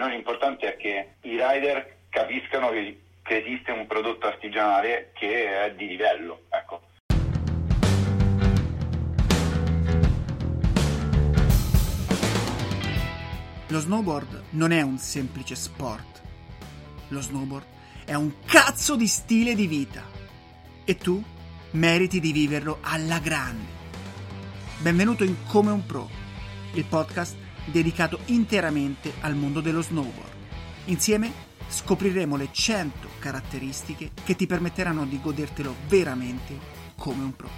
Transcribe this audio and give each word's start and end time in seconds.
Noi 0.00 0.12
l'importante 0.12 0.66
è 0.66 0.76
che 0.78 1.16
i 1.28 1.32
rider 1.32 2.04
capiscano 2.08 2.70
che, 2.70 3.02
che 3.22 3.36
esiste 3.36 3.70
un 3.70 3.86
prodotto 3.86 4.28
artigianale 4.28 5.10
che 5.12 5.62
è 5.62 5.74
di 5.74 5.88
livello. 5.88 6.44
Ecco. 6.48 6.80
Lo 13.68 13.78
snowboard 13.78 14.44
non 14.52 14.72
è 14.72 14.80
un 14.80 14.96
semplice 14.96 15.54
sport. 15.54 16.22
Lo 17.08 17.20
snowboard 17.20 17.66
è 18.06 18.14
un 18.14 18.32
cazzo 18.46 18.96
di 18.96 19.06
stile 19.06 19.54
di 19.54 19.66
vita. 19.66 20.02
E 20.86 20.96
tu 20.96 21.22
meriti 21.72 22.20
di 22.20 22.32
viverlo 22.32 22.78
alla 22.80 23.18
grande. 23.18 23.68
Benvenuto 24.78 25.24
in 25.24 25.44
Come 25.46 25.70
un 25.70 25.84
Pro, 25.84 26.08
il 26.72 26.86
podcast 26.86 27.39
dedicato 27.64 28.18
interamente 28.26 29.12
al 29.20 29.34
mondo 29.34 29.60
dello 29.60 29.82
snowboard. 29.82 30.32
Insieme 30.86 31.48
scopriremo 31.68 32.36
le 32.36 32.48
100 32.50 33.08
caratteristiche 33.18 34.10
che 34.24 34.34
ti 34.34 34.46
permetteranno 34.46 35.04
di 35.04 35.20
godertelo 35.20 35.74
veramente 35.88 36.58
come 36.96 37.22
un 37.22 37.36
pro. 37.36 37.48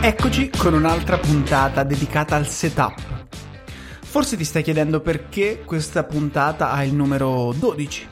Eccoci 0.00 0.50
con 0.56 0.74
un'altra 0.74 1.18
puntata 1.18 1.82
dedicata 1.82 2.36
al 2.36 2.46
setup. 2.46 3.17
Forse 4.10 4.38
ti 4.38 4.44
stai 4.44 4.62
chiedendo 4.62 5.00
perché 5.00 5.62
questa 5.66 6.02
puntata 6.02 6.70
ha 6.70 6.82
il 6.82 6.94
numero 6.94 7.52
12. 7.52 8.08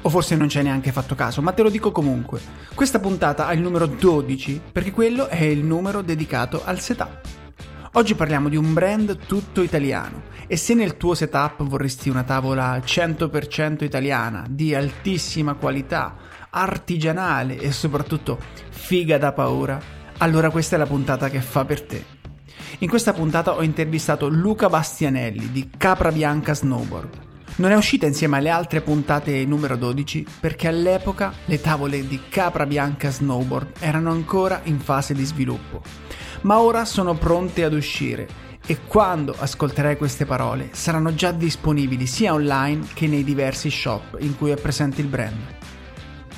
O 0.00 0.08
forse 0.08 0.36
non 0.36 0.48
ci 0.48 0.56
hai 0.56 0.64
neanche 0.64 0.90
fatto 0.90 1.14
caso, 1.14 1.42
ma 1.42 1.52
te 1.52 1.62
lo 1.62 1.68
dico 1.68 1.92
comunque. 1.92 2.40
Questa 2.74 2.98
puntata 2.98 3.46
ha 3.46 3.52
il 3.52 3.60
numero 3.60 3.86
12 3.86 4.60
perché 4.72 4.90
quello 4.90 5.28
è 5.28 5.44
il 5.44 5.62
numero 5.62 6.00
dedicato 6.00 6.62
al 6.64 6.80
setup. 6.80 7.20
Oggi 7.92 8.14
parliamo 8.14 8.48
di 8.48 8.56
un 8.56 8.72
brand 8.72 9.18
tutto 9.26 9.62
italiano 9.62 10.22
e 10.46 10.56
se 10.56 10.72
nel 10.72 10.96
tuo 10.96 11.14
setup 11.14 11.62
vorresti 11.62 12.08
una 12.08 12.24
tavola 12.24 12.78
100% 12.78 13.84
italiana, 13.84 14.46
di 14.48 14.74
altissima 14.74 15.54
qualità, 15.54 16.16
artigianale 16.48 17.58
e 17.58 17.70
soprattutto 17.70 18.38
figa 18.70 19.18
da 19.18 19.32
paura, 19.32 19.78
allora 20.18 20.48
questa 20.48 20.76
è 20.76 20.78
la 20.78 20.86
puntata 20.86 21.28
che 21.28 21.42
fa 21.42 21.66
per 21.66 21.82
te. 21.82 22.23
In 22.78 22.88
questa 22.88 23.12
puntata 23.12 23.54
ho 23.54 23.62
intervistato 23.62 24.28
Luca 24.28 24.68
Bastianelli 24.68 25.50
di 25.52 25.70
Capra 25.76 26.10
Bianca 26.12 26.54
Snowboard. 26.54 27.22
Non 27.56 27.70
è 27.70 27.76
uscita 27.76 28.06
insieme 28.06 28.38
alle 28.38 28.50
altre 28.50 28.80
puntate 28.80 29.44
numero 29.44 29.76
12 29.76 30.26
perché 30.40 30.66
all'epoca 30.66 31.32
le 31.44 31.60
tavole 31.60 32.06
di 32.06 32.20
Capra 32.28 32.66
Bianca 32.66 33.10
Snowboard 33.10 33.76
erano 33.78 34.10
ancora 34.10 34.60
in 34.64 34.80
fase 34.80 35.14
di 35.14 35.24
sviluppo, 35.24 35.82
ma 36.42 36.58
ora 36.58 36.84
sono 36.84 37.14
pronte 37.14 37.62
ad 37.62 37.72
uscire 37.72 38.26
e 38.66 38.78
quando 38.86 39.34
ascolterai 39.38 39.96
queste 39.96 40.24
parole 40.24 40.70
saranno 40.72 41.14
già 41.14 41.30
disponibili 41.30 42.06
sia 42.06 42.32
online 42.32 42.86
che 42.94 43.06
nei 43.06 43.22
diversi 43.22 43.70
shop 43.70 44.16
in 44.20 44.36
cui 44.36 44.50
è 44.50 44.56
presente 44.56 45.00
il 45.00 45.06
brand. 45.06 45.40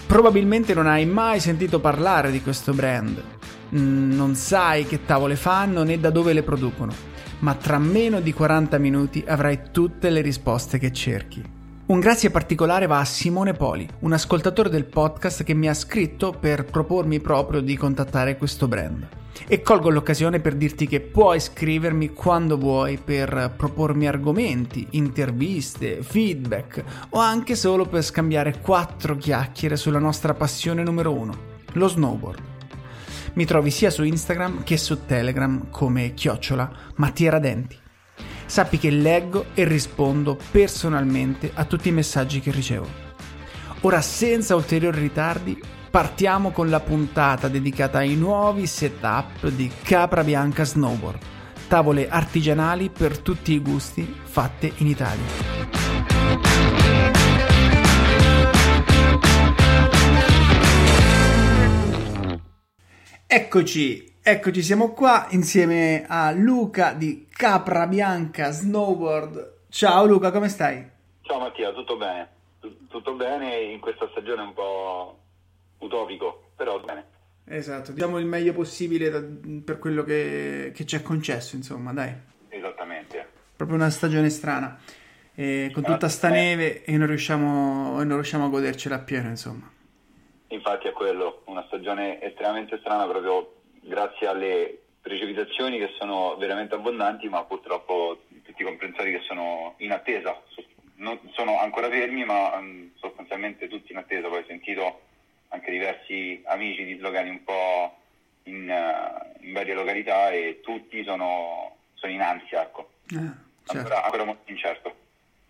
Probabilmente 0.06 0.74
non 0.74 0.86
hai 0.86 1.06
mai 1.06 1.40
sentito 1.40 1.80
parlare 1.80 2.30
di 2.30 2.42
questo 2.42 2.72
brand, 2.72 3.22
non 3.70 4.34
sai 4.34 4.86
che 4.86 5.04
tavole 5.04 5.36
fanno 5.36 5.82
né 5.82 5.98
da 5.98 6.10
dove 6.10 6.32
le 6.32 6.42
producono, 6.42 6.92
ma 7.40 7.54
tra 7.54 7.78
meno 7.78 8.20
di 8.20 8.32
40 8.32 8.78
minuti 8.78 9.24
avrai 9.26 9.70
tutte 9.72 10.10
le 10.10 10.20
risposte 10.20 10.78
che 10.78 10.92
cerchi. 10.92 11.54
Un 11.86 12.00
grazie 12.00 12.30
particolare 12.30 12.86
va 12.86 12.98
a 12.98 13.04
Simone 13.04 13.52
Poli, 13.52 13.88
un 14.00 14.12
ascoltatore 14.12 14.68
del 14.68 14.86
podcast 14.86 15.44
che 15.44 15.54
mi 15.54 15.68
ha 15.68 15.74
scritto 15.74 16.32
per 16.32 16.64
propormi 16.64 17.20
proprio 17.20 17.60
di 17.60 17.76
contattare 17.76 18.36
questo 18.36 18.66
brand. 18.66 19.06
E 19.46 19.62
colgo 19.62 19.90
l'occasione 19.90 20.40
per 20.40 20.56
dirti 20.56 20.88
che 20.88 21.00
puoi 21.00 21.38
scrivermi 21.38 22.12
quando 22.12 22.58
vuoi 22.58 22.98
per 22.98 23.52
propormi 23.56 24.08
argomenti, 24.08 24.84
interviste, 24.92 26.02
feedback 26.02 26.82
o 27.10 27.20
anche 27.20 27.54
solo 27.54 27.84
per 27.86 28.02
scambiare 28.02 28.58
quattro 28.58 29.16
chiacchiere 29.16 29.76
sulla 29.76 30.00
nostra 30.00 30.34
passione 30.34 30.82
numero 30.82 31.12
uno, 31.12 31.34
lo 31.74 31.86
snowboard. 31.86 32.55
Mi 33.36 33.44
trovi 33.44 33.70
sia 33.70 33.90
su 33.90 34.02
Instagram 34.02 34.64
che 34.64 34.78
su 34.78 35.04
Telegram 35.04 35.68
come 35.68 36.14
chiocciola 36.14 36.70
Mattia 36.94 37.32
Radenti. 37.32 37.76
Sappi 38.46 38.78
che 38.78 38.88
leggo 38.88 39.48
e 39.52 39.64
rispondo 39.64 40.38
personalmente 40.50 41.50
a 41.52 41.66
tutti 41.66 41.88
i 41.88 41.92
messaggi 41.92 42.40
che 42.40 42.50
ricevo. 42.50 42.88
Ora, 43.82 44.00
senza 44.00 44.54
ulteriori 44.54 45.00
ritardi, 45.00 45.62
partiamo 45.90 46.50
con 46.50 46.70
la 46.70 46.80
puntata 46.80 47.48
dedicata 47.48 47.98
ai 47.98 48.14
nuovi 48.14 48.66
setup 48.66 49.48
di 49.48 49.70
Capra 49.82 50.24
Bianca 50.24 50.64
Snowboard, 50.64 51.18
tavole 51.68 52.08
artigianali 52.08 52.88
per 52.88 53.18
tutti 53.18 53.52
i 53.52 53.60
gusti 53.60 54.16
fatte 54.22 54.72
in 54.76 54.86
Italia. 54.86 57.15
Eccoci, 63.28 64.18
eccoci, 64.22 64.62
siamo 64.62 64.92
qua 64.92 65.26
insieme 65.30 66.04
a 66.06 66.30
Luca 66.30 66.92
di 66.92 67.26
Capra 67.28 67.88
Bianca 67.88 68.52
Snowboard. 68.52 69.62
Ciao 69.68 70.06
Luca, 70.06 70.30
come 70.30 70.48
stai? 70.48 70.88
Ciao 71.22 71.40
Mattia, 71.40 71.72
tutto 71.72 71.96
bene? 71.96 72.28
tutto 72.88 73.14
bene 73.14 73.62
in 73.62 73.80
questa 73.80 74.08
stagione 74.12 74.42
un 74.42 74.54
po' 74.54 75.18
utopico, 75.78 76.50
però 76.54 76.78
bene. 76.78 77.04
Esatto, 77.46 77.90
diciamo 77.90 78.18
il 78.18 78.26
meglio 78.26 78.52
possibile 78.52 79.10
per 79.10 79.80
quello 79.80 80.04
che, 80.04 80.70
che 80.72 80.86
ci 80.86 80.94
è 80.94 81.02
concesso, 81.02 81.56
insomma, 81.56 81.92
dai. 81.92 82.12
Esattamente. 82.48 83.26
Proprio 83.56 83.76
una 83.76 83.90
stagione 83.90 84.30
strana, 84.30 84.78
eh, 85.34 85.72
con 85.74 85.82
tutta 85.82 86.08
sta 86.08 86.28
neve 86.28 86.84
e 86.84 86.96
non 86.96 87.08
riusciamo, 87.08 88.04
non 88.04 88.14
riusciamo 88.14 88.44
a 88.44 88.48
godercela 88.48 88.94
appieno, 88.94 89.28
insomma. 89.28 89.68
Infatti 90.48 90.86
è 90.88 90.92
quello, 90.92 91.42
una 91.46 91.64
stagione 91.66 92.20
estremamente 92.22 92.78
strana 92.78 93.06
proprio 93.06 93.54
grazie 93.80 94.26
alle 94.26 94.78
precipitazioni 95.00 95.78
che 95.78 95.94
sono 95.98 96.36
veramente 96.36 96.74
abbondanti, 96.74 97.28
ma 97.28 97.44
purtroppo 97.44 98.22
tutti 98.44 98.62
i 98.62 98.64
comprensori 98.64 99.12
che 99.12 99.20
sono 99.20 99.74
in 99.78 99.92
attesa, 99.92 100.40
non 100.96 101.18
sono 101.32 101.60
ancora 101.60 101.88
fermi, 101.88 102.24
ma 102.24 102.56
um, 102.56 102.90
sostanzialmente 102.96 103.68
tutti 103.68 103.92
in 103.92 103.98
attesa. 103.98 104.28
Poi 104.28 104.40
ho 104.40 104.46
sentito 104.46 105.00
anche 105.48 105.70
diversi 105.70 106.42
amici 106.46 106.84
dislocati 106.84 107.28
un 107.28 107.44
po' 107.44 107.96
in, 108.44 108.68
uh, 108.68 109.44
in 109.44 109.52
varie 109.52 109.74
località 109.74 110.30
e 110.30 110.60
tutti 110.62 111.04
sono, 111.04 111.76
sono 111.94 112.12
in 112.12 112.20
ansia, 112.20 112.62
ecco. 112.62 112.90
Eh, 113.08 113.14
certo. 113.14 113.72
ancora, 113.78 114.04
ancora 114.04 114.24
molto 114.24 114.50
incerto. 114.50 114.94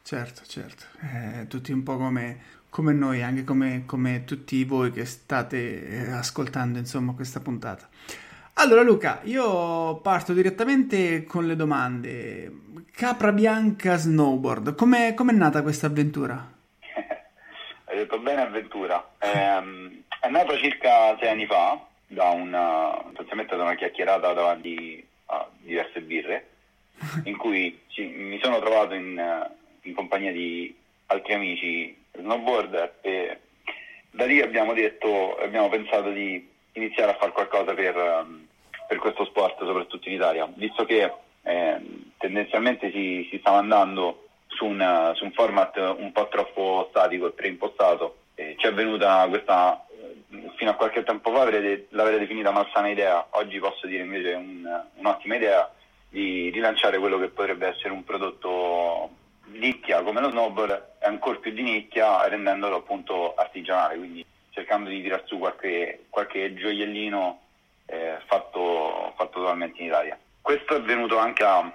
Certo, 0.03 0.45
certo, 0.45 0.85
eh, 1.03 1.47
tutti 1.49 1.73
un 1.73 1.83
po' 1.83 1.97
come 1.97 2.41
come 2.77 2.93
noi, 2.93 3.23
anche 3.23 3.43
come, 3.43 3.85
come 3.87 4.25
tutti 4.27 4.63
voi 4.65 4.93
che 4.93 5.07
state 5.07 5.89
eh, 5.89 6.11
ascoltando 6.11 6.79
insomma 6.79 7.15
questa 7.15 7.41
puntata. 7.41 7.89
Allora 8.57 8.83
Luca, 8.83 9.21
io 9.23 9.97
parto 10.03 10.35
direttamente 10.35 11.25
con 11.25 11.47
le 11.47 11.57
domande. 11.57 12.53
Capra 12.93 13.33
Bianca 13.33 13.97
Snowboard, 13.97 14.75
com'è, 14.75 15.15
com'è 15.15 15.33
nata 15.33 15.63
questa 15.63 15.87
avventura? 15.87 16.37
Hai 17.85 17.97
detto 17.97 18.19
bene 18.19 18.43
avventura. 18.43 19.13
È, 19.17 19.59
è 20.21 20.29
nata 20.29 20.59
circa 20.59 21.17
sei 21.19 21.31
anni 21.31 21.47
fa, 21.47 21.83
da 22.07 22.29
una, 22.29 23.03
da 23.11 23.55
una 23.63 23.75
chiacchierata 23.75 24.35
davanti 24.35 25.03
a 25.27 25.49
diverse 25.63 26.03
birre, 26.03 26.49
in 27.25 27.39
cui 27.39 27.85
ci, 27.87 28.05
mi 28.05 28.39
sono 28.43 28.61
trovato 28.61 28.93
in, 28.93 29.19
in 29.81 29.95
compagnia 29.95 30.31
di 30.31 30.77
altri 31.07 31.33
amici 31.33 32.05
snowboard 32.27 32.95
e 33.01 33.39
da 34.11 34.27
lì 34.27 34.41
abbiamo 34.41 34.75
detto, 34.75 35.37
abbiamo 35.37 35.69
pensato 35.69 36.11
di 36.11 36.55
iniziare 36.73 37.13
a 37.13 37.17
fare 37.17 37.33
qualcosa 37.33 37.75
per, 37.75 37.97
um, 37.97 38.47
per 38.89 38.99
questo 38.99 39.25
sport, 39.25 39.59
soprattutto 39.59 40.09
in 40.09 40.15
Italia, 40.15 40.51
visto 40.55 40.85
che 40.85 41.13
eh, 41.43 41.81
tendenzialmente 42.19 42.91
si, 42.91 43.27
si, 43.31 43.39
stava 43.39 43.59
andando 43.59 44.27
su, 44.49 44.65
una, 44.65 45.13
su, 45.15 45.25
un 45.25 45.33
format 45.33 45.77
un 45.77 46.13
po' 46.13 46.29
troppo 46.29 46.87
statico 46.91 47.27
e 47.27 47.33
preimpostato. 47.33 48.17
Eh, 48.35 48.55
ci 48.59 48.67
è 48.67 48.73
venuta 48.73 49.27
questa, 49.29 49.87
eh, 49.91 50.51
fino 50.57 50.71
a 50.71 50.75
qualche 50.75 51.05
tempo 51.05 51.31
fa 51.31 51.45
l'avete 51.45 52.19
definita 52.19 52.51
malsana 52.51 52.89
idea, 52.89 53.27
oggi 53.31 53.59
posso 53.59 53.87
dire 53.87 54.03
invece 54.03 54.33
un, 54.33 54.83
un'ottima 54.97 55.37
idea 55.37 55.71
di 56.09 56.51
rilanciare 56.51 56.99
quello 56.99 57.19
che 57.19 57.29
potrebbe 57.29 57.69
essere 57.69 57.91
un 57.91 58.05
prodotto 58.05 59.11
nicchia 59.59 60.03
come 60.03 60.21
lo 60.21 60.31
snowboard 60.31 60.99
è 60.99 61.07
ancora 61.07 61.39
più 61.39 61.53
di 61.53 61.63
nicchia 61.63 62.27
rendendolo 62.29 62.77
appunto 62.77 63.35
artigianale, 63.35 63.97
quindi 63.97 64.25
cercando 64.51 64.89
di 64.89 65.03
tirar 65.03 65.23
su 65.27 65.39
qualche, 65.39 66.07
qualche 66.09 66.55
gioiellino 66.55 67.41
eh, 67.87 68.17
fatto, 68.27 69.13
fatto 69.17 69.41
totalmente 69.41 69.81
in 69.81 69.89
Italia. 69.89 70.19
Questo 70.41 70.75
è 70.75 70.77
avvenuto 70.79 71.19
anche 71.19 71.43
a 71.45 71.71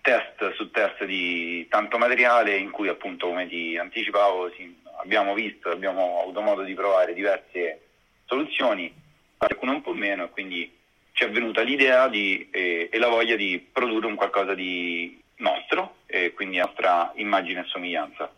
test 0.00 0.52
su 0.54 0.70
test 0.70 1.04
di 1.04 1.66
tanto 1.68 1.98
materiale 1.98 2.56
in 2.56 2.70
cui 2.70 2.88
appunto 2.88 3.26
come 3.26 3.48
ti 3.48 3.76
anticipavo 3.76 4.50
si, 4.50 4.82
abbiamo 5.00 5.34
visto, 5.34 5.70
abbiamo 5.70 6.20
avuto 6.20 6.40
modo 6.40 6.62
di 6.62 6.74
provare 6.74 7.14
diverse 7.14 7.80
soluzioni, 8.26 8.92
alcune 9.38 9.72
un 9.72 9.82
po' 9.82 9.94
meno, 9.94 10.24
e 10.24 10.30
quindi 10.30 10.72
ci 11.12 11.24
è 11.24 11.30
venuta 11.30 11.62
l'idea 11.62 12.08
di, 12.08 12.48
eh, 12.50 12.88
e 12.92 12.98
la 12.98 13.08
voglia 13.08 13.36
di 13.36 13.58
produrre 13.72 14.06
un 14.06 14.14
qualcosa 14.14 14.54
di 14.54 15.20
nostro, 15.36 15.96
e 16.14 16.32
quindi 16.32 16.60
a 16.60 16.66
nostra 16.66 17.10
immagine 17.16 17.60
e 17.60 17.64
somiglianza. 17.64 18.30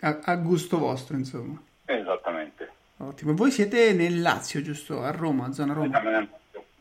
A, 0.00 0.18
a 0.22 0.36
gusto 0.36 0.78
vostro, 0.78 1.16
insomma. 1.16 1.58
Esattamente. 1.86 2.70
Ottimo. 2.98 3.32
Voi 3.32 3.50
siete 3.50 3.94
nel 3.94 4.20
Lazio, 4.20 4.60
giusto? 4.60 5.02
A 5.02 5.10
Roma, 5.12 5.50
zona 5.52 5.72
Roma? 5.72 6.28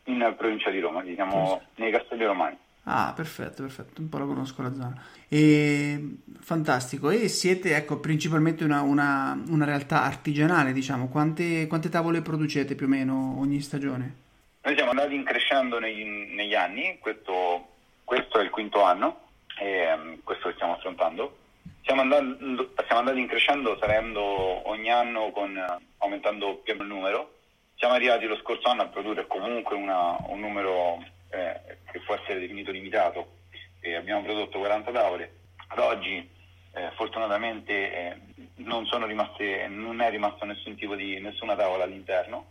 In 0.06 0.34
provincia 0.36 0.70
di 0.70 0.82
Roma, 0.82 1.04
siamo 1.14 1.62
nei 1.76 1.90
Castelli 1.90 2.26
Romani. 2.26 2.58
Ah, 2.84 3.14
perfetto, 3.16 3.62
perfetto, 3.62 4.02
un 4.02 4.10
po' 4.10 4.18
la 4.18 4.26
conosco 4.26 4.62
la 4.62 4.74
zona. 4.74 5.02
E, 5.30 6.18
fantastico, 6.42 7.10
e 7.12 7.30
siete 7.30 7.76
ecco, 7.76 8.00
principalmente 8.00 8.66
una, 8.66 8.82
una, 8.82 9.42
una 9.48 9.66
realtà 9.66 10.04
artigianale, 10.04 10.74
diciamo, 10.74 11.08
quante, 11.08 11.68
quante, 11.68 11.88
tavole 11.88 12.22
producete 12.22 12.76
più 12.76 12.88
o 12.88 12.90
meno 12.90 13.40
ogni 13.40 13.62
stagione? 13.62 14.16
Noi 14.64 14.76
siamo 14.76 14.90
andati 14.90 15.16
increscendo 15.16 15.80
negli, 15.80 16.04
negli 16.04 16.56
anni, 16.56 16.98
questo, 17.00 17.68
questo, 18.04 18.40
è 18.40 18.44
il 18.44 18.50
quinto 18.50 18.84
anno, 18.84 19.30
e, 19.62 19.94
um, 19.94 20.20
questo 20.24 20.48
che 20.48 20.56
stiamo 20.56 20.74
affrontando. 20.74 21.38
Siamo 21.84 22.02
andando, 22.02 22.72
stiamo 22.74 23.00
andati 23.00 23.20
increscendo 23.20 23.78
salendo 23.80 24.22
ogni 24.68 24.92
anno 24.92 25.32
con, 25.32 25.56
aumentando 26.00 26.56
più 26.58 26.74
il 26.74 26.84
numero. 26.84 27.38
Siamo 27.76 27.94
arrivati 27.94 28.26
lo 28.26 28.38
scorso 28.38 28.70
anno 28.70 28.84
a 28.84 28.88
produrre 28.88 29.28
comunque 29.28 29.76
una, 29.76 30.16
un 30.28 30.40
numero 30.40 31.04
eh, 31.30 31.78
che 31.92 32.00
può 32.00 32.16
essere 32.16 32.40
definito 32.40 32.72
limitato. 32.72 33.40
Eh, 33.80 33.96
abbiamo 33.96 34.22
prodotto 34.24 34.60
40 34.60 34.92
tavole, 34.92 35.34
ad 35.68 35.80
oggi 35.80 36.30
eh, 36.74 36.92
fortunatamente 36.96 37.72
eh, 37.72 38.18
non, 38.58 38.86
rimaste, 39.06 39.68
non, 39.68 40.02
è 40.02 40.10
rimasto 40.10 40.46
nessun 40.46 40.76
tipo 40.76 40.96
di 40.96 41.20
nessuna 41.20 41.56
tavola 41.56 41.84
all'interno. 41.84 42.46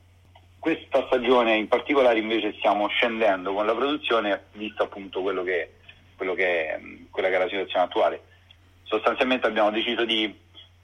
Questa 0.58 1.06
stagione 1.06 1.56
in 1.56 1.68
particolare 1.68 2.18
invece 2.18 2.52
stiamo 2.58 2.88
scendendo 2.88 3.54
con 3.54 3.64
la 3.64 3.74
produzione, 3.74 4.46
visto 4.52 4.82
appunto 4.82 5.22
quello 5.22 5.42
che, 5.42 5.76
quello 5.76 5.79
che 6.34 6.68
è, 6.68 6.80
quella 7.10 7.28
che 7.28 7.34
è 7.34 7.38
la 7.38 7.48
situazione 7.48 7.84
attuale. 7.84 8.22
Sostanzialmente 8.84 9.46
abbiamo 9.46 9.70
deciso 9.70 10.04
di 10.04 10.32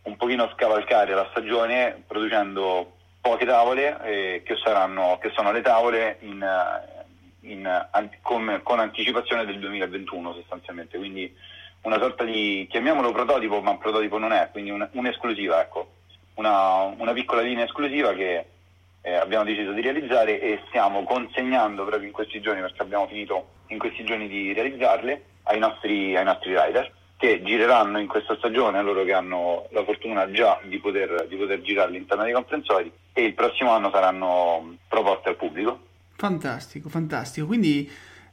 un 0.03 0.17
pochino 0.17 0.50
scavalcare 0.55 1.15
la 1.15 1.27
stagione 1.31 2.03
producendo 2.06 2.93
poche 3.21 3.44
tavole 3.44 3.99
eh, 4.05 4.43
che, 4.44 4.56
saranno, 4.62 5.19
che 5.21 5.33
sono 5.35 5.50
le 5.50 5.61
tavole 5.61 6.19
in, 6.21 6.47
in, 7.41 7.87
con, 8.23 8.61
con, 8.62 8.79
anticipazione 8.79 9.44
del 9.44 9.59
2021 9.59 10.35
sostanzialmente, 10.35 10.97
quindi 10.97 11.35
una 11.83 11.99
sorta 11.99 12.23
di, 12.23 12.67
chiamiamolo 12.71 13.11
prototipo, 13.11 13.61
ma 13.61 13.77
prototipo 13.77 14.19
non 14.19 14.33
è, 14.33 14.49
quindi 14.53 14.71
un, 14.71 14.88
un'esclusiva, 14.93 15.61
ecco, 15.61 15.91
una, 16.35 16.83
una, 16.97 17.12
piccola 17.12 17.43
linea 17.43 17.65
esclusiva 17.65 18.12
che 18.12 18.44
eh, 19.06 19.14
abbiamo 19.14 19.44
deciso 19.44 19.70
di 19.70 19.81
realizzare 19.81 20.41
e 20.41 20.62
stiamo 20.67 21.05
consegnando 21.05 21.85
proprio 21.85 22.08
in 22.08 22.12
questi 22.12 22.41
giorni, 22.41 22.61
perché 22.61 22.82
abbiamo 22.82 23.06
finito 23.06 23.47
in 23.69 23.79
questi 23.79 24.05
giorni 24.05 24.26
di 24.26 24.53
realizzarle, 24.53 25.23
ai 25.44 25.61
nostri, 25.61 26.17
ai 26.17 26.25
nostri 26.25 26.50
rider 26.50 26.93
che 27.17 27.41
gireranno 27.43 28.00
in 28.00 28.08
questa 28.08 28.35
stagione, 28.37 28.82
loro 28.82 29.05
che 29.05 29.12
hanno 29.12 29.69
la 29.70 29.85
fortuna 29.85 30.29
già 30.32 30.58
di 30.64 30.79
poter, 30.79 31.26
di 31.29 31.37
poter 31.37 31.62
girare 31.62 31.88
all'interno 31.88 32.25
dei 32.25 32.32
comprensori 32.32 32.93
e 33.12 33.25
il 33.25 33.35
prossimo 33.35 33.70
anno 33.70 33.91
saranno 33.91 34.76
proposte 34.88 35.29
al 35.29 35.37
pubblico 35.37 35.85
Fantastico, 36.17 36.88
fantastico. 36.88 37.47
Quindi, 37.47 37.88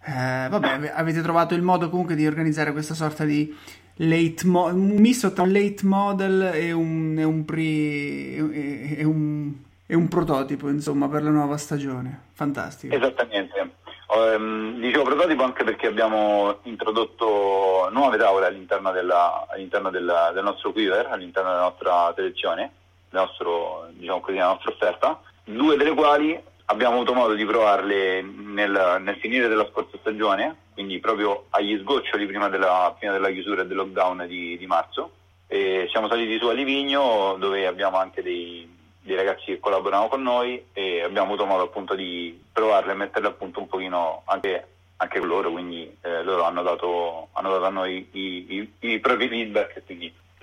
eh, 0.06 0.48
vabbè, 0.50 0.94
avete 0.96 1.22
trovato 1.22 1.54
il 1.54 1.62
modo 1.62 1.90
comunque 1.90 2.16
di 2.16 2.26
organizzare 2.26 2.72
questa 2.72 2.94
sorta 2.94 3.26
di 3.26 3.54
late 3.96 4.46
mo- 4.46 4.68
un 4.68 4.96
misto 4.98 5.34
tra 5.34 5.44
un 5.44 5.52
late 5.52 5.86
model 5.86 6.52
e 6.54 6.72
un, 6.72 7.16
e 7.18 7.24
un, 7.24 7.46
pre- 7.46 8.98
e 8.98 9.04
un, 9.04 9.54
e 9.94 9.96
un 9.96 10.08
prototipo, 10.08 10.70
insomma, 10.70 11.08
per 11.08 11.22
la 11.22 11.30
nuova 11.30 11.56
stagione. 11.58 12.30
Fantastico. 12.34 12.96
Esattamente. 12.96 13.76
Um, 14.08 14.80
dicevo 14.80 15.04
prototipo 15.04 15.44
anche 15.44 15.64
perché 15.64 15.86
abbiamo 15.86 16.58
introdotto 16.64 17.90
nuove 17.92 18.18
tavole 18.18 18.48
all'interno, 18.48 18.92
della, 18.92 19.46
all'interno 19.48 19.92
della, 19.92 20.32
del 20.34 20.44
nostro 20.44 20.72
quiver, 20.72 21.08
all'interno 21.12 21.50
della 21.52 21.62
nostra 21.62 22.12
selezione, 22.16 22.72
nostro, 23.12 23.88
diciamo 23.92 24.24
della 24.26 24.48
nostra 24.48 24.72
offerta, 24.72 25.22
due 25.44 25.78
delle 25.78 25.94
quali 25.94 26.42
abbiamo 26.66 26.96
avuto 26.96 27.14
modo 27.14 27.34
di 27.34 27.46
provarle 27.46 28.22
nel, 28.24 28.98
nel, 29.00 29.18
finire 29.18 29.48
della 29.48 29.68
scorsa 29.72 29.98
stagione, 30.00 30.56
quindi 30.74 31.00
proprio 31.00 31.46
agli 31.52 31.78
sgoccioli 31.78 32.26
prima 32.26 32.50
della, 32.50 32.96
prima 32.98 33.14
della 33.14 33.30
chiusura 33.30 33.64
del 33.64 33.78
lockdown 33.78 34.26
di, 34.28 34.58
di, 34.58 34.66
marzo. 34.66 35.12
E 35.46 35.88
siamo 35.92 36.08
saliti 36.08 36.40
su 36.40 36.48
a 36.48 36.54
Livigno 36.54 37.36
dove 37.38 37.68
abbiamo 37.68 37.98
anche 37.98 38.24
dei, 38.24 38.68
dei, 39.04 39.16
ragazzi 39.16 39.46
che 39.46 39.60
collaborano 39.60 40.08
con 40.08 40.22
noi 40.22 40.66
e 40.74 41.02
abbiamo 41.02 41.28
avuto 41.28 41.46
modo 41.46 41.64
appunto 41.64 41.96
di 41.96 42.42
provarle 42.52 42.94
e 42.94 42.96
metterle 42.96 43.28
a 43.28 43.32
punto 43.32 43.60
un 43.60 43.68
pochino 43.68 44.24
anche, 44.26 44.68
anche 44.98 45.20
con 45.20 45.28
loro, 45.28 45.52
quindi 45.52 45.96
eh, 46.02 46.24
loro 46.24 46.44
hanno 46.44 46.64
dato, 46.64 47.28
hanno 47.34 47.52
dato, 47.52 47.66
a 47.66 47.70
noi 47.70 48.08
i, 48.12 48.70
i, 48.80 48.92
i 48.92 49.00
propri 49.00 49.28
feedback 49.28 49.82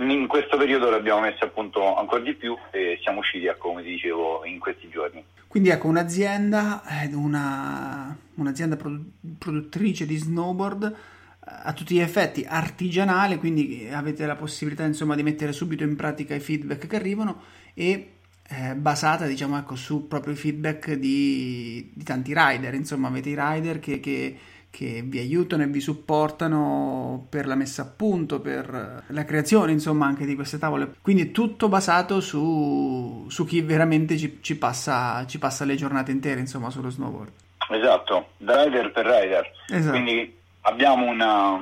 quindi 0.01 0.19
in 0.19 0.29
questo 0.29 0.57
periodo 0.57 0.89
le 0.89 0.97
abbiamo 0.97 1.21
messe 1.21 1.45
a 1.45 1.49
punto 1.49 1.95
ancora 1.95 2.23
di 2.23 2.33
più 2.33 2.57
e 2.71 2.99
siamo 3.03 3.19
usciti, 3.19 3.45
ecco, 3.45 3.69
come 3.69 3.83
ti 3.83 3.91
dicevo, 3.91 4.47
in 4.47 4.59
questi 4.59 4.89
giorni. 4.89 5.23
Quindi 5.47 5.69
ecco, 5.69 5.89
un'azienda, 5.89 6.81
una, 7.13 8.17
un'azienda 8.37 8.79
produttrice 9.39 10.07
di 10.07 10.17
snowboard 10.17 10.85
eh, 10.85 10.95
a 11.45 11.75
tutti 11.75 11.97
gli 11.97 12.01
effetti 12.01 12.47
artigianale, 12.49 13.37
quindi 13.37 13.91
avete 13.93 14.25
la 14.25 14.37
possibilità 14.37 14.85
insomma 14.85 15.15
di 15.15 15.23
mettere 15.23 15.53
subito 15.53 15.85
in 15.85 15.97
pratica 15.97 16.35
i 16.35 16.41
feedback 16.41 16.87
che 16.87 16.97
arrivano 16.97 17.43
e 17.75 18.20
eh, 18.51 18.75
basata 18.75 19.27
diciamo 19.27 19.57
ecco 19.57 19.77
su 19.77 20.09
proprio 20.09 20.35
feedback 20.35 20.93
di, 20.93 21.91
di 21.95 22.05
tanti 22.05 22.35
rider, 22.35 22.75
insomma 22.75 23.09
avete 23.09 23.31
i 23.31 23.37
rider 23.39 23.79
che, 23.79 24.01
che 24.01 24.39
che 24.71 25.03
vi 25.05 25.19
aiutano 25.19 25.65
e 25.65 25.67
vi 25.67 25.81
supportano 25.81 27.27
per 27.29 27.47
la 27.47 27.57
messa 27.57 27.83
a 27.83 27.87
punto, 27.87 28.41
per 28.41 29.03
la 29.05 29.25
creazione 29.25 29.73
insomma 29.73 30.07
anche 30.07 30.25
di 30.25 30.37
queste 30.37 30.59
tavole. 30.59 30.95
Quindi 31.03 31.23
è 31.23 31.31
tutto 31.33 31.69
basato 31.69 32.21
su, 32.21 33.27
su 33.29 33.45
chi 33.45 33.61
veramente 33.63 34.17
ci, 34.17 34.39
ci, 34.41 34.57
passa, 34.57 35.27
ci, 35.27 35.39
passa, 35.39 35.65
le 35.65 35.75
giornate 35.75 36.13
intere 36.13 36.39
insomma 36.39 36.71
sullo 36.71 36.89
snowboard. 36.89 37.33
Esatto, 37.69 38.29
rider 38.39 38.93
per 38.93 39.07
rider. 39.07 39.51
Esatto. 39.69 39.91
Quindi 39.91 40.39
abbiamo 40.63 41.07
una, 41.07 41.59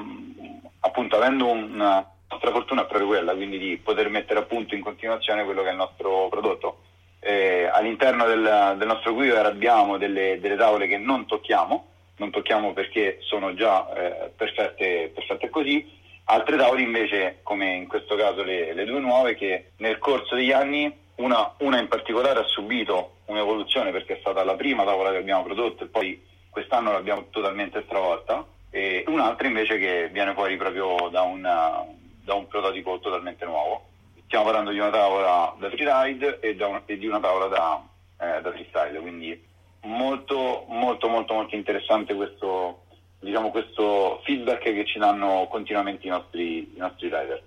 appunto 0.80 1.16
avendo 1.16 1.48
una 1.48 2.06
nostra 2.28 2.50
fortuna 2.50 2.82
è 2.82 2.86
proprio 2.86 3.08
quella, 3.08 3.34
quindi 3.34 3.58
di 3.58 3.76
poter 3.78 4.08
mettere 4.08 4.40
a 4.40 4.44
punto 4.44 4.74
in 4.74 4.82
continuazione 4.82 5.44
quello 5.44 5.62
che 5.62 5.68
è 5.68 5.72
il 5.72 5.76
nostro 5.76 6.28
prodotto. 6.28 6.82
Eh, 7.20 7.68
all'interno 7.72 8.26
del, 8.26 8.74
del 8.76 8.86
nostro 8.86 9.12
quiver 9.14 9.46
abbiamo 9.46 9.98
delle, 9.98 10.38
delle 10.40 10.56
tavole 10.56 10.86
che 10.86 10.98
non 10.98 11.26
tocchiamo, 11.26 11.86
non 12.16 12.30
tocchiamo 12.30 12.72
perché 12.72 13.18
sono 13.20 13.54
già 13.54 13.92
eh, 13.94 14.30
perfette, 14.36 15.10
perfette 15.14 15.48
così. 15.50 15.96
Altre 16.24 16.56
tavole 16.56 16.82
invece, 16.82 17.38
come 17.42 17.74
in 17.74 17.88
questo 17.88 18.14
caso 18.14 18.42
le, 18.42 18.74
le 18.74 18.84
due 18.84 19.00
nuove, 19.00 19.34
che 19.34 19.70
nel 19.76 19.98
corso 19.98 20.34
degli 20.34 20.52
anni 20.52 20.92
una, 21.16 21.54
una, 21.58 21.80
in 21.80 21.88
particolare 21.88 22.40
ha 22.40 22.44
subito 22.44 23.16
un'evoluzione 23.26 23.90
perché 23.90 24.16
è 24.16 24.20
stata 24.20 24.44
la 24.44 24.54
prima 24.54 24.84
tavola 24.84 25.10
che 25.10 25.16
abbiamo 25.16 25.42
prodotto 25.42 25.84
e 25.84 25.88
poi 25.88 26.22
quest'anno 26.50 26.92
l'abbiamo 26.92 27.26
totalmente 27.30 27.82
stravolta 27.86 28.44
e 28.70 29.04
un'altra 29.06 29.46
invece 29.46 29.78
che 29.78 30.08
viene 30.12 30.34
fuori 30.34 30.56
proprio 30.56 31.08
da, 31.10 31.22
una, 31.22 31.84
da 32.28 32.34
un 32.34 32.46
prototipo 32.46 32.98
totalmente 33.00 33.46
nuovo. 33.46 33.86
Stiamo 34.26 34.44
parlando 34.44 34.70
di 34.70 34.78
una 34.78 34.90
tavola 34.90 35.54
da 35.58 35.70
freeride 35.70 36.40
e, 36.40 36.54
un, 36.62 36.82
e 36.84 36.98
di 36.98 37.06
una 37.06 37.20
tavola 37.20 37.46
da, 37.46 37.82
eh, 38.20 38.42
da 38.42 38.50
freestyle, 38.52 39.00
quindi 39.00 39.46
molto 39.82 40.66
molto 40.68 41.08
molto 41.08 41.32
molto 41.32 41.54
interessante 41.54 42.14
questo, 42.14 42.82
diciamo, 43.20 43.50
questo 43.50 44.20
feedback 44.24 44.60
che 44.60 44.84
ci 44.84 44.98
danno 44.98 45.46
continuamente 45.48 46.06
i 46.06 46.10
nostri, 46.10 46.74
i 46.74 46.76
nostri 46.76 47.06
rider. 47.06 47.42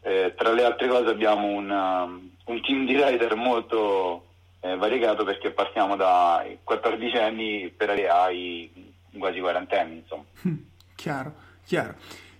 Eh, 0.00 0.34
tra 0.36 0.52
le 0.52 0.64
altre 0.64 0.88
cose 0.88 1.08
abbiamo 1.08 1.46
una, 1.46 2.02
um, 2.02 2.28
un 2.46 2.62
team 2.62 2.84
di 2.84 3.00
rider 3.00 3.36
molto 3.36 4.24
eh, 4.60 4.74
variegato 4.74 5.22
perché 5.22 5.52
partiamo 5.52 5.94
dai 5.94 6.58
14 6.64 7.16
anni 7.16 7.68
per 7.68 7.90
arrivare 7.90 8.26
ai 8.26 8.94
quasi 9.16 9.38
40 9.38 9.80
anni 9.80 9.96
insomma. 9.98 10.24
chiaro, 10.96 11.34
chiaro. 11.64 11.94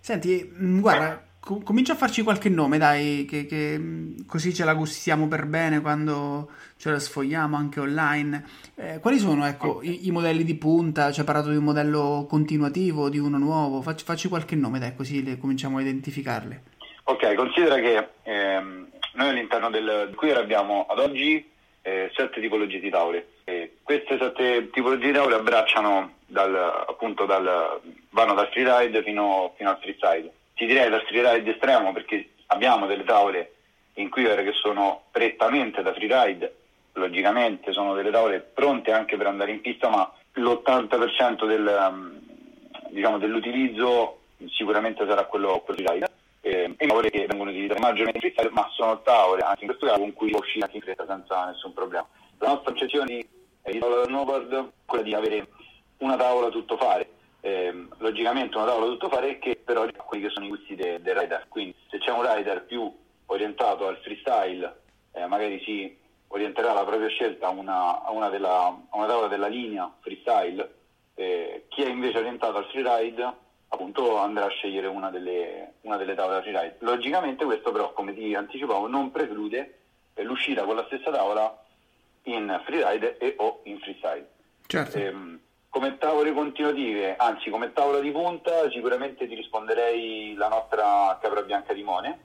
Senti, 0.06 0.48
mm, 0.54 0.80
guarda, 0.80 1.25
com- 1.46 1.62
comincia 1.62 1.92
a 1.92 1.96
farci 1.96 2.22
qualche 2.22 2.48
nome, 2.48 2.76
dai, 2.76 3.24
che, 3.24 3.46
che, 3.46 3.78
mm, 3.78 4.26
così 4.26 4.52
ce 4.52 4.64
la 4.64 4.74
gustiamo 4.74 5.28
per 5.28 5.46
bene 5.46 5.80
quando 5.80 6.50
ce 6.76 6.90
la 6.90 6.98
sfogliamo 6.98 7.56
anche 7.56 7.78
online. 7.78 8.44
Eh, 8.74 8.98
quali 8.98 9.18
sono, 9.18 9.46
ecco, 9.46 9.80
i, 9.82 10.08
i, 10.08 10.10
modelli 10.10 10.42
di 10.42 10.56
punta? 10.56 11.12
Ci 11.12 11.20
hai 11.20 11.26
parlato 11.26 11.50
di 11.50 11.56
un 11.56 11.62
modello 11.62 12.26
continuativo, 12.28 13.08
di 13.08 13.18
uno 13.18 13.38
nuovo? 13.38 13.80
Facci, 13.80 14.04
facci 14.04 14.28
qualche 14.28 14.56
nome, 14.56 14.80
dai, 14.80 14.96
così 14.96 15.22
le 15.22 15.38
cominciamo 15.38 15.78
a 15.78 15.82
identificarle. 15.82 16.62
Ok, 17.04 17.34
considera 17.34 17.76
che 17.76 18.08
ehm, 18.24 18.88
noi 19.14 19.28
all'interno 19.28 19.70
del 19.70 20.12
queer 20.16 20.38
abbiamo 20.38 20.86
ad 20.88 20.98
oggi 20.98 21.48
eh, 21.82 22.10
sette 22.16 22.40
tipologie 22.40 22.80
di 22.80 22.90
tavole. 22.90 23.28
E 23.44 23.76
queste 23.84 24.18
sette 24.18 24.70
tipologie 24.72 25.06
di 25.06 25.12
tavole 25.12 25.36
abbracciano 25.36 26.14
dal, 26.26 26.52
appunto 26.88 27.24
dal, 27.24 27.80
vanno 28.10 28.34
dal 28.34 28.48
freeride 28.48 29.04
fino, 29.04 29.54
fino 29.56 29.70
al 29.70 29.78
freestyle 29.80 30.32
ti 30.56 30.64
direi 30.64 30.88
da 30.88 31.00
freeride 31.00 31.52
estremo 31.52 31.92
perché 31.92 32.30
abbiamo 32.46 32.86
delle 32.86 33.04
tavole 33.04 33.52
in 33.94 34.08
quiver 34.08 34.42
che 34.42 34.52
sono 34.52 35.02
prettamente 35.10 35.82
da 35.82 35.92
freeride, 35.92 36.54
logicamente 36.94 37.72
sono 37.72 37.94
delle 37.94 38.10
tavole 38.10 38.40
pronte 38.40 38.90
anche 38.90 39.16
per 39.16 39.26
andare 39.26 39.52
in 39.52 39.60
pista, 39.60 39.88
ma 39.90 40.10
l'80% 40.32 41.46
del, 41.46 41.88
um, 41.90 42.18
diciamo, 42.88 43.18
dell'utilizzo 43.18 44.20
sicuramente 44.48 45.06
sarà 45.06 45.24
quello, 45.24 45.60
quello 45.60 45.80
freeride. 45.80 46.10
Eh, 46.40 46.74
e 46.76 46.86
tavole 46.86 47.10
che 47.10 47.26
vengono 47.26 47.50
utilizzate 47.50 47.80
maggiormente 47.80 48.18
in 48.18 48.32
freestyle, 48.32 48.50
ma 48.50 48.68
sono 48.72 49.02
tavole, 49.02 49.42
anche 49.42 49.64
in 49.64 49.66
questo 49.66 49.86
caso, 49.86 49.98
con 49.98 50.12
cui 50.14 50.32
uscire 50.32 50.64
anche 50.64 50.76
in 50.76 50.82
fretta 50.82 51.04
senza 51.06 51.46
nessun 51.46 51.74
problema. 51.74 52.06
La 52.38 52.48
nostra 52.48 52.70
concezione 52.70 53.06
di, 53.06 53.28
eh, 53.62 53.72
di 53.72 53.78
tavola 53.78 54.00
da 54.00 54.06
snowboard 54.06 54.54
è 54.54 54.64
quella 54.84 55.04
di 55.04 55.14
avere 55.14 55.46
una 55.98 56.16
tavola 56.16 56.48
tutto 56.48 56.76
fare, 56.76 57.08
eh, 57.46 57.86
logicamente 57.98 58.56
una 58.56 58.66
tavola 58.66 58.86
tutto 58.86 59.08
fare 59.08 59.38
che 59.38 59.54
però 59.62 59.84
ha 59.84 60.02
quelli 60.02 60.24
che 60.24 60.30
sono 60.30 60.46
i 60.46 60.48
gusti 60.48 60.74
dei 60.74 61.00
de 61.00 61.18
rider. 61.18 61.46
Quindi 61.48 61.76
se 61.88 61.98
c'è 61.98 62.10
un 62.10 62.26
rider 62.26 62.64
più 62.64 62.92
orientato 63.26 63.86
al 63.86 63.98
freestyle, 63.98 64.80
eh, 65.12 65.26
magari 65.26 65.62
si 65.62 65.96
orienterà 66.26 66.72
la 66.72 66.84
propria 66.84 67.08
scelta 67.08 67.46
a 67.46 67.50
una, 67.50 68.02
a 68.02 68.10
una, 68.10 68.28
della, 68.30 68.66
a 68.66 68.96
una 68.96 69.06
tavola 69.06 69.28
della 69.28 69.46
linea 69.46 69.88
freestyle, 70.00 70.74
eh, 71.14 71.66
chi 71.68 71.82
è 71.82 71.88
invece 71.88 72.18
orientato 72.18 72.56
al 72.56 72.66
freeride 72.66 73.44
appunto 73.68 74.16
andrà 74.18 74.46
a 74.46 74.50
scegliere 74.50 74.88
una 74.88 75.10
delle, 75.10 75.74
una 75.82 75.96
delle 75.96 76.16
tavole 76.16 76.36
da 76.36 76.42
freeride. 76.42 76.76
Logicamente 76.80 77.44
questo 77.44 77.70
però, 77.70 77.92
come 77.92 78.12
ti 78.12 78.34
anticipavo, 78.34 78.88
non 78.88 79.12
preclude 79.12 79.78
eh, 80.14 80.22
l'uscita 80.24 80.64
con 80.64 80.74
la 80.74 80.84
stessa 80.86 81.12
tavola 81.12 81.64
in 82.24 82.60
freeride 82.64 83.18
e 83.18 83.34
o 83.38 83.60
in 83.64 83.78
freestyle. 83.78 84.28
Certo. 84.66 84.98
Ehm, 84.98 85.40
come 85.68 85.98
tavole 85.98 86.32
continuative, 86.32 87.16
anzi 87.16 87.50
come 87.50 87.72
tavola 87.72 88.00
di 88.00 88.10
punta, 88.10 88.70
sicuramente 88.70 89.26
ti 89.26 89.34
risponderei 89.34 90.34
la 90.34 90.48
nostra 90.48 91.18
capra 91.20 91.42
bianca 91.42 91.72
di 91.72 91.82
Mone, 91.82 92.18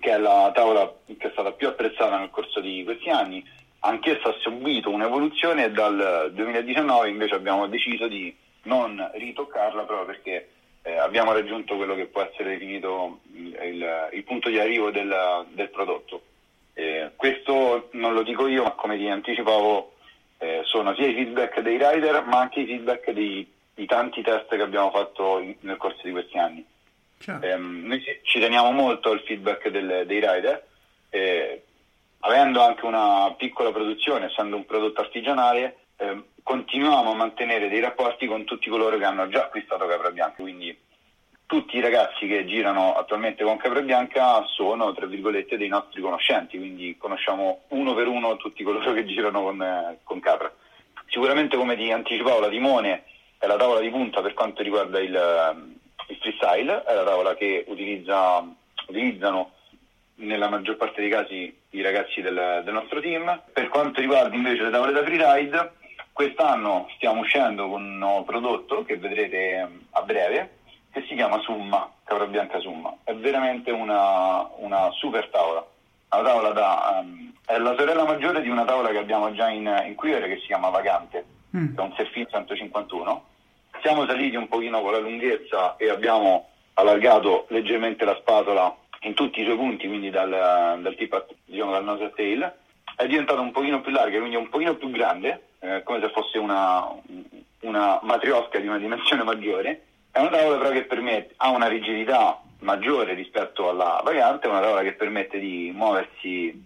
che 0.00 0.10
è 0.10 0.18
la 0.18 0.50
tavola 0.54 0.92
che 1.06 1.28
è 1.28 1.30
stata 1.32 1.52
più 1.52 1.68
apprezzata 1.68 2.18
nel 2.18 2.30
corso 2.30 2.60
di 2.60 2.84
questi 2.84 3.08
anni. 3.08 3.44
Anch'essa 3.80 4.28
ha 4.28 4.36
subito 4.40 4.90
un'evoluzione 4.90 5.64
e 5.64 5.70
dal 5.70 6.30
2019 6.32 7.08
invece 7.08 7.34
abbiamo 7.34 7.66
deciso 7.66 8.08
di 8.08 8.34
non 8.62 9.10
ritoccarla 9.14 9.84
proprio 9.84 10.06
perché 10.06 10.50
eh, 10.82 10.96
abbiamo 10.98 11.32
raggiunto 11.32 11.76
quello 11.76 11.94
che 11.94 12.06
può 12.06 12.22
essere 12.22 12.50
definito 12.50 13.20
il, 13.32 14.08
il 14.12 14.24
punto 14.24 14.48
di 14.48 14.58
arrivo 14.58 14.90
del, 14.90 15.46
del 15.52 15.70
prodotto. 15.70 16.22
Eh, 16.74 17.12
questo 17.16 17.88
non 17.92 18.12
lo 18.12 18.22
dico 18.22 18.46
io, 18.46 18.62
ma 18.62 18.72
come 18.72 18.96
ti 18.96 19.08
anticipavo 19.08 19.94
eh, 20.38 20.60
sono 20.64 20.94
sia 20.94 21.06
i 21.06 21.14
feedback 21.14 21.60
dei 21.60 21.78
rider 21.78 22.24
ma 22.24 22.40
anche 22.40 22.60
i 22.60 22.66
feedback 22.66 23.10
dei, 23.10 23.50
di 23.74 23.86
tanti 23.86 24.22
test 24.22 24.48
che 24.48 24.62
abbiamo 24.62 24.90
fatto 24.90 25.38
in, 25.38 25.54
nel 25.60 25.76
corso 25.76 26.00
di 26.02 26.10
questi 26.10 26.38
anni. 26.38 26.64
Eh, 27.40 27.56
noi 27.56 28.02
ci 28.22 28.38
teniamo 28.38 28.70
molto 28.72 29.10
al 29.10 29.22
feedback 29.22 29.68
del, 29.68 30.04
dei 30.06 30.20
rider, 30.20 30.66
eh, 31.10 31.62
avendo 32.20 32.62
anche 32.62 32.84
una 32.84 33.34
piccola 33.36 33.72
produzione, 33.72 34.26
essendo 34.26 34.56
un 34.56 34.66
prodotto 34.66 35.00
artigianale, 35.00 35.76
ehm, 35.96 36.24
continuiamo 36.42 37.10
a 37.10 37.14
mantenere 37.14 37.68
dei 37.68 37.80
rapporti 37.80 38.26
con 38.26 38.44
tutti 38.44 38.68
coloro 38.68 38.98
che 38.98 39.04
hanno 39.04 39.28
già 39.28 39.44
acquistato 39.44 39.86
Capra 39.86 40.10
Bianca, 40.10 40.42
quindi 40.42 40.76
tutti 41.46 41.76
i 41.76 41.80
ragazzi 41.80 42.26
che 42.26 42.44
girano 42.44 42.94
attualmente 42.96 43.44
con 43.44 43.56
Capra 43.56 43.80
Bianca 43.80 44.44
sono, 44.46 44.92
tra 44.92 45.06
virgolette, 45.06 45.56
dei 45.56 45.68
nostri 45.68 46.00
conoscenti, 46.00 46.58
quindi 46.58 46.96
conosciamo 46.98 47.62
uno 47.68 47.94
per 47.94 48.08
uno 48.08 48.36
tutti 48.36 48.64
coloro 48.64 48.92
che 48.92 49.06
girano 49.06 49.42
con, 49.42 49.62
eh, 49.62 49.98
con 50.02 50.20
Capra. 50.20 50.52
Sicuramente, 51.08 51.56
come 51.56 51.76
ti 51.76 51.90
anticipavo, 51.90 52.40
la 52.40 52.48
Timone 52.48 53.04
è 53.38 53.46
la 53.46 53.56
tavola 53.56 53.80
di 53.80 53.90
punta 53.90 54.20
per 54.22 54.34
quanto 54.34 54.62
riguarda 54.62 54.98
il, 55.00 55.14
eh, 55.14 56.12
il 56.12 56.16
freestyle, 56.16 56.82
è 56.82 56.94
la 56.94 57.04
tavola 57.04 57.34
che 57.36 57.64
utilizza, 57.68 58.44
utilizzano 58.88 59.52
nella 60.16 60.48
maggior 60.48 60.76
parte 60.76 61.00
dei 61.00 61.10
casi 61.10 61.54
i 61.70 61.82
ragazzi 61.82 62.20
del, 62.22 62.62
del 62.64 62.74
nostro 62.74 63.00
team. 63.00 63.42
Per 63.52 63.68
quanto 63.68 64.00
riguarda 64.00 64.34
invece 64.34 64.64
le 64.64 64.70
tavole 64.70 64.92
da 64.92 65.04
freeride, 65.04 65.74
quest'anno 66.12 66.88
stiamo 66.96 67.20
uscendo 67.20 67.68
con 67.68 67.82
un 67.82 67.98
nuovo 67.98 68.24
prodotto 68.24 68.84
che 68.84 68.96
vedrete 68.96 69.68
a 69.90 70.02
breve, 70.02 70.56
che 70.96 71.04
si 71.06 71.14
chiama 71.14 71.38
Summa, 71.40 71.90
Capra 72.04 72.24
Bianca 72.24 72.58
Summa. 72.58 72.96
È 73.04 73.14
veramente 73.14 73.70
una, 73.70 74.48
una 74.56 74.90
super 74.92 75.28
tavola. 75.28 75.62
Una 76.12 76.22
tavola 76.22 76.50
da, 76.52 77.00
um, 77.02 77.34
è 77.44 77.58
la 77.58 77.74
sorella 77.76 78.04
maggiore 78.04 78.40
di 78.40 78.48
una 78.48 78.64
tavola 78.64 78.88
che 78.88 78.96
abbiamo 78.96 79.30
già 79.34 79.50
in, 79.50 79.70
in 79.84 79.94
Quiver 79.94 80.26
che 80.26 80.38
si 80.38 80.46
chiama 80.46 80.70
Vagante, 80.70 81.26
mm. 81.54 81.74
che 81.74 81.82
è 81.82 81.84
un 81.84 81.92
Surfin 81.94 82.26
151. 82.30 83.24
Siamo 83.82 84.06
saliti 84.06 84.36
un 84.36 84.48
pochino 84.48 84.80
con 84.80 84.92
la 84.92 84.98
lunghezza 84.98 85.76
e 85.76 85.90
abbiamo 85.90 86.48
allargato 86.72 87.44
leggermente 87.50 88.06
la 88.06 88.16
spatola 88.18 88.74
in 89.00 89.12
tutti 89.12 89.42
i 89.42 89.44
suoi 89.44 89.56
punti, 89.56 89.86
quindi 89.86 90.08
dal, 90.08 90.30
dal 90.80 90.94
tip 90.96 91.26
diciamo 91.44 91.72
dal 91.72 91.84
nose 91.84 92.04
a 92.04 92.10
tail. 92.16 92.54
È 92.96 93.06
diventata 93.06 93.40
un 93.40 93.52
pochino 93.52 93.82
più 93.82 93.92
larga, 93.92 94.16
quindi 94.16 94.36
un 94.36 94.48
pochino 94.48 94.74
più 94.76 94.90
grande, 94.90 95.48
eh, 95.58 95.82
come 95.82 96.00
se 96.00 96.08
fosse 96.08 96.38
una, 96.38 96.88
una 97.60 98.00
matriosca 98.02 98.58
di 98.58 98.66
una 98.66 98.78
dimensione 98.78 99.24
maggiore 99.24 99.85
è 100.16 100.20
una 100.20 100.30
tavola 100.30 100.56
però 100.56 100.70
che 100.70 100.84
permette, 100.84 101.34
ha 101.36 101.50
una 101.50 101.68
rigidità 101.68 102.40
maggiore 102.60 103.12
rispetto 103.12 103.68
alla 103.68 104.00
variante, 104.02 104.46
è 104.46 104.50
una 104.50 104.62
tavola 104.62 104.80
che 104.80 104.94
permette 104.94 105.38
di 105.38 105.70
muoversi 105.74 106.64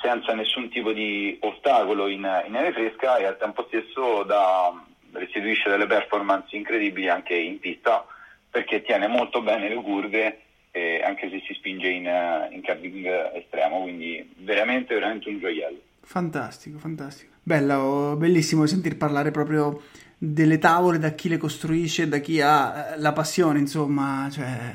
senza 0.00 0.32
nessun 0.32 0.70
tipo 0.70 0.92
di 0.92 1.36
ostacolo 1.42 2.06
in, 2.08 2.20
in 2.46 2.56
aria 2.56 2.72
fresca 2.72 3.18
e 3.18 3.26
al 3.26 3.36
tempo 3.36 3.66
stesso 3.68 4.22
da, 4.22 4.72
restituisce 5.12 5.68
delle 5.68 5.86
performance 5.86 6.56
incredibili 6.56 7.10
anche 7.10 7.34
in 7.34 7.58
pista 7.58 8.06
perché 8.48 8.80
tiene 8.80 9.08
molto 9.08 9.42
bene 9.42 9.68
le 9.68 9.74
curve 9.74 10.40
eh, 10.70 11.02
anche 11.02 11.28
se 11.28 11.42
si 11.46 11.52
spinge 11.52 11.88
in, 11.88 12.10
in 12.50 12.62
cabbing 12.62 13.06
estremo, 13.34 13.82
quindi 13.82 14.26
veramente, 14.38 14.94
veramente 14.94 15.28
un 15.28 15.38
gioiello. 15.38 15.80
Fantastico, 16.00 16.78
fantastico. 16.78 17.32
Bello, 17.42 18.14
bellissimo 18.16 18.64
sentir 18.64 18.96
parlare 18.96 19.30
proprio 19.30 19.82
delle 20.18 20.58
tavole 20.58 20.98
da 20.98 21.10
chi 21.10 21.28
le 21.28 21.36
costruisce, 21.36 22.08
da 22.08 22.18
chi 22.18 22.40
ha 22.40 22.92
eh, 22.94 22.98
la 22.98 23.12
passione, 23.12 23.58
insomma, 23.58 24.28
cioè 24.30 24.74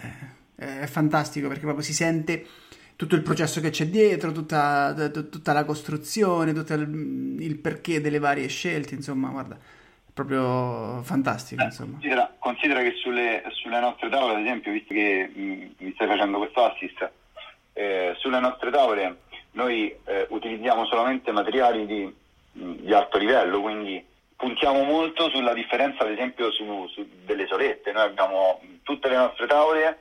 è 0.55 0.85
fantastico 0.85 1.47
perché 1.47 1.63
proprio 1.63 1.83
si 1.83 1.93
sente 1.93 2.45
tutto 2.95 3.15
il 3.15 3.23
processo 3.23 3.61
che 3.61 3.71
c'è 3.71 3.87
dietro, 3.87 4.31
tutta, 4.31 4.93
tutta 5.09 5.53
la 5.53 5.65
costruzione, 5.65 6.53
tutto 6.53 6.73
il, 6.73 7.37
il, 7.39 7.57
perché 7.57 7.99
delle 7.99 8.19
varie 8.19 8.47
scelte, 8.47 8.93
insomma, 8.93 9.29
guarda, 9.29 9.55
è 9.55 10.11
proprio 10.13 11.01
fantastico. 11.01 11.63
Eh, 11.63 11.71
considera, 11.75 12.31
considera, 12.37 12.81
che 12.83 12.93
sulle, 13.01 13.41
sulle, 13.53 13.79
nostre 13.79 14.07
tavole, 14.07 14.35
ad 14.35 14.41
esempio, 14.41 14.71
visto 14.71 14.93
che 14.93 15.31
mh, 15.33 15.41
mm, 15.41 15.61
mi 15.77 15.91
stai 15.95 16.07
facendo 16.07 16.37
questo 16.37 16.63
assist, 16.63 17.11
eh, 17.73 18.13
sulle 18.17 18.39
nostre 18.39 18.69
tavole 18.69 19.21
noi 19.53 19.93
eh, 20.05 20.27
utilizziamo 20.29 20.85
solamente 20.85 21.31
materiali 21.31 21.87
di, 21.87 22.13
mm, 22.59 22.73
di 22.81 22.93
alto 22.93 23.17
livello, 23.17 23.61
quindi 23.61 24.05
puntiamo 24.41 24.81
molto 24.83 25.29
sulla 25.29 25.53
differenza, 25.53 26.03
ad 26.03 26.09
esempio, 26.09 26.51
su, 26.51 26.87
su 26.87 27.07
delle 27.25 27.45
solette. 27.45 27.91
Noi 27.91 28.01
abbiamo 28.01 28.59
tutte 28.81 29.07
le 29.07 29.15
nostre 29.15 29.45
tavole 29.45 29.99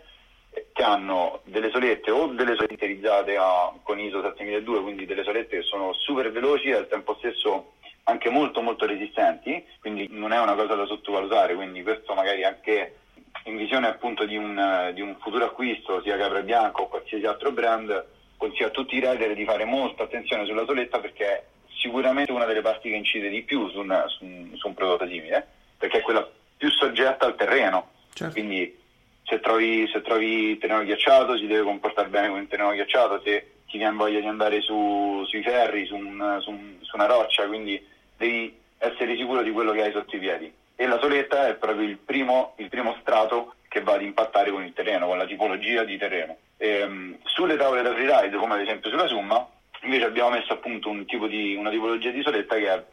che 0.73 0.83
hanno 0.83 1.41
delle 1.45 1.71
solette 1.71 2.11
o 2.11 2.29
delle 2.29 2.55
solette 2.55 2.73
interizzate 2.73 3.37
con 3.83 4.01
ISO 4.01 4.23
7002, 4.23 4.81
quindi 4.81 5.05
delle 5.05 5.25
solette 5.25 5.59
che 5.59 5.63
sono 5.63 5.93
super 5.93 6.33
veloci 6.33 6.69
e 6.69 6.75
al 6.75 6.89
tempo 6.89 7.17
stesso 7.19 7.75
anche 8.05 8.31
molto 8.31 8.63
molto 8.63 8.87
resistenti, 8.87 9.63
quindi 9.79 10.09
non 10.11 10.33
è 10.33 10.41
una 10.41 10.55
cosa 10.55 10.75
da 10.75 10.87
sottovalutare, 10.87 11.55
quindi 11.55 11.83
questo 11.83 12.15
magari 12.15 12.43
anche 12.43 12.97
in 13.45 13.59
visione 13.59 13.89
appunto 13.89 14.25
di 14.25 14.37
un, 14.37 14.91
di 14.95 15.03
un 15.03 15.17
futuro 15.21 15.45
acquisto, 15.45 16.01
sia 16.01 16.17
Capra 16.17 16.41
Bianco 16.41 16.85
o 16.85 16.89
qualsiasi 16.89 17.27
altro 17.27 17.53
brand, 17.53 18.07
consiglio 18.39 18.69
a 18.69 18.71
tutti 18.71 18.97
i 18.97 19.01
rider 19.01 19.35
di 19.35 19.45
fare 19.45 19.67
molta 19.67 20.05
attenzione 20.05 20.47
sulla 20.47 20.65
soletta 20.65 20.99
perché 20.99 21.45
sicuramente 21.81 22.31
una 22.31 22.45
delle 22.45 22.61
parti 22.61 22.91
che 22.91 22.97
incide 22.97 23.29
di 23.29 23.43
più 23.43 23.69
su, 23.71 23.79
una, 23.81 24.07
su, 24.07 24.25
un, 24.25 24.51
su 24.55 24.69
un, 24.69 24.75
prodotto 24.75 25.09
simile, 25.09 25.47
perché 25.77 25.99
è 25.99 26.03
quella 26.03 26.29
più 26.57 26.71
soggetta 26.71 27.27
al 27.27 27.35
terreno. 27.35 27.91
Certo. 28.13 28.33
Quindi 28.33 28.79
se 29.25 29.41
trovi, 29.41 29.89
se 29.93 30.03
trovi 30.03 30.59
terreno 30.59 30.85
ghiacciato 30.85 31.37
si 31.37 31.47
deve 31.47 31.63
comportare 31.63 32.09
bene 32.09 32.29
con 32.29 32.41
il 32.41 32.49
terreno 32.49 32.73
ghiacciato, 32.73 33.21
se 33.25 33.53
ti 33.67 33.79
viene 33.79 33.97
voglia 33.97 34.21
di 34.21 34.27
andare 34.27 34.61
su, 34.61 35.25
sui 35.27 35.43
ferri, 35.43 35.87
su, 35.87 35.97
un, 35.97 36.39
su, 36.41 36.51
un, 36.51 36.77
su, 36.81 36.97
una 36.97 37.07
roccia, 37.07 37.47
quindi 37.47 37.83
devi 38.17 38.55
essere 38.79 39.17
sicuro 39.17 39.43
di 39.43 39.51
quello 39.51 39.73
che 39.73 39.83
hai 39.83 39.93
sotto 39.93 40.17
i 40.17 40.19
piedi. 40.19 40.53
E 40.77 40.87
la 40.87 40.99
soletta 40.99 41.49
è 41.49 41.55
proprio 41.55 41.87
il 41.87 41.97
primo, 41.97 42.55
il 42.57 42.69
primo 42.69 42.97
strato 43.01 43.55
che 43.69 43.83
va 43.83 43.95
ad 43.95 44.03
impattare 44.03 44.51
con 44.51 44.65
il 44.65 44.73
terreno, 44.73 45.07
con 45.07 45.19
la 45.19 45.27
tipologia 45.27 45.85
di 45.85 45.97
terreno. 45.97 46.37
E, 46.57 46.83
um, 46.83 47.17
sulle 47.25 47.57
tavole 47.57 47.83
da 47.83 47.95
freeride, 47.95 48.37
come 48.37 48.55
ad 48.55 48.61
esempio 48.61 48.91
sulla 48.91 49.07
Summa, 49.07 49.47
Invece 49.83 50.05
abbiamo 50.05 50.31
messo 50.31 50.53
appunto 50.53 50.91
un 50.91 51.07
tipo 51.07 51.27
di, 51.27 51.55
una 51.55 51.71
tipologia 51.71 52.11
di 52.11 52.23
soletta 52.23 52.57
che 52.57 52.69
è 52.69 52.85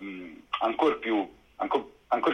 ancora 0.59 0.95
più, 0.95 1.29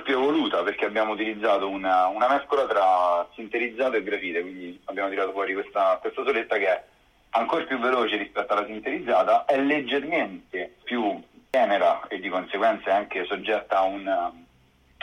più, 0.03 0.13
evoluta 0.13 0.61
perché 0.61 0.85
abbiamo 0.85 1.13
utilizzato 1.13 1.67
una, 1.67 2.07
una, 2.07 2.29
mescola 2.29 2.67
tra 2.67 3.27
sinterizzato 3.33 3.95
e 3.95 4.03
grafite, 4.03 4.41
quindi 4.41 4.79
abbiamo 4.85 5.09
tirato 5.09 5.31
fuori 5.31 5.53
questa, 5.53 5.97
questa 5.99 6.23
soletta 6.23 6.57
che 6.57 6.67
è 6.67 6.83
ancora 7.31 7.63
più 7.65 7.79
veloce 7.79 8.17
rispetto 8.17 8.53
alla 8.53 8.65
sinterizzata, 8.65 9.45
è 9.45 9.57
leggermente 9.57 10.75
più 10.83 11.19
tenera 11.49 12.07
e 12.07 12.19
di 12.19 12.29
conseguenza 12.29 12.89
è 12.89 12.93
anche 12.93 13.25
soggetta 13.25 13.79
a, 13.79 13.83
una, 13.83 14.31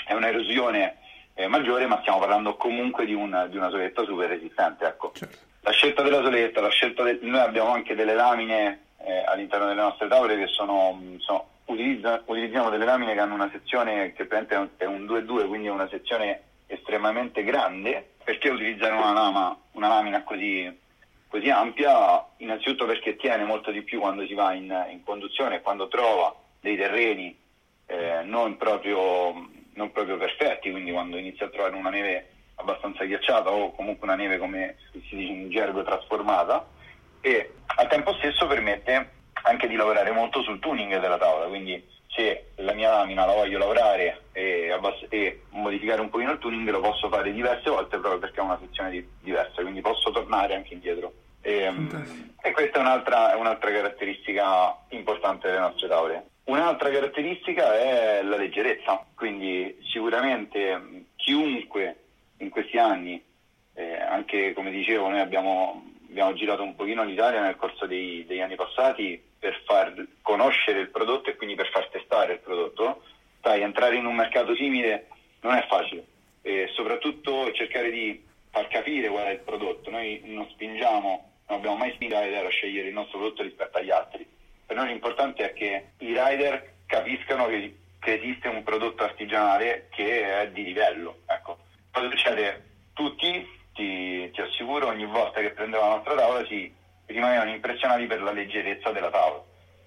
a 0.07 0.15
un'erosione 0.15 0.97
eh, 1.35 1.47
maggiore, 1.49 1.87
ma 1.87 1.99
stiamo 2.01 2.19
parlando 2.19 2.57
comunque 2.57 3.05
di, 3.05 3.15
un, 3.15 3.47
di 3.51 3.57
una 3.57 3.71
soletta 3.71 4.05
super 4.05 4.29
resistente. 4.29 4.85
Ecco. 4.85 5.13
Certo. 5.15 5.39
la 5.61 5.71
scelta 5.71 6.03
della 6.03 6.23
soletta, 6.23 6.61
la 6.61 6.71
scelta 6.71 7.03
de... 7.03 7.19
noi 7.23 7.41
abbiamo 7.41 7.73
anche 7.73 7.95
delle 7.95 8.15
lamine 8.15 8.81
eh, 9.05 9.25
all'interno 9.27 9.67
delle 9.67 9.81
nostre 9.81 10.09
tavole 10.09 10.37
che 10.37 10.47
sono, 10.49 11.01
sono 11.19 11.49
utilizza... 11.67 12.23
utilizziamo 12.25 12.71
delle 12.71 12.85
lamine 12.85 13.15
che 13.15 13.21
hanno 13.21 13.35
una 13.35 13.51
sezione 13.51 14.13
che 14.13 14.27
è 14.27 14.85
un 14.85 15.05
2-2, 15.05 15.47
quindi 15.49 15.69
è 15.69 15.71
una 15.71 15.89
sezione 15.89 16.43
estremamente 16.67 17.43
grande. 17.45 18.09
Perché 18.23 18.51
utilizzare 18.51 18.95
una, 18.95 19.13
lama, 19.13 19.57
una 19.73 19.89
lamina 19.89 20.23
così, 20.23 20.71
così, 21.29 21.49
ampia? 21.51 22.25
Innanzitutto 22.39 22.87
perché 22.87 23.17
tiene 23.17 23.45
molto 23.45 23.71
di 23.71 23.83
più 23.83 24.01
quando 24.01 24.27
si 24.27 24.35
va 24.35 24.53
in, 24.53 24.87
in 24.91 25.03
conduzione 25.03 25.63
quando 25.63 25.89
trova 25.89 26.35
dei 26.61 26.77
terreni 26.77 27.37
eh, 27.87 28.21
non, 28.23 28.57
proprio, 28.57 29.33
non 29.75 29.91
proprio 29.91 30.17
perfetti, 30.17 30.71
quindi 30.71 30.93
quando 30.93 31.17
inizia 31.17 31.47
a 31.47 31.49
trovare 31.49 31.75
una 31.75 31.91
neve 31.91 32.29
abbastanza 32.57 33.05
ghiacciata 33.05 33.51
o 33.51 33.73
comunque 33.73 34.07
una 34.07 34.17
neve 34.17 34.39
come 34.39 34.77
si 34.93 35.17
dice 35.17 35.33
in 35.33 35.51
gergo 35.51 35.83
trasformata 35.83 36.65
e 37.21 37.53
al 37.77 37.89
tempo 37.89 38.15
stesso 38.15 38.47
permette 38.47 39.11
anche 39.43 39.69
di 39.69 39.77
lavorare 39.77 40.11
molto 40.11 40.43
sul 40.43 40.59
tuning 40.59 40.99
della 40.99 41.19
tavola, 41.19 41.47
quindi 41.47 41.83
se 42.09 42.51
la 42.57 42.73
mia 42.73 42.91
lamina 42.91 43.25
la 43.25 43.33
voglio 43.33 43.59
lavorare 43.59 44.23
e, 44.33 44.71
abbass- 44.71 45.07
e 45.09 45.43
modificare 45.51 46.01
un 46.01 46.11
pochino 46.11 46.33
il 46.33 46.39
tuning 46.39 46.69
lo 46.69 46.81
posso 46.81 47.09
fare 47.09 47.33
diverse 47.33 47.71
volte 47.71 47.99
proprio 47.99 48.19
perché 48.19 48.41
ha 48.41 48.45
una 48.45 48.59
sezione 48.61 48.91
di- 48.91 49.09
diversa, 49.21 49.63
quindi 49.63 49.81
posso 49.81 50.11
tornare 50.11 50.55
anche 50.55 50.75
indietro. 50.75 51.13
E, 51.43 51.73
e 52.43 52.51
questa 52.53 52.79
è 52.79 52.81
un'altra, 52.81 53.33
è 53.33 53.37
un'altra 53.37 53.71
caratteristica 53.71 54.77
importante 54.89 55.49
delle 55.49 55.61
nostre 55.61 55.89
tavole. 55.89 56.25
Un'altra 56.45 56.91
caratteristica 56.91 57.79
è 57.79 58.23
la 58.23 58.37
leggerezza, 58.37 59.07
quindi 59.15 59.79
sicuramente 59.91 61.07
chiunque 61.17 61.97
in 62.39 62.49
questi 62.51 62.77
anni, 62.77 63.23
eh, 63.75 64.01
anche 64.01 64.53
come 64.53 64.71
dicevo, 64.71 65.09
noi 65.09 65.21
abbiamo, 65.21 65.83
abbiamo, 66.11 66.35
girato 66.35 66.63
un 66.63 66.75
pochino 66.75 67.05
l'Italia 67.05 67.41
nel 67.41 67.57
corso 67.57 67.87
dei, 67.87 68.25
degli 68.27 68.41
anni 68.41 68.57
passati 68.57 69.23
per 69.39 69.63
far 69.65 69.95
conoscere 70.23 70.81
il 70.81 70.91
prodotto 70.91 71.31
e 71.31 71.37
quindi 71.37 71.55
per 71.55 71.71
far 71.71 71.89
testare 71.89 72.35
il 72.35 72.39
prodotto. 72.41 73.03
Sai, 73.43 73.63
entrare 73.63 73.97
in 73.97 74.05
un 74.05 74.15
mercato 74.15 74.55
simile 74.55 75.09
non 75.41 75.55
è 75.55 75.67
facile 75.67 76.05
e 76.43 76.71
soprattutto 76.75 77.51
cercare 77.53 77.91
di 77.91 78.23
far 78.51 78.69
capire 78.69 79.09
qual 79.09 79.27
è 79.27 79.31
il 79.31 79.39
prodotto. 79.41 79.91
Noi 79.91 80.21
non 80.25 80.49
spingiamo, 80.51 81.31
non 81.49 81.59
abbiamo 81.59 81.77
mai 81.77 81.93
spinto 81.93 82.17
i 82.17 82.25
rider 82.25 82.45
a 82.45 82.51
scegliere 82.51 82.89
il 82.89 82.95
nostro 82.95 83.19
prodotto 83.19 83.43
rispetto 83.43 83.79
agli 83.79 83.91
altri. 83.91 84.27
Per 84.67 84.77
noi 84.77 84.89
l'importante 84.89 85.51
è 85.51 85.53
che 85.53 85.93
i 85.99 86.09
rider 86.09 86.75
capiscano 86.87 87.47
che, 87.47 87.77
che 87.99 88.15
esiste 88.15 88.49
un 88.49 88.63
prodotto 88.63 89.05
artigianale 89.05 89.89
che 89.91 90.41
è 90.43 90.49
di 90.51 90.65
livello. 90.65 91.21
Ecco 91.27 91.69
Cosa 91.93 92.09
succede? 92.09 92.65
Tutti, 92.93 93.49
ti, 93.81 94.31
ti, 94.33 94.41
assicuro, 94.43 94.89
ogni 94.89 95.07
volta 95.07 95.41
che 95.41 95.51
prendevano 95.51 95.89
la 95.89 95.95
nostra 95.97 96.15
tavola 96.15 96.47
si 96.47 96.71
rimanevano 97.07 97.51
impressionati 97.51 98.07
per 98.07 98.21
la 98.23 98.33
leggerezza 98.33 98.91
della 98.91 99.11
tavola. 99.11 99.43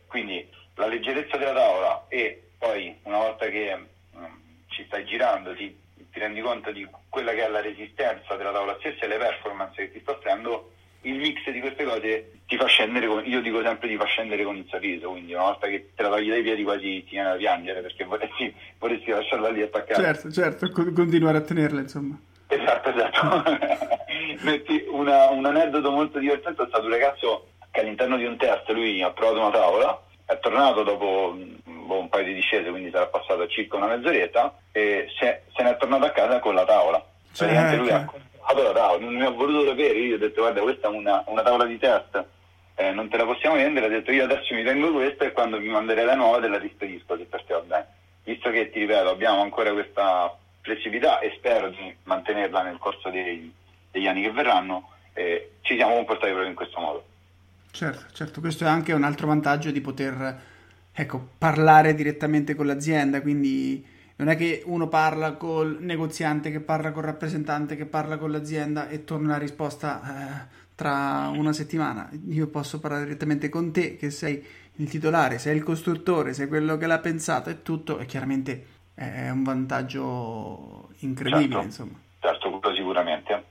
Quindi 0.08 0.48
la 0.76 0.88
leggerezza 0.88 1.38
della 1.38 1.54
tavola 1.54 2.06
e 2.08 2.42
poi 2.58 2.96
una 3.04 3.18
volta 3.18 3.48
che 3.48 3.78
um, 4.14 4.40
ci 4.68 4.84
stai 4.86 5.06
girando 5.06 5.54
ti, 5.54 5.78
ti, 6.12 6.20
rendi 6.20 6.42
conto 6.42 6.72
di 6.72 6.88
quella 7.10 7.34
che 7.34 7.46
è 7.46 7.50
la 7.50 7.62
resistenza 7.62 8.36
della 8.36 8.52
tavola 8.52 8.76
stessa 8.80 9.06
e 9.06 9.08
le 9.08 9.18
performance 9.18 9.76
che 9.76 9.92
ti 9.92 10.00
sta 10.02 10.12
offrendo, 10.12 10.72
il 11.02 11.18
mix 11.18 11.50
di 11.52 11.60
queste 11.60 11.84
cose 11.84 12.32
ti 12.48 12.58
fa 12.58 12.66
scendere, 12.66 13.08
con, 13.08 13.24
io 13.26 13.42
dico 13.42 13.62
sempre 13.62 13.88
ti 13.88 13.98
fa 13.98 14.06
scendere 14.06 14.44
con 14.44 14.56
il 14.56 14.66
sorriso, 14.70 15.10
quindi 15.10 15.34
una 15.34 15.44
volta 15.44 15.68
che 15.68 15.92
te 15.94 16.02
la 16.02 16.10
togli 16.10 16.30
dai 16.30 16.42
piedi 16.42 16.64
quasi 16.64 17.04
ti 17.04 17.12
viene 17.12 17.30
da 17.30 17.36
piangere 17.36 17.82
perché 17.82 18.06
vorresti, 18.06 18.56
vorresti 18.80 19.12
lasciarla 19.12 19.50
lì 19.50 19.62
attaccata. 19.62 20.02
Certo, 20.02 20.32
certo, 20.32 20.72
continuare 20.72 21.38
a 21.38 21.42
tenerla 21.42 21.82
insomma. 21.82 22.18
Esatto, 22.62 22.90
esatto. 22.90 23.44
Metti 24.42 24.86
una, 24.90 25.30
un 25.30 25.46
aneddoto 25.46 25.92
molto 25.92 26.20
divertente 26.20 26.64
è 26.64 26.68
stato 26.68 26.86
un 26.86 26.92
ragazzo 26.92 27.48
che 27.72 27.80
all'interno 27.80 28.18
di 28.18 28.26
un 28.26 28.38
test 28.38 28.70
lui 28.70 29.02
ha 29.02 29.12
trovato 29.12 29.40
una 29.40 29.52
tavola, 29.52 30.02
è 30.26 30.38
tornato 30.40 30.84
dopo 30.84 31.36
boh, 31.64 32.00
un 32.00 32.10
paio 32.10 32.26
di 32.26 32.34
discese, 32.34 32.70
quindi 32.70 32.92
sarà 32.92 33.08
passato 33.08 33.48
circa 33.48 33.78
una 33.78 33.88
mezz'oretta 33.88 34.56
e 34.72 35.08
se, 35.20 35.44
se 35.56 35.64
ne 35.64 35.72
è 35.72 35.78
tornato 35.78 36.06
a 36.06 36.12
casa 36.12 36.40
con 36.40 36.54
la 36.54 36.66
tavola. 36.66 37.04
Cioè, 37.34 37.76
lui 37.78 37.90
ha 37.90 38.06
comprato 38.06 38.62
la 38.62 38.72
tavola, 38.72 39.04
non 39.04 39.16
mi 39.16 39.26
ha 39.26 39.30
voluto 39.30 39.68
sapere, 39.70 39.98
io 39.98 40.16
ho 40.16 40.20
detto 40.20 40.42
guarda 40.42 40.62
questa 40.62 40.88
è 40.88 40.92
una, 40.92 41.24
una 41.28 41.42
tavola 41.42 41.66
di 41.66 41.80
test 41.80 42.26
eh, 42.76 42.92
non 42.92 43.08
te 43.08 43.18
la 43.18 43.26
possiamo 43.26 43.56
vendere, 43.56 43.86
ha 43.86 43.90
detto 43.90 44.12
io 44.12 44.24
adesso 44.24 44.54
mi 44.54 44.64
tengo 44.64 44.92
questa 44.92 45.26
e 45.26 45.32
quando 45.32 45.60
mi 45.60 45.68
manderai 45.68 46.06
la 46.06 46.16
nuova 46.16 46.40
te 46.40 46.48
la 46.48 46.58
rispedisco 46.58 47.16
se 47.18 47.24
per 47.26 47.44
te 47.44 47.54
va 47.54 47.60
bene. 47.62 47.88
Visto 48.24 48.50
che 48.50 48.70
ti 48.72 48.80
ripeto 48.80 49.10
abbiamo 49.10 49.42
ancora 49.42 49.72
questa 49.74 50.36
flessibilità 50.64 51.20
e 51.20 51.34
spero 51.36 51.70
di 51.70 51.96
mantenerla 52.04 52.64
nel 52.64 52.78
corso 52.80 53.10
dei, 53.10 53.54
degli 53.92 54.08
anni 54.08 54.24
che 54.24 54.32
verranno, 54.32 54.90
eh, 55.14 55.52
ci 55.62 55.76
siamo 55.76 55.94
comportati 55.96 56.32
proprio 56.32 56.50
in 56.50 56.56
questo 56.56 56.80
modo. 56.80 57.06
Certo, 57.70 58.14
certo, 58.14 58.40
questo 58.40 58.64
è 58.64 58.68
anche 58.68 58.94
un 58.94 59.04
altro 59.04 59.28
vantaggio 59.28 59.72
di 59.72 59.82
poter 59.82 60.42
ecco, 60.92 61.30
parlare 61.38 61.94
direttamente 61.94 62.56
con 62.56 62.66
l'azienda, 62.66 63.22
quindi 63.22 63.86
non 64.16 64.30
è 64.30 64.38
che 64.38 64.62
uno 64.66 64.88
parla 64.88 65.34
col 65.34 65.78
negoziante, 65.80 66.52
che 66.52 66.60
parla 66.60 66.92
col 66.92 67.04
rappresentante, 67.04 67.76
che 67.76 67.86
parla 67.86 68.18
con 68.18 68.32
l'azienda 68.32 68.88
e 68.88 69.04
torna 69.04 69.30
una 69.30 69.38
risposta 69.38 70.02
eh, 70.02 70.62
tra 70.76 71.30
una 71.34 71.52
settimana. 71.52 72.10
Io 72.30 72.48
posso 72.48 72.80
parlare 72.80 73.06
direttamente 73.06 73.50
con 73.50 73.72
te, 73.74 73.98
che 73.98 74.12
sei 74.12 74.46
il 74.76 74.90
titolare, 74.90 75.40
sei 75.40 75.56
il 75.56 75.64
costruttore, 75.64 76.34
sei 76.34 76.48
quello 76.48 76.78
che 76.78 76.86
l'ha 76.86 77.00
pensato 77.00 77.50
e 77.50 77.64
tutto, 77.64 77.98
e 78.00 78.06
chiaramente 78.06 78.66
è 78.96 79.30
un 79.30 79.44
vantaggio 79.44 80.90
incredibile, 81.00 81.50
certo, 81.50 81.66
insomma. 81.66 82.00
Certo, 82.20 82.60
quello 82.60 82.76
sicuramente. 82.76 83.44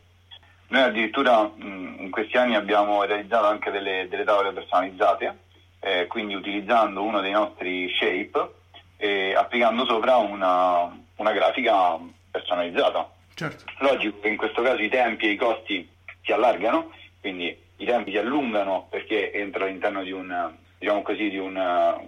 Noi 0.68 0.82
addirittura 0.82 1.42
mh, 1.42 1.96
in 1.98 2.10
questi 2.10 2.36
anni 2.36 2.54
abbiamo 2.54 3.02
realizzato 3.04 3.46
anche 3.46 3.70
delle, 3.70 4.06
delle 4.08 4.24
tavole 4.24 4.52
personalizzate, 4.52 5.38
eh, 5.80 6.06
quindi 6.06 6.34
utilizzando 6.34 7.02
uno 7.02 7.20
dei 7.20 7.32
nostri 7.32 7.88
shape 7.90 8.50
e 8.96 9.34
applicando 9.34 9.84
sopra 9.84 10.16
una, 10.16 10.96
una 11.16 11.32
grafica 11.32 11.98
personalizzata. 12.30 13.10
Certo. 13.34 13.64
Logico 13.78 14.20
che 14.20 14.28
in 14.28 14.36
questo 14.36 14.62
caso 14.62 14.80
i 14.80 14.88
tempi 14.88 15.26
e 15.26 15.30
i 15.32 15.36
costi 15.36 15.88
si 16.22 16.32
allargano, 16.32 16.92
quindi 17.20 17.54
i 17.76 17.84
tempi 17.84 18.12
si 18.12 18.18
allungano 18.18 18.86
perché 18.88 19.32
entra 19.32 19.64
all'interno 19.64 20.02
di 20.02 20.12
un, 20.12 20.52
diciamo 20.78 21.02
così, 21.02 21.28
di 21.28 21.38
una, 21.38 22.00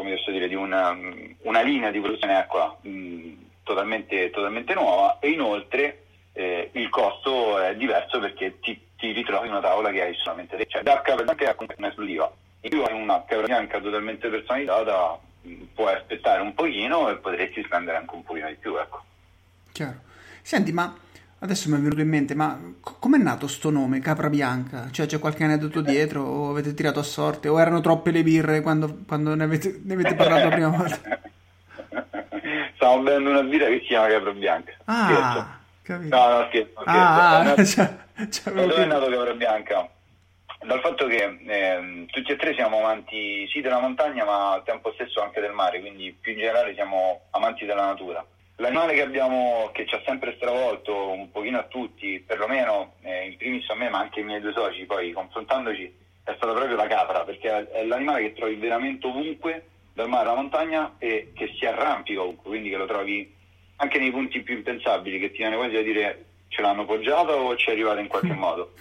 come 0.00 0.14
posso 0.14 0.30
dire, 0.30 0.48
di 0.48 0.54
una, 0.54 0.96
una 1.42 1.60
linea 1.60 1.90
di 1.90 2.00
produzione 2.00 2.36
acqua 2.36 2.74
mh, 2.80 3.32
totalmente, 3.62 4.30
totalmente, 4.30 4.72
nuova 4.72 5.18
e 5.20 5.28
inoltre 5.28 6.04
eh, 6.32 6.70
il 6.72 6.88
costo 6.88 7.58
è 7.60 7.76
diverso 7.76 8.18
perché 8.18 8.58
ti, 8.60 8.80
ti, 8.96 9.12
ritrovi 9.12 9.48
una 9.48 9.60
tavola 9.60 9.90
che 9.90 10.02
hai 10.02 10.14
solamente 10.14 10.56
te, 10.56 10.66
cioè 10.66 10.82
da 10.82 11.02
capra 11.02 11.24
bianca 11.24 11.54
è 11.54 11.74
un'esclusiva. 11.76 12.32
In 12.62 12.70
più 12.70 12.82
hai 12.82 12.94
una 12.94 13.22
capra 13.26 13.46
bianca 13.46 13.78
totalmente 13.78 14.28
personalizzata, 14.28 15.18
puoi 15.74 15.94
aspettare 15.94 16.40
un 16.40 16.54
pochino 16.54 17.10
e 17.10 17.16
potresti 17.16 17.62
spendere 17.62 17.98
anche 17.98 18.14
un 18.14 18.22
pochino 18.22 18.48
di 18.48 18.56
più, 18.56 18.76
ecco. 18.78 19.02
Chiaro. 19.72 20.00
Senti, 20.40 20.72
ma 20.72 20.94
Adesso 21.42 21.70
mi 21.70 21.76
è 21.76 21.78
venuto 21.78 22.02
in 22.02 22.08
mente, 22.08 22.34
ma 22.34 22.58
co- 22.80 22.96
com'è 22.98 23.16
nato 23.16 23.46
sto 23.46 23.70
nome, 23.70 24.00
Capra 24.00 24.28
Bianca? 24.28 24.90
Cioè 24.90 25.06
c'è 25.06 25.18
qualche 25.18 25.44
aneddoto 25.44 25.80
dietro 25.80 26.22
o 26.22 26.50
avete 26.50 26.74
tirato 26.74 27.00
a 27.00 27.02
sorte 27.02 27.48
o 27.48 27.58
erano 27.58 27.80
troppe 27.80 28.10
le 28.10 28.22
birre 28.22 28.60
quando, 28.60 28.98
quando 29.06 29.34
ne, 29.34 29.44
avete, 29.44 29.80
ne, 29.82 29.94
avete, 29.94 30.14
parlato 30.14 30.48
la 30.50 30.54
prima 30.54 30.68
volta? 30.68 31.18
Stavo 32.76 33.00
bevendo 33.00 33.30
una 33.30 33.42
birra 33.42 33.68
che 33.68 33.78
si 33.80 33.86
chiama 33.86 34.08
Capra 34.08 34.32
Bianca. 34.32 34.72
Ah, 34.84 35.04
scherzo. 35.06 35.46
capito. 35.82 36.16
No, 36.16 36.28
no, 36.28 36.46
scherzo. 36.48 36.72
scherzo. 36.76 36.90
Ah, 36.90 37.40
è 37.40 37.44
nato, 37.44 37.64
cioè, 37.64 37.96
cioè, 38.28 38.52
dove 38.52 38.74
è 38.74 38.86
nato 38.86 39.08
Capra 39.08 39.32
Bianca? 39.32 39.88
Dal 40.62 40.80
fatto 40.80 41.06
che 41.06 41.38
eh, 41.46 42.06
tutti 42.10 42.32
e 42.32 42.36
tre 42.36 42.52
siamo 42.52 42.80
amanti 42.80 43.48
sì 43.48 43.62
della 43.62 43.80
montagna 43.80 44.26
ma 44.26 44.52
al 44.52 44.62
tempo 44.62 44.92
stesso 44.92 45.22
anche 45.22 45.40
del 45.40 45.52
mare, 45.52 45.80
quindi 45.80 46.14
più 46.20 46.32
in 46.32 46.38
generale 46.38 46.74
siamo 46.74 47.28
amanti 47.30 47.64
della 47.64 47.86
natura. 47.86 48.22
L'animale 48.60 48.92
che 48.92 49.00
abbiamo, 49.00 49.70
che 49.72 49.86
ci 49.86 49.94
ha 49.94 50.02
sempre 50.04 50.34
stravolto 50.36 51.12
un 51.12 51.30
pochino 51.30 51.58
a 51.58 51.62
tutti, 51.62 52.20
perlomeno 52.20 52.96
eh, 53.00 53.28
in 53.28 53.36
primis 53.38 53.66
a 53.70 53.74
me, 53.74 53.88
ma 53.88 54.00
anche 54.00 54.20
ai 54.20 54.26
miei 54.26 54.40
due 54.40 54.52
soci, 54.52 54.84
poi 54.84 55.12
confrontandoci, 55.12 55.84
è 56.24 56.34
stata 56.36 56.52
proprio 56.52 56.76
la 56.76 56.86
capra, 56.86 57.24
perché 57.24 57.70
è 57.70 57.84
l'animale 57.84 58.20
che 58.20 58.34
trovi 58.34 58.56
veramente 58.56 59.06
ovunque, 59.06 59.64
dal 59.94 60.10
mare 60.10 60.28
alla 60.28 60.36
montagna, 60.36 60.94
e 60.98 61.32
che 61.34 61.54
si 61.58 61.64
arrampica 61.64 62.20
ovunque, 62.20 62.50
quindi 62.50 62.68
che 62.68 62.76
lo 62.76 62.84
trovi 62.84 63.34
anche 63.76 63.98
nei 63.98 64.10
punti 64.10 64.42
più 64.42 64.56
impensabili, 64.56 65.18
che 65.18 65.30
ti 65.30 65.38
viene 65.38 65.56
quasi 65.56 65.76
a 65.76 65.82
dire 65.82 66.24
ce 66.48 66.60
l'hanno 66.60 66.84
poggiata 66.84 67.34
o 67.34 67.56
ci 67.56 67.70
è 67.70 67.72
arrivata 67.72 68.00
in 68.00 68.08
qualche 68.08 68.34
modo. 68.34 68.74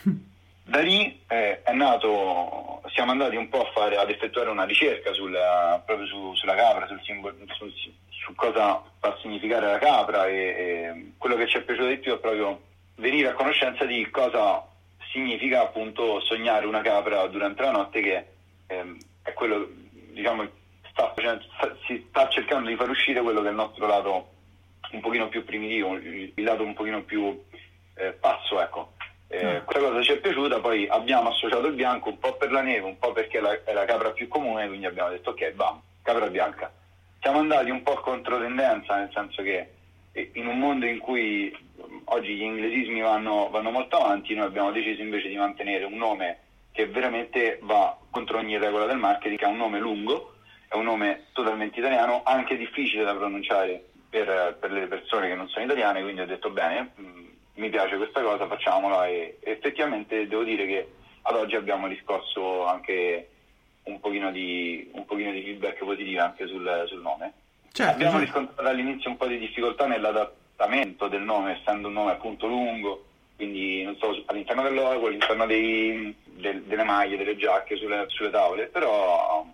Da 0.64 0.82
lì 0.82 1.24
eh, 1.26 1.64
è 1.64 1.72
nato, 1.72 2.82
siamo 2.94 3.12
andati 3.12 3.38
un 3.38 3.48
po' 3.48 3.66
a 3.66 3.72
fare, 3.72 3.96
ad 3.96 4.10
effettuare 4.10 4.50
una 4.50 4.66
ricerca 4.66 5.14
sulla, 5.14 5.82
proprio 5.86 6.06
su, 6.06 6.36
sulla 6.36 6.56
capra, 6.56 6.86
sul 6.86 7.02
simbolo, 7.02 7.34
sul, 7.54 7.72
su 8.24 8.36
cosa 8.36 8.84
fa 9.00 9.18
significare 9.22 9.66
la 9.66 9.78
capra 9.78 10.28
e, 10.28 10.36
e, 10.36 11.12
quello 11.18 11.36
che 11.36 11.48
ci 11.48 11.58
è 11.58 11.62
piaciuto 11.62 11.88
di 11.88 11.98
più 11.98 12.14
è 12.14 12.20
proprio 12.20 12.62
venire 12.96 13.30
a 13.30 13.34
conoscenza 13.34 13.86
di 13.86 14.10
cosa 14.10 14.66
significa 15.12 15.62
appunto 15.62 16.20
sognare 16.22 16.66
una 16.66 16.82
capra 16.82 17.26
durante 17.28 17.62
la 17.64 17.72
notte 17.72 18.02
che 18.02 18.26
ehm, 18.68 18.98
è 19.24 19.34
quello, 19.34 19.68
diciamo, 20.12 20.48
sta, 20.92 21.14
sta, 21.16 21.76
si 21.86 22.06
sta 22.10 22.30
cercando 22.30 22.70
di 22.70 22.76
far 22.76 22.90
uscire 22.90 23.22
quello 23.22 23.42
che 23.42 23.48
è 23.48 23.52
il 23.52 23.56
nostro 23.56 23.88
lato 23.88 24.28
un 24.92 25.02
pochino 25.02 25.30
più 25.30 25.44
primitivo, 25.44 25.96
il, 25.96 26.32
il 26.36 26.44
lato 26.44 26.64
un 26.64 26.74
pochino 26.74 27.02
più 27.04 27.42
eh, 27.96 28.12
passo, 28.12 28.62
ecco. 28.62 28.94
Eh, 29.28 29.46
ah. 29.46 29.62
Questa 29.62 29.88
cosa 29.88 30.02
ci 30.02 30.12
è 30.12 30.18
piaciuta, 30.18 30.60
poi 30.60 30.88
abbiamo 30.88 31.30
associato 31.30 31.68
il 31.68 31.74
bianco 31.74 32.10
un 32.10 32.18
po' 32.18 32.36
per 32.36 32.52
la 32.52 32.62
neve, 32.62 32.86
un 32.86 32.98
po' 32.98 33.12
perché 33.12 33.38
è 33.38 33.42
la, 33.42 33.64
è 33.64 33.74
la 33.74 33.86
capra 33.86 34.12
più 34.12 34.28
comune, 34.28 34.68
quindi 34.68 34.88
abbiamo 34.88 35.10
detto 35.10 35.32
ok, 35.32 35.52
bam, 35.52 35.80
capra 36.02 36.28
bianca. 36.28 36.72
Siamo 37.22 37.40
andati 37.40 37.70
un 37.70 37.84
po' 37.84 37.96
contro 37.96 38.40
tendenza, 38.40 38.96
nel 38.96 39.12
senso 39.14 39.42
che 39.44 39.70
eh, 40.14 40.32
in 40.34 40.48
un 40.48 40.58
mondo 40.58 40.86
in 40.86 41.00
cui 41.00 41.56
oggi 42.06 42.36
gli 42.36 42.44
inglesismi 42.44 43.02
vanno, 43.02 43.50
vanno 43.50 43.72
molto 43.72 43.98
avanti, 43.98 44.34
noi 44.34 44.46
abbiamo 44.46 44.72
deciso 44.72 45.02
invece 45.02 45.28
di 45.28 45.36
mantenere 45.36 45.84
un 45.84 45.96
nome 45.96 46.40
che 46.72 46.88
veramente 46.88 47.60
va 47.64 47.98
contro 48.10 48.38
ogni 48.38 48.58
regola 48.58 48.86
del 48.86 48.98
marketing, 48.98 49.40
è 49.40 49.46
un 49.46 49.58
nome 49.58 49.80
lungo, 49.80 50.36
è 50.70 50.76
un 50.76 50.86
nome 50.86 51.26
totalmente 51.34 51.80
italiano, 51.80 52.22
anche 52.24 52.56
difficile 52.56 53.04
da 53.04 53.16
pronunciare 53.16 53.84
per, 54.10 54.58
per 54.60 54.72
le 54.72 54.88
persone 54.88 55.28
che 55.28 55.36
non 55.36 55.50
sono 55.50 55.66
italiane, 55.66 56.02
quindi 56.02 56.22
ho 56.22 56.26
detto 56.26 56.50
bene, 56.52 56.94
mi 57.56 57.70
piace 57.70 57.98
questa 57.98 58.22
cosa, 58.22 58.48
facciamola. 58.48 59.08
E 59.08 59.40
effettivamente 59.42 60.28
devo 60.28 60.44
dire 60.44 60.66
che 60.66 60.88
ad 61.24 61.36
oggi 61.36 61.56
abbiamo 61.56 61.88
riscosso 61.88 62.66
anche 62.66 63.30
un 63.90 64.00
pochino 64.00 64.32
di, 64.32 64.90
un 64.94 65.06
pochino 65.06 65.32
di 65.32 65.42
feedback 65.42 65.84
positivo 65.84 66.22
anche 66.22 66.48
sul, 66.48 66.86
sul 66.88 67.02
nome. 67.02 67.34
Certo, 67.72 67.94
abbiamo 67.94 68.20
certo. 68.20 68.40
riscontrato 68.40 68.70
all'inizio 68.70 69.10
un 69.10 69.18
po' 69.18 69.28
di 69.28 69.38
difficoltà 69.38 69.88
nell'adattamento 69.88 71.08
del 71.08 71.22
nome, 71.22 71.60
essendo 71.60 71.88
un 71.88 71.94
nome 71.94 72.12
appunto 72.12 72.48
lungo, 72.48 73.06
quindi 73.36 73.84
non 73.84 73.96
so, 73.98 74.24
all'interno 74.26 74.64
del 74.64 74.74
logo, 74.74 75.08
all'interno 75.08 75.46
dei, 75.46 76.14
del, 76.26 76.64
delle 76.64 76.84
maglie, 76.84 77.18
delle 77.18 77.38
giacche, 77.38 77.78
sulle, 77.78 78.06
sulle 78.08 78.32
tavole, 78.32 78.68
però 78.68 79.46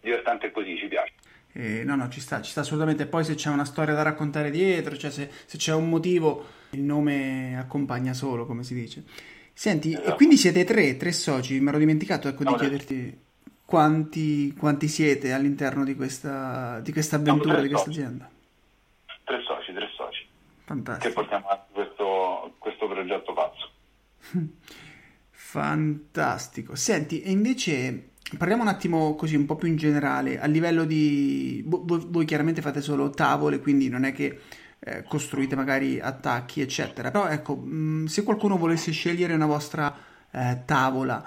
divertente 0.00 0.50
così, 0.50 0.76
ci 0.78 0.86
piace. 0.86 1.12
Eh, 1.52 1.84
no, 1.84 1.96
no, 1.96 2.08
ci 2.08 2.20
sta, 2.20 2.42
ci 2.42 2.50
sta 2.50 2.60
assolutamente. 2.60 3.06
Poi 3.06 3.24
se 3.24 3.34
c'è 3.34 3.48
una 3.48 3.64
storia 3.64 3.94
da 3.94 4.02
raccontare 4.02 4.50
dietro, 4.50 4.96
cioè 4.96 5.10
se, 5.10 5.30
se 5.46 5.56
c'è 5.56 5.72
un 5.72 5.88
motivo, 5.88 6.46
il 6.70 6.82
nome 6.82 7.58
accompagna 7.58 8.12
solo, 8.12 8.46
come 8.46 8.62
si 8.62 8.74
dice. 8.74 9.04
Senti, 9.52 9.92
esatto. 9.92 10.10
e 10.10 10.14
quindi 10.14 10.36
siete 10.36 10.64
tre, 10.64 10.96
tre 10.98 11.12
soci, 11.12 11.58
mi 11.60 11.68
ero 11.68 11.78
dimenticato 11.78 12.28
ecco, 12.28 12.42
no, 12.42 12.52
di 12.52 12.58
chiederti 12.58 13.25
quanti, 13.66 14.54
quanti, 14.54 14.88
siete 14.88 15.32
all'interno 15.32 15.84
di 15.84 15.94
questa, 15.94 16.80
di 16.80 16.92
questa 16.92 17.16
avventura, 17.16 17.60
di 17.60 17.68
questa 17.68 17.90
soci. 17.90 18.00
azienda. 18.00 18.30
Tre 19.24 19.42
soci, 19.42 19.72
tre 19.74 19.88
soci. 19.94 20.26
Fantastico. 20.64 21.08
Che 21.08 21.14
portiamo 21.14 21.46
avanti 21.46 21.72
questo, 21.72 22.54
questo 22.58 22.88
progetto 22.88 23.32
pazzo. 23.34 23.70
Fantastico. 25.30 26.74
Senti, 26.74 27.20
e 27.20 27.30
invece 27.30 28.14
Parliamo 28.36 28.62
un 28.62 28.68
attimo 28.68 29.14
così 29.14 29.36
un 29.36 29.46
po' 29.46 29.54
più 29.54 29.68
in 29.68 29.76
generale, 29.76 30.40
a 30.40 30.46
livello 30.46 30.84
di... 30.84 31.62
Voi, 31.64 32.04
voi 32.08 32.24
chiaramente 32.24 32.60
fate 32.60 32.80
solo 32.80 33.08
tavole, 33.10 33.60
quindi 33.60 33.88
non 33.88 34.02
è 34.02 34.12
che 34.12 34.40
eh, 34.80 35.04
costruite 35.04 35.54
magari 35.54 36.00
attacchi, 36.00 36.60
eccetera. 36.60 37.12
Però 37.12 37.28
ecco, 37.28 37.54
mh, 37.54 38.06
se 38.06 38.24
qualcuno 38.24 38.56
volesse 38.56 38.90
scegliere 38.90 39.32
una 39.32 39.46
vostra 39.46 39.94
eh, 40.32 40.62
tavola, 40.64 41.24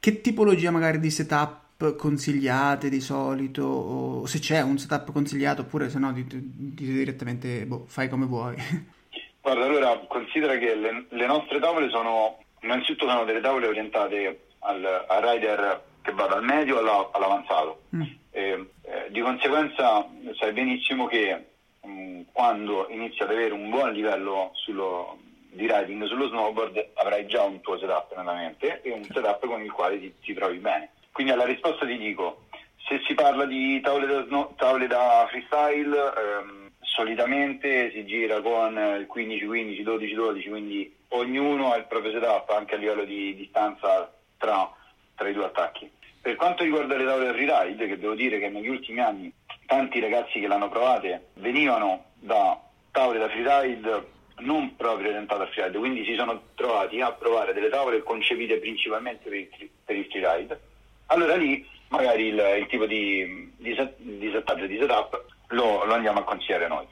che 0.00 0.22
tipologia 0.22 0.70
magari 0.70 0.98
di 0.98 1.10
setup 1.10 1.94
consigliate 1.96 2.88
di 2.88 3.00
solito? 3.00 3.64
O 3.64 4.26
se 4.26 4.38
c'è 4.38 4.62
un 4.62 4.78
setup 4.78 5.12
consigliato, 5.12 5.60
oppure 5.60 5.90
se 5.90 5.98
no 5.98 6.10
dite, 6.12 6.38
dite 6.40 6.92
direttamente, 6.92 7.66
boh, 7.66 7.84
fai 7.86 8.08
come 8.08 8.24
vuoi. 8.24 8.56
Guarda, 9.42 9.64
allora 9.64 9.98
considera 10.08 10.56
che 10.56 10.74
le, 10.74 11.06
le 11.08 11.26
nostre 11.26 11.60
tavole 11.60 11.90
sono, 11.90 12.38
innanzitutto 12.60 13.08
sono 13.08 13.24
delle 13.24 13.40
tavole 13.40 13.66
orientate 13.66 14.46
al, 14.60 14.84
al 14.84 15.22
rider 15.22 15.82
che 16.02 16.12
va 16.12 16.26
dal 16.26 16.44
medio 16.44 16.78
alla, 16.78 17.10
all'avanzato. 17.12 17.82
Mm. 17.94 18.02
Eh, 18.30 18.66
eh, 18.82 19.10
di 19.10 19.20
conseguenza 19.20 20.06
sai 20.38 20.52
benissimo 20.52 21.06
che 21.06 21.46
mh, 21.82 21.90
mm, 21.90 22.20
quando 22.32 22.86
inizi 22.88 23.22
ad 23.22 23.30
avere 23.30 23.52
un 23.52 23.68
buon 23.68 23.92
livello 23.92 24.50
sullo, 24.54 25.18
di 25.52 25.66
riding 25.70 26.04
sullo 26.06 26.28
snowboard 26.28 26.90
avrai 26.94 27.26
già 27.26 27.42
un 27.42 27.60
tuo 27.60 27.78
setup 27.78 28.16
nella 28.16 28.34
mente 28.34 28.80
e 28.82 28.92
un 28.92 29.04
setup 29.04 29.46
con 29.46 29.62
il 29.62 29.70
quale 29.70 29.98
ti, 29.98 30.14
ti 30.20 30.34
trovi 30.34 30.58
bene. 30.58 30.90
Quindi 31.12 31.32
alla 31.32 31.44
risposta 31.44 31.86
ti 31.86 31.98
dico, 31.98 32.44
se 32.86 33.00
si 33.06 33.14
parla 33.14 33.44
di 33.44 33.80
tavole 33.80 34.06
da, 34.06 34.24
snow, 34.26 34.54
tavole 34.56 34.86
da 34.86 35.26
freestyle, 35.28 35.96
ehm, 35.96 36.70
solitamente 36.80 37.90
si 37.92 38.04
gira 38.06 38.40
con 38.40 38.72
il 38.72 39.08
15-15, 39.12 39.82
12-12, 39.82 40.48
quindi 40.48 40.96
ognuno 41.08 41.72
ha 41.72 41.76
il 41.76 41.86
proprio 41.86 42.12
setup 42.12 42.48
anche 42.50 42.74
a 42.74 42.78
livello 42.78 43.04
di 43.04 43.34
distanza 43.34 44.12
tra 44.38 44.72
tra 45.20 45.28
i 45.28 45.34
due 45.34 45.44
attacchi. 45.44 45.90
Per 46.22 46.34
quanto 46.36 46.64
riguarda 46.64 46.96
le 46.96 47.04
tavole 47.04 47.32
freeride, 47.34 47.86
che 47.86 47.98
devo 47.98 48.14
dire 48.14 48.38
che 48.38 48.48
negli 48.48 48.68
ultimi 48.68 49.00
anni 49.00 49.30
tanti 49.66 50.00
ragazzi 50.00 50.40
che 50.40 50.46
l'hanno 50.46 50.70
provate 50.70 51.28
venivano 51.34 52.06
da 52.14 52.58
tavole 52.90 53.18
da 53.18 53.28
freeride 53.28 54.18
non 54.40 54.76
proprio 54.76 55.08
orientate 55.08 55.42
al 55.42 55.48
freeride, 55.48 55.78
quindi 55.78 56.04
si 56.04 56.14
sono 56.14 56.42
trovati 56.54 57.00
a 57.00 57.12
provare 57.12 57.52
delle 57.52 57.68
tavole 57.68 58.02
concepite 58.02 58.58
principalmente 58.58 59.28
per 59.28 59.38
il, 59.38 59.48
per 59.84 59.96
il 59.96 60.06
freeride, 60.06 60.60
allora 61.06 61.36
lì 61.36 61.66
magari 61.88 62.26
il, 62.26 62.56
il 62.58 62.66
tipo 62.66 62.86
di, 62.86 63.52
di, 63.56 63.74
set, 63.74 63.94
di, 63.98 64.30
settaggio, 64.30 64.66
di 64.66 64.78
setup 64.78 65.24
lo, 65.48 65.84
lo, 65.84 65.94
andiamo 65.94 66.20
a 66.20 66.24
consigliare 66.24 66.68
noi. 66.68 66.86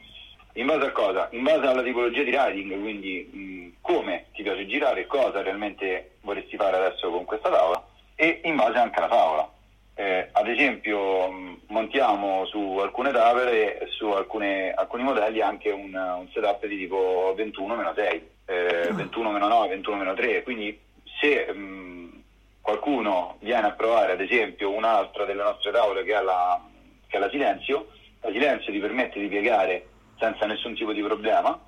In 0.55 0.67
base 0.67 0.87
a 0.87 0.93
cosa? 0.93 1.29
In 1.33 1.43
base 1.43 1.67
alla 1.67 1.83
tipologia 1.83 2.23
di 2.23 2.37
riding, 2.37 2.81
quindi 2.81 3.29
mh, 3.31 3.81
come 3.81 4.27
ti 4.33 4.43
piace 4.43 4.67
girare, 4.67 5.07
cosa 5.07 5.43
realmente 5.43 6.17
vorresti 6.23 6.57
fare 6.57 6.77
adesso 6.77 7.11
con 7.11 7.25
questa 7.25 7.51
tavola, 7.51 7.87
e 8.17 8.41
in 8.45 8.57
base 8.57 8.79
anche 8.79 8.99
alla 8.99 9.09
tavola. 9.09 9.53
Eh, 10.01 10.29
ad 10.31 10.47
esempio 10.47 11.59
montiamo 11.67 12.47
su 12.47 12.79
alcune 12.81 13.11
tavole 13.11 13.81
e 13.81 13.87
su 13.89 14.07
alcune, 14.07 14.73
alcuni 14.73 15.03
modelli 15.03 15.41
anche 15.41 15.71
un, 15.71 15.93
un, 15.93 16.29
setup 16.33 16.65
di 16.67 16.77
tipo 16.77 17.35
21-6, 17.37 18.21
eh, 18.47 18.93
21-9, 18.93 19.81
21-3, 19.81 20.45
quindi 20.45 20.81
se 21.21 21.53
mh, 21.53 22.23
qualcuno 22.61 23.39
viene 23.41 23.67
a 23.67 23.73
provare 23.73 24.13
ad 24.13 24.21
esempio 24.21 24.71
un'altra 24.71 25.25
delle 25.25 25.43
nostre 25.43 25.73
tavole 25.73 26.05
che 26.05 26.15
ha 26.15 26.23
la, 26.23 26.61
che 27.09 27.17
ha 27.17 27.21
la 27.21 27.31
silenzio, 27.31 27.89
la 28.21 28.31
silenzio 28.31 28.71
ti 28.71 28.79
permette 28.79 29.19
di 29.19 29.27
piegare 29.27 29.85
senza 30.17 30.47
nessun 30.47 30.77
tipo 30.77 30.93
di 30.93 31.03
problema, 31.03 31.59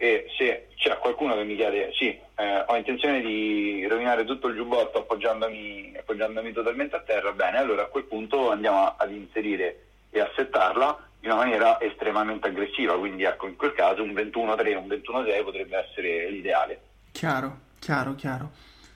e 0.00 0.26
se 0.38 0.68
c'è 0.76 0.96
qualcuno 0.98 1.34
che 1.34 1.42
mi 1.42 1.56
chiede 1.56 1.90
sì, 1.92 2.06
eh, 2.36 2.64
ho 2.66 2.76
intenzione 2.76 3.20
di 3.20 3.84
rovinare 3.88 4.24
tutto 4.24 4.46
il 4.46 4.54
giubbotto 4.54 4.98
appoggiandomi, 4.98 5.94
appoggiandomi 5.98 6.52
totalmente 6.52 6.94
a 6.94 7.00
terra, 7.00 7.32
bene, 7.32 7.58
allora 7.58 7.82
a 7.82 7.86
quel 7.86 8.04
punto 8.04 8.50
andiamo 8.50 8.94
ad 8.96 9.10
inserire 9.10 9.86
e 10.10 10.20
a 10.20 10.30
settarla 10.36 11.06
in 11.20 11.30
una 11.30 11.40
maniera 11.40 11.80
estremamente 11.80 12.46
aggressiva, 12.46 12.96
quindi 12.96 13.24
ecco, 13.24 13.48
in 13.48 13.56
quel 13.56 13.72
caso 13.72 14.04
un 14.04 14.10
21-3, 14.10 14.76
un 14.76 14.86
21-6 14.86 15.42
potrebbe 15.42 15.76
essere 15.76 16.30
l'ideale. 16.30 16.80
Chiaro, 17.10 17.58
chiaro, 17.80 18.14
chiaro. 18.14 18.50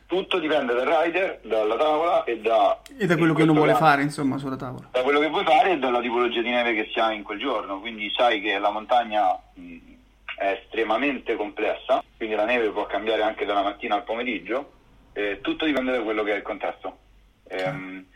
Tutto 0.06 0.38
dipende 0.38 0.72
dal 0.72 0.86
rider, 0.86 1.40
dalla 1.42 1.74
tavola 1.76 2.22
e 2.24 2.38
da... 2.38 2.80
E 2.96 3.06
da 3.06 3.16
quello 3.16 3.34
che 3.34 3.42
uno 3.42 3.54
vuole 3.54 3.74
fare, 3.74 4.02
insomma, 4.02 4.38
sulla 4.38 4.56
tavola. 4.56 4.86
Da 4.92 5.02
quello 5.02 5.18
che 5.18 5.28
vuoi 5.28 5.42
fare 5.42 5.72
e 5.72 5.78
dalla 5.78 6.00
tipologia 6.00 6.42
di 6.42 6.50
neve 6.50 6.74
che 6.74 6.90
si 6.92 7.00
ha 7.00 7.12
in 7.12 7.24
quel 7.24 7.40
giorno, 7.40 7.80
quindi 7.80 8.08
sai 8.14 8.40
che 8.40 8.56
la 8.58 8.70
montagna... 8.70 9.36
Mh, 9.54 9.90
è 10.42 10.60
estremamente 10.62 11.36
complessa, 11.36 12.02
quindi 12.16 12.34
la 12.34 12.44
neve 12.44 12.70
può 12.70 12.84
cambiare 12.86 13.22
anche 13.22 13.44
dalla 13.44 13.62
mattina 13.62 13.94
al 13.94 14.04
pomeriggio, 14.04 14.72
eh, 15.12 15.40
tutto 15.40 15.64
dipende 15.64 15.92
da 15.92 16.02
quello 16.02 16.24
che 16.24 16.32
è 16.32 16.36
il 16.36 16.42
contesto. 16.42 16.98
Ehm, 17.48 18.06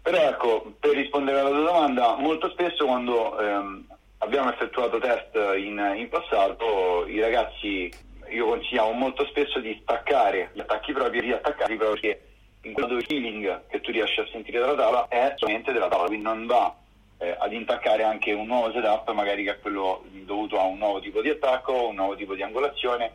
però 0.00 0.28
ecco, 0.28 0.74
per 0.78 0.92
rispondere 0.92 1.40
alla 1.40 1.50
tua 1.50 1.64
domanda, 1.64 2.16
molto 2.16 2.48
spesso 2.50 2.86
quando 2.86 3.38
ehm, 3.38 3.86
abbiamo 4.18 4.52
effettuato 4.52 4.98
test 4.98 5.34
in, 5.56 5.94
in 5.96 6.08
passato, 6.08 7.06
i 7.06 7.20
ragazzi, 7.20 7.90
io 8.30 8.46
consigliamo 8.46 8.92
molto 8.92 9.26
spesso 9.26 9.58
di 9.58 9.76
staccare 9.82 10.50
gli 10.52 10.60
attacchi 10.60 10.92
propri 10.92 11.18
e 11.18 11.22
riattaccarli 11.22 11.76
proprio 11.76 12.00
perché 12.00 12.22
in 12.62 12.74
il 12.76 13.04
feeling 13.06 13.66
che 13.68 13.80
tu 13.80 13.90
riesci 13.90 14.20
a 14.20 14.28
sentire 14.30 14.58
dalla 14.58 14.74
tavola 14.74 15.08
è 15.08 15.32
solamente 15.36 15.72
della 15.72 15.88
tavola, 15.88 16.08
quindi 16.08 16.24
non 16.24 16.46
va 16.46 16.74
eh, 17.18 17.36
ad 17.38 17.52
intaccare 17.52 18.04
anche 18.04 18.32
un 18.32 18.46
nuovo 18.46 18.72
setup, 18.72 19.12
magari 19.12 19.44
che 19.44 19.52
è 19.52 19.60
quello 19.60 20.04
dovuto 20.24 20.58
a 20.58 20.64
un 20.64 20.78
nuovo 20.78 21.00
tipo 21.00 21.20
di 21.20 21.30
attacco, 21.30 21.88
un 21.88 21.96
nuovo 21.96 22.16
tipo 22.16 22.34
di 22.34 22.42
angolazione. 22.42 23.12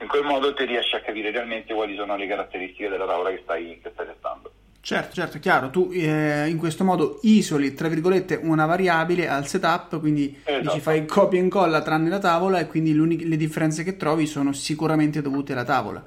In 0.00 0.08
quel 0.08 0.24
modo 0.24 0.52
ti 0.54 0.64
riesci 0.64 0.96
a 0.96 1.00
capire 1.00 1.30
realmente 1.30 1.72
quali 1.74 1.94
sono 1.94 2.16
le 2.16 2.26
caratteristiche 2.26 2.88
della 2.88 3.06
tavola 3.06 3.30
che 3.30 3.40
stai, 3.42 3.78
che 3.82 3.90
stai 3.92 4.06
testando. 4.06 4.50
Certo, 4.80 5.14
certo, 5.14 5.38
chiaro, 5.38 5.70
tu 5.70 5.90
eh, 5.92 6.48
in 6.48 6.58
questo 6.58 6.82
modo 6.82 7.20
isoli, 7.22 7.72
tra 7.72 7.86
virgolette, 7.86 8.40
una 8.42 8.66
variabile 8.66 9.28
al 9.28 9.46
setup, 9.46 10.00
quindi 10.00 10.40
esatto. 10.42 10.62
dici 10.64 10.80
fai 10.80 11.06
copia 11.06 11.38
e 11.38 11.42
incolla 11.42 11.82
tranne 11.82 12.08
la 12.08 12.18
tavola 12.18 12.58
e 12.58 12.66
quindi 12.66 12.92
le 13.28 13.36
differenze 13.36 13.84
che 13.84 13.96
trovi 13.96 14.26
sono 14.26 14.52
sicuramente 14.52 15.22
dovute 15.22 15.52
alla 15.52 15.62
tavola. 15.62 16.02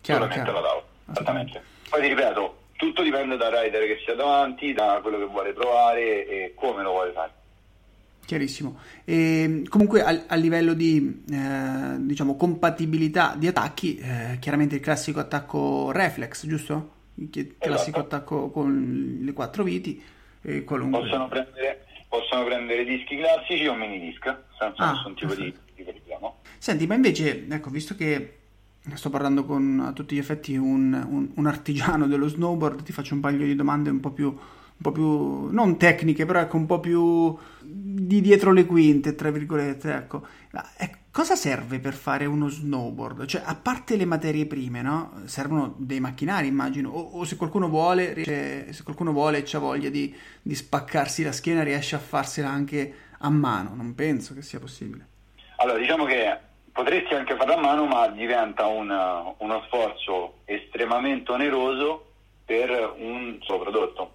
Chiaro, 0.00 0.24
Sicuramente 0.24 0.34
chiaro. 0.42 0.58
alla 0.58 0.66
tavola, 0.66 0.84
esattamente. 1.12 1.62
Poi 1.88 2.00
ti 2.00 2.08
ripeto, 2.08 2.56
tutto 2.76 3.02
dipende 3.02 3.36
dal 3.36 3.52
rider 3.52 3.86
che 3.86 4.00
sia 4.04 4.14
davanti, 4.14 4.72
da 4.72 5.00
quello 5.02 5.18
che 5.18 5.24
vuole 5.24 5.52
provare 5.52 6.26
e 6.26 6.52
come 6.54 6.82
lo 6.82 6.92
vuole 6.92 7.12
fare. 7.12 7.32
Chiarissimo. 8.24 8.78
E 9.04 9.62
comunque 9.68 10.02
a, 10.02 10.24
a 10.26 10.34
livello 10.34 10.74
di 10.74 11.22
eh, 11.30 11.96
diciamo, 11.98 12.36
compatibilità 12.36 13.34
di 13.36 13.46
attacchi, 13.46 13.96
eh, 13.98 14.38
chiaramente 14.40 14.74
il 14.74 14.80
classico 14.80 15.20
attacco 15.20 15.92
reflex, 15.92 16.46
giusto? 16.46 16.94
Il 17.14 17.56
classico 17.58 17.98
esatto. 17.98 18.16
attacco 18.16 18.50
con 18.50 19.20
le 19.22 19.32
quattro 19.32 19.62
viti. 19.62 20.02
E 20.42 20.64
qualunque... 20.64 21.00
possono, 21.00 21.28
prendere, 21.28 21.86
possono 22.08 22.44
prendere 22.44 22.84
dischi 22.84 23.16
classici 23.16 23.66
o 23.66 23.74
mini 23.74 24.00
disc 24.00 24.22
senza 24.58 24.74
ah, 24.76 24.92
nessun 24.92 25.14
tipo 25.14 25.34
di, 25.34 25.54
di 25.74 25.82
problema. 25.84 26.32
Senti, 26.58 26.86
ma 26.86 26.94
invece, 26.94 27.46
ecco, 27.48 27.70
visto 27.70 27.94
che 27.94 28.38
sto 28.94 29.10
parlando 29.10 29.44
con 29.44 29.82
a 29.84 29.92
tutti 29.92 30.14
gli 30.14 30.18
effetti 30.18 30.56
un, 30.56 30.92
un, 31.08 31.30
un 31.34 31.46
artigiano 31.46 32.06
dello 32.06 32.28
snowboard, 32.28 32.82
ti 32.82 32.92
faccio 32.92 33.14
un 33.14 33.20
paio 33.20 33.38
di 33.38 33.54
domande 33.54 33.90
un 33.90 34.00
po' 34.00 34.10
più 34.10 34.26
un 34.78 34.82
po' 34.82 34.92
più 34.92 35.50
non 35.50 35.78
tecniche, 35.78 36.26
però 36.26 36.40
ecco 36.40 36.58
un 36.58 36.66
po' 36.66 36.80
più 36.80 37.34
di 37.62 38.20
dietro 38.20 38.52
le 38.52 38.66
quinte, 38.66 39.14
tra 39.14 39.30
virgolette, 39.30 39.94
ecco. 39.94 40.26
ecco 40.76 40.98
cosa 41.16 41.34
serve 41.34 41.78
per 41.78 41.94
fare 41.94 42.26
uno 42.26 42.48
snowboard? 42.48 43.24
Cioè, 43.24 43.40
a 43.42 43.54
parte 43.54 43.96
le 43.96 44.04
materie 44.04 44.44
prime, 44.44 44.82
no? 44.82 45.22
Servono 45.24 45.74
dei 45.78 45.98
macchinari, 45.98 46.46
immagino, 46.46 46.90
o, 46.90 47.20
o 47.20 47.24
se 47.24 47.36
qualcuno 47.36 47.70
vuole, 47.70 48.12
riesce, 48.12 48.70
se 48.74 48.82
qualcuno 48.82 49.12
vuole 49.12 49.42
e 49.42 49.48
ha 49.50 49.58
voglia 49.58 49.88
di, 49.88 50.14
di 50.42 50.54
spaccarsi 50.54 51.22
la 51.22 51.32
schiena, 51.32 51.62
riesce 51.62 51.96
a 51.96 52.00
farsela 52.00 52.50
anche 52.50 52.94
a 53.20 53.30
mano, 53.30 53.74
non 53.74 53.94
penso 53.94 54.34
che 54.34 54.42
sia 54.42 54.60
possibile. 54.60 55.06
Allora, 55.56 55.78
diciamo 55.78 56.04
che 56.04 56.38
potresti 56.76 57.14
anche 57.14 57.36
farla 57.36 57.54
a 57.56 57.60
mano, 57.60 57.86
ma 57.86 58.06
diventa 58.08 58.66
un, 58.66 58.90
uno 59.38 59.62
sforzo 59.64 60.40
estremamente 60.44 61.32
oneroso 61.32 62.04
per 62.44 62.94
un 62.98 63.38
suo 63.40 63.58
prodotto. 63.58 64.12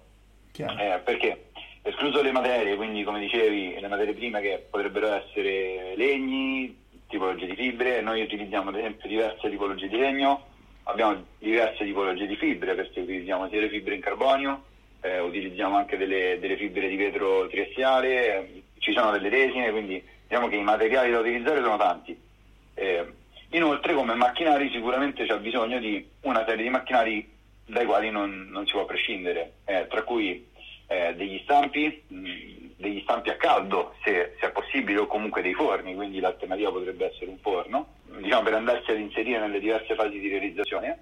Eh, 0.78 1.00
perché 1.04 1.46
escluso 1.82 2.22
le 2.22 2.30
materie, 2.30 2.76
quindi 2.76 3.02
come 3.02 3.18
dicevi, 3.18 3.80
le 3.80 3.88
materie 3.88 4.14
prime 4.14 4.40
che 4.40 4.64
potrebbero 4.70 5.08
essere 5.08 5.94
legni, 5.96 6.78
tipologie 7.08 7.46
di 7.46 7.56
fibre, 7.56 8.00
noi 8.00 8.22
utilizziamo 8.22 8.70
ad 8.70 8.76
esempio 8.76 9.08
diverse 9.08 9.50
tipologie 9.50 9.88
di 9.88 9.98
legno, 9.98 10.44
abbiamo 10.84 11.20
diverse 11.38 11.84
tipologie 11.84 12.28
di 12.28 12.36
fibre 12.36 12.74
perché 12.74 13.00
utilizziamo 13.00 13.48
sia 13.48 13.58
le 13.58 13.70
fibre 13.70 13.96
in 13.96 14.00
carbonio, 14.00 14.62
eh, 15.00 15.18
utilizziamo 15.18 15.76
anche 15.76 15.96
delle, 15.96 16.38
delle, 16.38 16.56
fibre 16.56 16.88
di 16.88 16.94
vetro 16.94 17.48
triestiale, 17.48 18.36
eh, 18.36 18.62
ci 18.78 18.92
sono 18.92 19.10
delle 19.10 19.28
resine, 19.28 19.72
quindi 19.72 20.00
diciamo 20.28 20.46
che 20.46 20.56
i 20.56 20.62
materiali 20.62 21.10
da 21.10 21.18
utilizzare 21.18 21.60
sono 21.60 21.76
tanti. 21.76 22.30
Eh, 22.74 23.06
inoltre 23.50 23.94
come 23.94 24.14
macchinari 24.14 24.70
sicuramente 24.70 25.26
c'è 25.26 25.38
bisogno 25.38 25.78
di 25.78 26.06
una 26.22 26.44
serie 26.46 26.64
di 26.64 26.70
macchinari 26.70 27.30
dai 27.66 27.86
quali 27.86 28.10
non, 28.10 28.48
non 28.50 28.66
si 28.66 28.72
può 28.72 28.84
prescindere, 28.84 29.52
eh, 29.64 29.86
tra 29.88 30.02
cui 30.02 30.46
eh, 30.86 31.14
degli 31.14 31.40
stampi, 31.44 32.02
mh, 32.06 32.30
degli 32.76 33.00
stampi 33.02 33.30
a 33.30 33.36
caldo 33.36 33.94
se, 34.02 34.34
se, 34.38 34.46
è 34.46 34.50
possibile 34.50 35.00
o 35.00 35.06
comunque 35.06 35.42
dei 35.42 35.54
forni, 35.54 35.94
quindi 35.94 36.20
l'alternativa 36.20 36.70
potrebbe 36.70 37.10
essere 37.10 37.30
un 37.30 37.38
forno, 37.38 37.94
diciamo 38.18 38.42
per 38.42 38.54
andarsi 38.54 38.90
ad 38.90 38.98
inserire 38.98 39.38
nelle 39.38 39.60
diverse 39.60 39.94
fasi 39.94 40.18
di 40.18 40.28
realizzazione, 40.28 40.98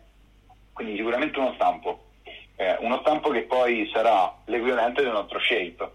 quindi 0.73 0.97
sicuramente 0.97 1.39
uno 1.39 1.55
stampo, 1.55 2.05
eh, 2.57 2.77
uno 2.81 2.99
stampo 3.01 3.31
che 3.31 3.43
poi 3.43 3.89
sarà 3.93 4.33
l'equivalente 4.45 5.03
del 5.03 5.13
nostro 5.13 5.41
shape, 5.41 5.91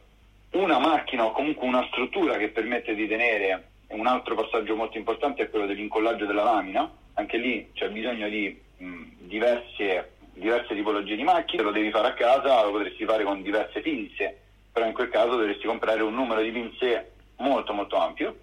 una 0.51 0.79
macchina 0.79 1.25
o 1.25 1.31
comunque 1.31 1.67
una 1.67 1.85
struttura 1.87 2.37
che 2.37 2.49
permette 2.49 2.95
di 2.95 3.07
tenere 3.07 3.67
un 3.89 4.07
altro 4.07 4.35
passaggio 4.35 4.75
molto 4.75 4.97
importante 4.97 5.43
è 5.43 5.49
quello 5.49 5.65
dell'incollaggio 5.65 6.25
della 6.25 6.43
lamina, 6.43 6.89
anche 7.13 7.37
lì 7.37 7.69
c'è 7.73 7.89
bisogno 7.89 8.27
di 8.27 8.59
mh, 8.77 9.03
diverse, 9.19 10.13
diverse 10.33 10.73
tipologie 10.73 11.15
di 11.15 11.23
macchine, 11.23 11.63
lo 11.63 11.71
devi 11.71 11.91
fare 11.91 12.07
a 12.07 12.13
casa, 12.13 12.63
lo 12.63 12.71
potresti 12.71 13.05
fare 13.05 13.23
con 13.23 13.41
diverse 13.41 13.81
pinze, 13.81 14.39
però 14.71 14.85
in 14.85 14.93
quel 14.93 15.09
caso 15.09 15.37
dovresti 15.37 15.65
comprare 15.65 16.01
un 16.01 16.13
numero 16.13 16.41
di 16.41 16.51
pinze 16.51 17.11
molto 17.37 17.73
molto 17.73 17.97
ampio. 17.97 18.35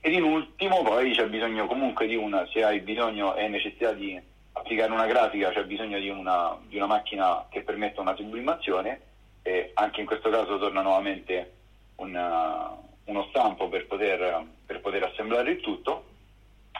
Ed 0.00 0.12
in 0.12 0.24
ultimo 0.24 0.82
poi 0.82 1.12
c'è 1.12 1.26
bisogno 1.26 1.66
comunque 1.66 2.06
di 2.06 2.16
una, 2.16 2.46
se 2.52 2.64
hai 2.64 2.80
bisogno 2.80 3.36
e 3.36 3.46
necessità 3.48 3.92
di 3.92 4.20
applicare 4.52 4.92
una 4.92 5.06
grafica 5.06 5.50
c'è 5.50 5.64
bisogno 5.64 5.98
di 5.98 6.08
una, 6.08 6.56
di 6.66 6.76
una 6.76 6.86
macchina 6.86 7.46
che 7.48 7.62
permetta 7.62 8.00
una 8.00 8.14
sublimazione. 8.16 9.00
E 9.42 9.70
anche 9.74 10.00
in 10.00 10.06
questo 10.06 10.30
caso 10.30 10.58
torna 10.58 10.82
nuovamente 10.82 11.52
una, 11.96 12.76
uno 13.04 13.26
stampo 13.30 13.68
per 13.68 13.86
poter, 13.86 14.44
per 14.72 14.80
poter, 14.80 15.02
assemblare 15.04 15.50
il 15.50 15.60
tutto 15.60 16.04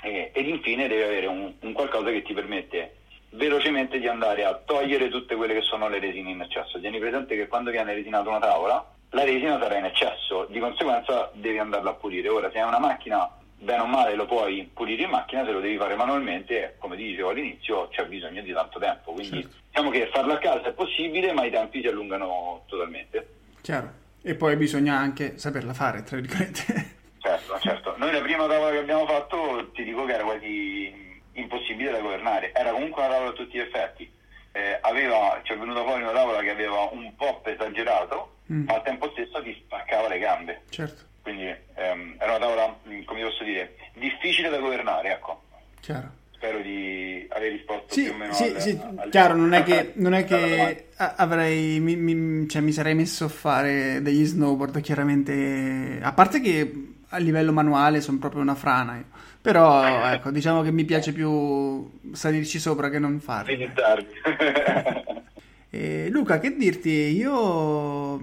e, 0.03 0.31
ed 0.33 0.47
infine 0.47 0.89
devi 0.89 1.03
avere 1.03 1.27
un, 1.27 1.53
un 1.61 1.73
qualcosa 1.73 2.11
che 2.11 2.23
ti 2.23 2.33
permette 2.33 2.97
velocemente 3.31 3.99
di 3.99 4.09
andare 4.09 4.45
a 4.45 4.55
togliere 4.55 5.09
tutte 5.09 5.37
quelle 5.37 5.55
che 5.55 5.63
sono 5.63 5.89
le 5.89 5.99
resine 5.99 6.31
in 6.31 6.41
eccesso. 6.41 6.79
Tieni 6.81 6.99
presente 6.99 7.37
che 7.37 7.49
quando 7.49 7.71
viene 7.71 7.95
resinata 7.95 8.29
una 8.29 8.41
tavola, 8.41 8.85
la 9.11 9.25
resina 9.25 9.59
sarà 9.59 9.79
in 9.79 9.85
eccesso, 9.85 10.47
di 10.51 10.59
conseguenza 10.59 11.31
devi 11.35 11.59
andarla 11.59 11.91
a 11.91 11.95
pulire. 11.95 12.29
Ora, 12.29 12.51
se 12.51 12.59
hai 12.59 12.69
una 12.69 12.79
macchina, 12.79 13.29
bene 13.59 13.83
o 13.83 13.87
male 13.87 14.15
lo 14.15 14.27
puoi 14.27 14.69
pulire 14.73 15.05
in 15.05 15.11
macchina, 15.11 15.45
se 15.45 15.53
lo 15.53 15.61
devi 15.61 15.77
fare 15.77 15.95
manualmente, 15.95 16.77
come 16.79 16.97
ti 16.97 17.05
dicevo 17.05 17.31
all'inizio, 17.31 17.89
c'è 17.89 18.07
bisogno 18.07 18.43
di 18.43 18.53
tanto 18.53 18.79
tempo. 18.79 19.13
Quindi 19.13 19.43
certo. 19.43 19.57
diciamo 19.69 19.91
che 19.91 20.11
farlo 20.13 20.33
a 20.35 20.39
casa 20.39 20.69
è 20.69 20.73
possibile, 20.73 21.33
ma 21.33 21.45
i 21.45 21.51
tempi 21.51 21.81
si 21.81 21.89
allungano 21.89 22.65
totalmente. 22.67 23.29
Chiaro. 23.61 24.01
E 24.23 24.35
poi 24.35 24.57
bisogna 24.57 24.97
anche 24.97 25.39
saperla 25.39 25.73
fare, 25.73 26.03
tra 26.03 26.17
virgolette. 26.17 27.01
Certo, 27.23 27.57
certo. 27.61 27.95
Noi 27.99 28.11
la 28.11 28.21
prima 28.21 28.49
tavola 28.49 28.73
che 28.73 28.79
abbiamo 28.79 29.07
fatto, 29.07 29.71
ti 29.73 29.85
dico 29.85 30.05
che 30.05 30.15
era 30.15 30.25
quasi 30.25 31.21
impossibile 31.35 31.93
da 31.93 32.01
governare. 32.01 32.53
Era 32.53 32.73
comunque 32.73 33.01
una 33.01 33.13
tavola 33.13 33.31
a 33.31 33.35
tutti 33.35 33.57
gli 33.57 33.61
effetti. 33.61 34.11
Eh, 34.51 34.79
aveva, 34.81 35.41
ci 35.45 35.53
è 35.53 35.57
venuta 35.57 35.85
fuori 35.85 36.03
una 36.03 36.13
tavola 36.13 36.41
che 36.41 36.51
aveva 36.51 36.89
un 36.91 37.15
pop 37.15 37.47
esagerato, 37.47 38.39
mm. 38.53 38.65
ma 38.65 38.75
al 38.75 38.83
tempo 38.83 39.09
stesso 39.13 39.41
ti 39.41 39.57
spaccava 39.65 40.09
le 40.09 40.19
gambe. 40.19 40.63
Certo. 40.69 41.05
Quindi 41.23 41.45
ehm, 41.75 42.17
era 42.19 42.37
una 42.37 42.41
tavola, 42.41 42.77
mm, 42.89 43.05
come 43.05 43.23
posso 43.23 43.45
dire, 43.45 43.77
difficile 43.95 44.49
da 44.49 44.59
governare, 44.59 45.13
ecco. 45.13 45.43
Chiaro. 45.81 46.11
Spero 46.33 46.59
di 46.59 47.25
aver 47.31 47.53
risposto 47.53 47.95
sì, 47.95 48.03
più 48.03 48.15
o 48.15 48.17
meno 48.17 48.33
sì, 48.33 48.45
al, 48.47 48.61
sì. 48.61 48.81
al 48.97 49.09
chiaro, 49.11 49.37
non 49.37 49.53
è 49.53 49.63
che, 49.63 49.93
non 50.03 50.13
è 50.13 50.25
che 50.25 50.89
avrei, 50.97 51.79
mi, 51.79 51.95
mi, 51.95 52.49
cioè, 52.49 52.61
mi 52.61 52.73
sarei 52.73 52.97
messo 52.97 53.27
a 53.27 53.29
fare 53.29 54.03
degli 54.03 54.25
snowboard, 54.25 54.81
chiaramente, 54.81 56.01
a 56.03 56.13
parte 56.13 56.41
che 56.41 56.91
a 57.13 57.19
livello 57.19 57.53
manuale 57.53 58.01
sono 58.01 58.19
proprio 58.19 58.41
una 58.41 58.55
frana. 58.55 58.97
Io. 58.97 59.05
Però 59.41 60.09
ecco, 60.09 60.31
diciamo 60.31 60.63
che 60.63 60.73
mi 60.73 60.85
piace 60.85 61.13
più 61.13 61.91
salirci 62.13 62.59
sopra 62.59 62.91
che 62.91 62.99
non 62.99 63.21
farlo. 63.21 63.53
e, 65.69 66.09
Luca, 66.11 66.39
che 66.39 66.57
dirti? 66.57 66.91
Io 66.91 68.19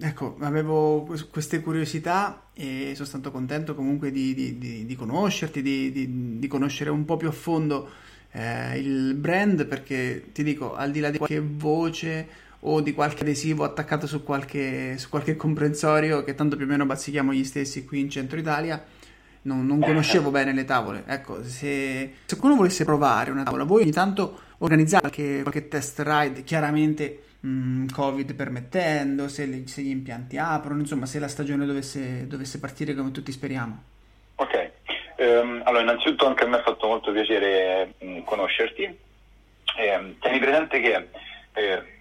ecco, 0.00 0.36
avevo 0.40 1.08
queste 1.30 1.60
curiosità 1.60 2.48
e 2.52 2.92
sono 2.94 3.06
stato 3.06 3.30
contento 3.30 3.74
comunque 3.74 4.10
di, 4.10 4.34
di, 4.34 4.58
di, 4.58 4.86
di 4.86 4.96
conoscerti, 4.96 5.62
di, 5.62 6.46
conoscere 6.48 6.90
un 6.90 7.04
po' 7.04 7.16
più 7.16 7.28
a 7.28 7.32
fondo 7.32 7.88
eh, 8.32 8.78
il 8.78 9.14
brand 9.14 9.66
perché 9.66 10.26
ti 10.32 10.42
dico, 10.42 10.74
al 10.74 10.90
di 10.90 11.00
là 11.00 11.10
di 11.10 11.18
qualche 11.18 11.40
voce 11.40 12.26
o 12.66 12.80
di 12.80 12.94
qualche 12.94 13.22
adesivo 13.22 13.64
attaccato 13.64 14.06
su 14.06 14.22
qualche, 14.22 14.96
su 14.98 15.08
qualche 15.08 15.36
comprensorio 15.36 16.24
che 16.24 16.34
tanto 16.34 16.56
più 16.56 16.64
o 16.64 16.68
meno 16.68 16.86
bazzichiamo 16.86 17.32
gli 17.32 17.44
stessi 17.44 17.84
qui 17.84 18.00
in 18.00 18.10
centro 18.10 18.38
Italia, 18.38 18.82
non, 19.42 19.66
non 19.66 19.80
conoscevo 19.80 20.30
bene 20.30 20.52
le 20.52 20.64
tavole. 20.64 21.04
Ecco, 21.06 21.42
se, 21.44 22.14
se 22.24 22.36
qualcuno 22.36 22.56
volesse 22.56 22.84
provare 22.84 23.30
una 23.30 23.42
tavola, 23.42 23.64
voi 23.64 23.82
ogni 23.82 23.92
tanto 23.92 24.40
organizzate 24.58 25.08
qualche, 25.08 25.42
qualche 25.42 25.68
test 25.68 26.02
ride, 26.04 26.42
chiaramente 26.42 27.22
mh, 27.40 27.48
mm, 27.48 27.86
Covid 27.88 28.34
permettendo, 28.34 29.28
se, 29.28 29.44
le, 29.44 29.66
se, 29.66 29.82
gli 29.82 29.90
impianti 29.90 30.38
aprono, 30.38 30.80
insomma, 30.80 31.04
se 31.04 31.18
la 31.18 31.28
stagione 31.28 31.66
dovesse, 31.66 32.26
dovesse 32.26 32.58
partire 32.58 32.94
come 32.94 33.10
tutti 33.10 33.30
speriamo. 33.30 33.82
Ok, 34.36 34.70
um, 35.18 35.60
allora 35.64 35.82
innanzitutto 35.82 36.26
anche 36.26 36.44
a 36.44 36.48
me 36.48 36.56
ha 36.56 36.62
fatto 36.62 36.86
molto 36.86 37.12
piacere 37.12 37.94
mh, 37.98 38.06
mm, 38.06 38.22
conoscerti. 38.24 38.98
Eh, 39.76 40.16
tieni 40.20 40.38
presente 40.38 40.80
che 40.80 41.08
eh, 41.54 41.93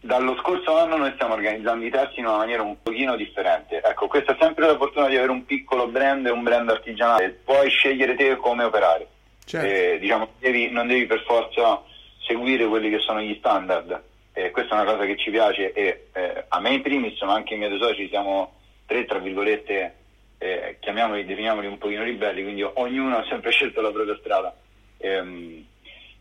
dallo 0.00 0.36
scorso 0.36 0.78
anno 0.78 0.96
noi 0.96 1.12
stiamo 1.14 1.34
organizzando 1.34 1.84
i 1.84 1.90
test 1.90 2.16
in 2.18 2.26
una 2.26 2.38
maniera 2.38 2.62
un 2.62 2.76
pochino 2.82 3.16
differente. 3.16 3.80
Ecco, 3.82 4.06
questa 4.06 4.32
è 4.32 4.36
sempre 4.40 4.66
la 4.66 4.76
fortuna 4.76 5.08
di 5.08 5.16
avere 5.16 5.32
un 5.32 5.44
piccolo 5.44 5.88
brand 5.88 6.26
e 6.26 6.30
un 6.30 6.42
brand 6.42 6.68
artigianale, 6.68 7.30
puoi 7.44 7.68
scegliere 7.70 8.14
te 8.14 8.36
come 8.36 8.64
operare. 8.64 9.06
Certo. 9.44 9.66
Eh, 9.66 9.98
diciamo, 9.98 10.30
devi, 10.38 10.70
non 10.70 10.86
devi 10.86 11.06
per 11.06 11.22
forza 11.24 11.82
seguire 12.26 12.66
quelli 12.66 12.90
che 12.90 12.98
sono 12.98 13.20
gli 13.20 13.36
standard. 13.38 14.02
Eh, 14.32 14.50
questa 14.50 14.76
è 14.76 14.82
una 14.82 14.92
cosa 14.92 15.06
che 15.06 15.16
ci 15.16 15.30
piace 15.30 15.72
e 15.72 16.08
eh, 16.12 16.44
a 16.48 16.60
me 16.60 16.74
in 16.74 16.82
primis, 16.82 17.20
ma 17.22 17.34
anche 17.34 17.54
ai 17.54 17.58
miei 17.58 17.70
due 17.70 17.86
soci 17.86 18.08
siamo 18.08 18.52
tre, 18.84 19.06
tra 19.06 19.18
virgolette, 19.18 19.94
eh, 20.38 20.76
chiamiamoli, 20.80 21.24
definiamoli 21.24 21.66
un 21.66 21.78
pochino 21.78 22.02
ribelli, 22.02 22.42
quindi 22.42 22.62
ognuno 22.62 23.16
ha 23.16 23.24
sempre 23.28 23.50
scelto 23.50 23.80
la 23.80 23.90
propria 23.90 24.16
strada. 24.18 24.54
Ehm, 24.98 25.64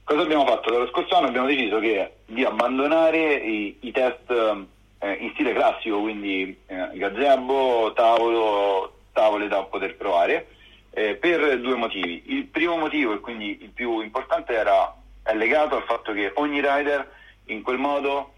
Cosa 0.06 0.22
abbiamo 0.22 0.46
fatto? 0.46 0.70
Dallo 0.70 0.88
scorso 0.90 1.16
anno 1.16 1.30
abbiamo 1.30 1.48
deciso 1.48 1.80
che, 1.80 2.18
di 2.28 2.44
abbandonare 2.44 3.38
i, 3.38 3.76
i 3.80 3.92
test 3.92 4.30
eh, 4.30 5.12
in 5.14 5.32
stile 5.34 5.52
classico, 5.52 6.00
quindi 6.00 6.56
eh, 6.68 6.90
gazebo, 6.94 7.92
tavolo, 7.96 8.98
tavole 9.14 9.48
da 9.48 9.64
poter 9.64 9.96
provare, 9.96 10.46
eh, 10.92 11.16
per 11.16 11.60
due 11.60 11.74
motivi. 11.74 12.22
Il 12.28 12.46
primo 12.46 12.78
motivo, 12.78 13.14
e 13.14 13.20
quindi 13.20 13.58
il 13.64 13.72
più 13.72 14.02
importante, 14.02 14.54
era, 14.54 14.96
è 15.24 15.34
legato 15.34 15.76
al 15.76 15.84
fatto 15.86 16.14
che 16.14 16.32
ogni 16.36 16.62
rider 16.62 17.12
in 17.46 17.64
quel 17.64 17.80
modo 17.80 18.34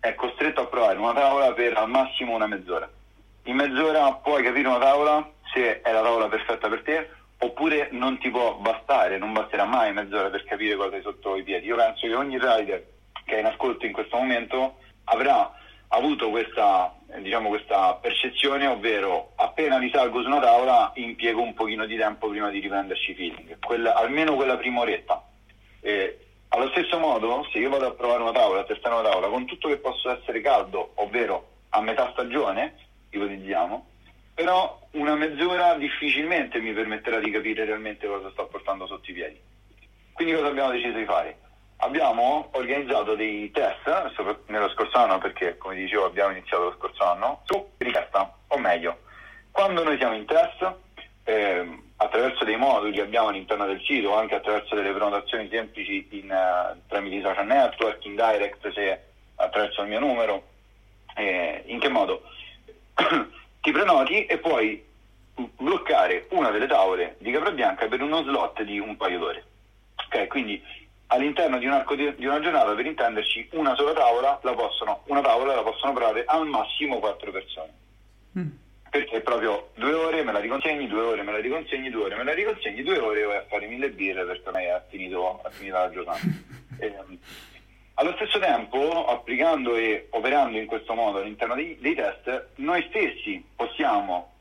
è 0.00 0.16
costretto 0.16 0.62
a 0.62 0.66
provare 0.66 0.98
una 0.98 1.14
tavola 1.14 1.52
per 1.52 1.76
al 1.76 1.88
massimo 1.88 2.34
una 2.34 2.48
mezz'ora. 2.48 2.90
In 3.44 3.54
mezz'ora 3.54 4.14
puoi 4.14 4.42
capire 4.42 4.66
una 4.66 4.80
tavola 4.80 5.30
se 5.52 5.80
è 5.80 5.92
la 5.92 6.02
tavola 6.02 6.26
perfetta 6.26 6.68
per 6.68 6.82
te 6.82 7.08
oppure 7.44 7.88
non 7.92 8.18
ti 8.18 8.30
può 8.30 8.54
bastare, 8.54 9.18
non 9.18 9.32
basterà 9.32 9.64
mai 9.64 9.92
mezz'ora 9.92 10.30
per 10.30 10.44
capire 10.44 10.76
cosa 10.76 10.96
hai 10.96 11.02
sotto 11.02 11.36
i 11.36 11.42
piedi. 11.42 11.66
Io 11.66 11.76
penso 11.76 12.06
che 12.06 12.14
ogni 12.14 12.38
rider 12.38 12.92
che 13.24 13.36
è 13.36 13.38
in 13.40 13.46
ascolto 13.46 13.86
in 13.86 13.92
questo 13.92 14.16
momento 14.16 14.76
avrà 15.04 15.52
avuto 15.88 16.30
questa, 16.30 16.94
diciamo, 17.18 17.48
questa 17.48 17.94
percezione, 17.94 18.66
ovvero 18.66 19.32
appena 19.36 19.78
risalgo 19.78 20.22
su 20.22 20.26
una 20.26 20.40
tavola 20.40 20.90
impiego 20.94 21.40
un 21.40 21.54
pochino 21.54 21.86
di 21.86 21.96
tempo 21.96 22.28
prima 22.28 22.50
di 22.50 22.60
riprenderci 22.60 23.14
feeling, 23.14 23.58
quella, 23.60 23.94
almeno 23.94 24.34
quella 24.34 24.56
prima 24.56 24.80
oretta. 24.80 25.22
Eh, 25.80 26.18
allo 26.48 26.68
stesso 26.70 26.98
modo, 26.98 27.46
se 27.52 27.58
io 27.58 27.68
vado 27.68 27.86
a 27.86 27.92
provare 27.92 28.22
una 28.22 28.32
tavola, 28.32 28.60
a 28.60 28.64
testare 28.64 28.94
una 28.94 29.08
tavola, 29.08 29.28
con 29.28 29.44
tutto 29.44 29.68
che 29.68 29.76
possa 29.76 30.18
essere 30.18 30.40
caldo, 30.40 30.92
ovvero 30.96 31.48
a 31.70 31.80
metà 31.80 32.10
stagione, 32.12 32.74
ipotizziamo, 33.10 33.86
però 34.34 34.80
una 34.92 35.14
mezz'ora 35.14 35.74
difficilmente 35.74 36.60
mi 36.60 36.72
permetterà 36.72 37.20
di 37.20 37.30
capire 37.30 37.64
realmente 37.64 38.06
cosa 38.06 38.30
sto 38.30 38.46
portando 38.46 38.86
sotto 38.86 39.10
i 39.10 39.14
piedi. 39.14 39.40
Quindi 40.12 40.34
cosa 40.34 40.48
abbiamo 40.48 40.70
deciso 40.70 40.96
di 40.98 41.04
fare? 41.04 41.38
Abbiamo 41.78 42.48
organizzato 42.52 43.14
dei 43.14 43.50
test 43.50 43.86
nello 44.46 44.68
scorso 44.70 44.98
anno, 44.98 45.18
perché 45.18 45.56
come 45.56 45.74
dicevo 45.74 46.04
abbiamo 46.06 46.32
iniziato 46.32 46.64
lo 46.64 46.74
scorso 46.78 47.04
anno, 47.04 47.42
su 47.44 47.70
richiesta, 47.78 48.32
o 48.48 48.58
meglio, 48.58 48.98
quando 49.50 49.82
noi 49.82 49.96
siamo 49.98 50.14
in 50.14 50.24
test, 50.24 50.72
eh, 51.24 51.78
attraverso 51.96 52.44
dei 52.44 52.56
moduli 52.56 52.92
che 52.92 53.02
abbiamo 53.02 53.28
all'interno 53.28 53.66
del 53.66 53.82
sito, 53.84 54.14
anche 54.16 54.34
attraverso 54.34 54.74
delle 54.74 54.90
prenotazioni 54.90 55.48
semplici 55.50 56.06
in, 56.10 56.30
uh, 56.30 56.78
tramite 56.88 57.16
i 57.16 57.22
social 57.22 57.46
network, 57.46 58.04
in 58.04 58.14
direct, 58.14 58.72
se 58.72 59.00
attraverso 59.36 59.82
il 59.82 59.88
mio 59.88 60.00
numero, 60.00 60.42
eh, 61.16 61.62
in 61.66 61.78
che 61.80 61.88
modo? 61.88 62.22
Ti 63.64 63.72
prenoti 63.72 64.26
e 64.26 64.36
puoi 64.36 64.84
bloccare 65.56 66.26
una 66.32 66.50
delle 66.50 66.66
tavole 66.66 67.16
di 67.20 67.30
capra 67.32 67.50
bianca 67.50 67.86
per 67.86 68.02
uno 68.02 68.22
slot 68.22 68.62
di 68.62 68.78
un 68.78 68.94
paio 68.98 69.18
d'ore. 69.18 69.44
Ok, 70.04 70.26
quindi 70.26 70.62
all'interno 71.06 71.56
di 71.56 71.64
un 71.64 71.72
arco 71.72 71.94
di, 71.94 72.14
di, 72.14 72.26
una 72.26 72.40
giornata, 72.40 72.74
per 72.74 72.84
intenderci, 72.84 73.48
una 73.52 73.74
sola 73.74 73.94
tavola 73.94 74.38
la 74.42 74.52
possono, 74.52 75.02
una 75.06 75.22
tavola 75.22 75.54
la 75.54 75.62
possono 75.62 75.94
provare 75.94 76.24
al 76.26 76.46
massimo 76.46 76.98
quattro 76.98 77.30
persone. 77.30 77.72
Mm. 78.38 78.48
Perché 78.90 79.22
proprio 79.22 79.70
due 79.76 79.94
ore 79.94 80.22
me 80.24 80.32
la 80.32 80.40
riconsegni, 80.40 80.86
due 80.86 81.00
ore 81.00 81.22
me 81.22 81.32
la 81.32 81.38
riconsegni, 81.40 81.88
due 81.88 82.04
ore 82.04 82.16
me 82.16 82.24
la 82.24 82.34
riconsegni, 82.34 82.82
due 82.82 82.98
ore 82.98 83.22
vai 83.22 83.36
a 83.38 83.46
fare 83.48 83.66
mille 83.66 83.88
birre 83.88 84.26
perché 84.26 84.46
ormai 84.46 84.66
è 84.66 84.82
finito, 84.90 85.42
è 85.42 85.48
finita 85.48 85.78
la 85.78 85.90
giornata. 85.90 86.20
e, 86.80 86.84
ehm, 87.00 87.18
allo 87.94 88.12
stesso 88.14 88.38
tempo, 88.38 89.06
applicando 89.06 89.76
e 89.76 90.08
operando 90.10 90.58
in 90.58 90.66
questo 90.66 90.94
modo 90.94 91.18
all'interno 91.18 91.54
dei, 91.54 91.78
dei 91.78 91.94
test, 91.94 92.48
noi 92.56 92.84
stessi 92.88 93.44
possiamo 93.54 94.32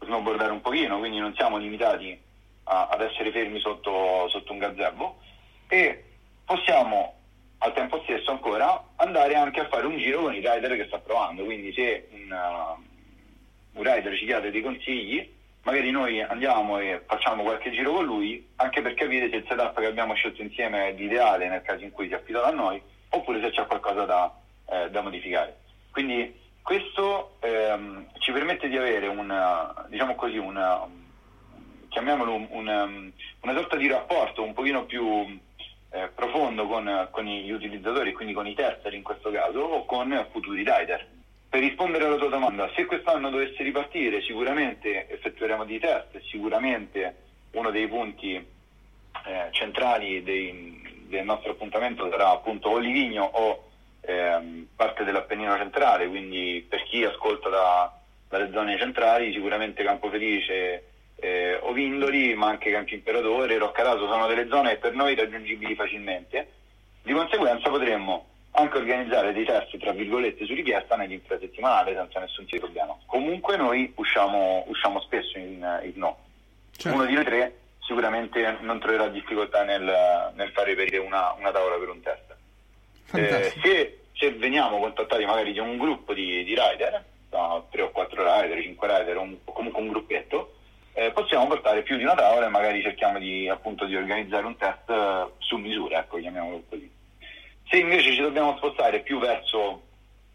snowboardare 0.00 0.52
un 0.52 0.60
pochino, 0.60 0.98
quindi 0.98 1.18
non 1.18 1.34
siamo 1.34 1.56
limitati 1.56 2.18
a, 2.64 2.88
ad 2.88 3.00
essere 3.00 3.32
fermi 3.32 3.58
sotto, 3.58 4.28
sotto 4.28 4.52
un 4.52 4.58
gazebo 4.58 5.18
e 5.68 6.04
possiamo 6.44 7.14
al 7.58 7.72
tempo 7.72 8.00
stesso 8.04 8.30
ancora 8.30 8.84
andare 8.96 9.34
anche 9.34 9.60
a 9.60 9.68
fare 9.68 9.86
un 9.86 9.98
giro 9.98 10.22
con 10.22 10.34
il 10.34 10.46
rider 10.46 10.76
che 10.76 10.86
sta 10.86 10.98
provando, 10.98 11.44
quindi 11.44 11.72
se 11.72 12.08
un, 12.12 12.30
uh, 12.30 13.78
un 13.78 13.82
rider 13.82 14.16
ci 14.16 14.26
chiede 14.26 14.50
dei 14.50 14.62
consigli, 14.62 15.34
magari 15.66 15.90
noi 15.90 16.22
andiamo 16.22 16.78
e 16.78 17.02
facciamo 17.06 17.42
qualche 17.42 17.72
giro 17.72 17.92
con 17.92 18.04
lui, 18.04 18.50
anche 18.56 18.82
per 18.82 18.94
capire 18.94 19.28
se 19.28 19.36
il 19.36 19.44
setup 19.48 19.78
che 19.80 19.86
abbiamo 19.86 20.14
scelto 20.14 20.40
insieme 20.40 20.86
è 20.86 20.92
l'ideale 20.92 21.48
nel 21.48 21.62
caso 21.62 21.82
in 21.82 21.90
cui 21.90 22.06
si 22.06 22.14
affida 22.14 22.44
a 22.44 22.52
noi, 22.52 22.80
oppure 23.08 23.40
se 23.40 23.50
c'è 23.50 23.66
qualcosa 23.66 24.04
da, 24.04 24.32
eh, 24.70 24.90
da 24.90 25.00
modificare. 25.02 25.58
Quindi 25.90 26.32
questo 26.62 27.38
ehm, 27.40 28.06
ci 28.18 28.30
permette 28.30 28.68
di 28.68 28.76
avere 28.76 29.08
una, 29.08 29.86
diciamo 29.88 30.14
così, 30.14 30.38
una, 30.38 30.86
chiamiamolo 31.88 32.46
una, 32.50 32.84
una 32.84 33.54
sorta 33.54 33.74
di 33.74 33.88
rapporto 33.88 34.44
un 34.44 34.54
pochino 34.54 34.84
più 34.84 35.36
eh, 35.90 36.10
profondo 36.14 36.68
con, 36.68 37.08
con, 37.10 37.24
gli 37.24 37.50
utilizzatori, 37.50 38.12
quindi 38.12 38.34
con 38.34 38.46
i 38.46 38.54
tester 38.54 38.94
in 38.94 39.02
questo 39.02 39.32
caso, 39.32 39.58
o 39.58 39.84
con 39.84 40.28
futuri 40.30 40.58
rider. 40.58 41.14
Per 41.56 41.64
rispondere 41.64 42.04
alla 42.04 42.16
tua 42.18 42.28
domanda, 42.28 42.70
se 42.76 42.84
quest'anno 42.84 43.30
dovesse 43.30 43.62
ripartire, 43.62 44.20
sicuramente 44.20 45.08
effettueremo 45.08 45.64
dei 45.64 45.78
test, 45.78 46.20
sicuramente 46.28 47.16
uno 47.52 47.70
dei 47.70 47.88
punti 47.88 48.34
eh, 48.34 49.48
centrali 49.52 50.22
dei, 50.22 51.06
del 51.08 51.24
nostro 51.24 51.52
appuntamento 51.52 52.10
sarà 52.10 52.28
appunto 52.28 52.68
o 52.68 52.76
Livigno 52.76 53.24
o 53.24 53.70
ehm, 54.02 54.66
parte 54.76 55.02
dell'Appennino 55.04 55.56
centrale, 55.56 56.06
quindi 56.08 56.62
per 56.68 56.82
chi 56.82 57.04
ascolta 57.04 57.48
da, 57.48 58.00
dalle 58.28 58.50
zone 58.52 58.76
centrali 58.76 59.32
sicuramente 59.32 59.82
Campo 59.82 60.10
Felice 60.10 60.84
eh, 61.14 61.58
Ovindoli, 61.62 62.34
ma 62.34 62.48
anche 62.48 62.70
Campi 62.70 62.92
Imperatore, 62.92 63.56
Roccaraso 63.56 64.06
sono 64.06 64.26
delle 64.26 64.46
zone 64.48 64.76
per 64.76 64.92
noi 64.92 65.14
raggiungibili 65.14 65.74
facilmente. 65.74 66.48
Di 67.02 67.14
conseguenza 67.14 67.70
potremmo 67.70 68.26
anche 68.58 68.78
organizzare 68.78 69.32
dei 69.32 69.44
test 69.44 69.76
tra 69.78 69.92
virgolette 69.92 70.46
su 70.46 70.54
richiesta 70.54 70.96
nell'infrasettimanale 70.96 71.94
senza 71.94 72.20
nessun 72.20 72.46
tipo 72.46 72.66
di 72.66 72.72
problema. 72.72 72.96
Comunque 73.06 73.56
noi 73.56 73.92
usciamo, 73.96 74.64
usciamo 74.68 75.00
spesso 75.00 75.38
in, 75.38 75.80
in 75.84 75.92
no. 75.94 76.18
Certo. 76.74 76.96
Uno 76.96 77.06
di 77.06 77.14
noi 77.14 77.24
tre 77.24 77.58
sicuramente 77.80 78.58
non 78.60 78.80
troverà 78.80 79.08
difficoltà 79.08 79.62
nel, 79.62 80.32
nel 80.34 80.50
fare 80.50 80.70
reperire 80.70 80.98
una, 80.98 81.34
una, 81.38 81.52
tavola 81.52 81.76
per 81.76 81.88
un 81.88 82.00
test. 82.00 82.36
Eh, 83.12 83.52
se, 83.62 84.00
se, 84.12 84.32
veniamo 84.32 84.78
contattati 84.78 85.24
magari 85.24 85.52
di 85.52 85.58
un 85.58 85.76
gruppo 85.76 86.12
di, 86.12 86.42
di 86.42 86.54
rider, 86.54 87.04
no, 87.30 87.66
3 87.70 87.82
o 87.82 87.90
4 87.90 88.40
rider, 88.40 88.60
5 88.62 88.98
rider 88.98 89.16
o 89.18 89.38
comunque 89.44 89.80
un 89.80 89.88
gruppetto, 89.88 90.54
eh, 90.94 91.12
possiamo 91.12 91.46
portare 91.46 91.82
più 91.82 91.96
di 91.96 92.02
una 92.02 92.14
tavola 92.14 92.46
e 92.46 92.50
magari 92.50 92.82
cerchiamo 92.82 93.18
di, 93.18 93.48
appunto, 93.48 93.84
di 93.84 93.94
organizzare 93.94 94.46
un 94.46 94.56
test 94.56 94.88
eh, 94.88 95.26
su 95.38 95.56
misura, 95.56 96.00
ecco, 96.00 96.18
chiamiamolo 96.18 96.62
così. 96.68 96.95
Se 97.68 97.78
invece 97.78 98.12
ci 98.12 98.20
dobbiamo 98.20 98.56
spostare 98.58 99.00
più 99.00 99.18
verso, 99.18 99.82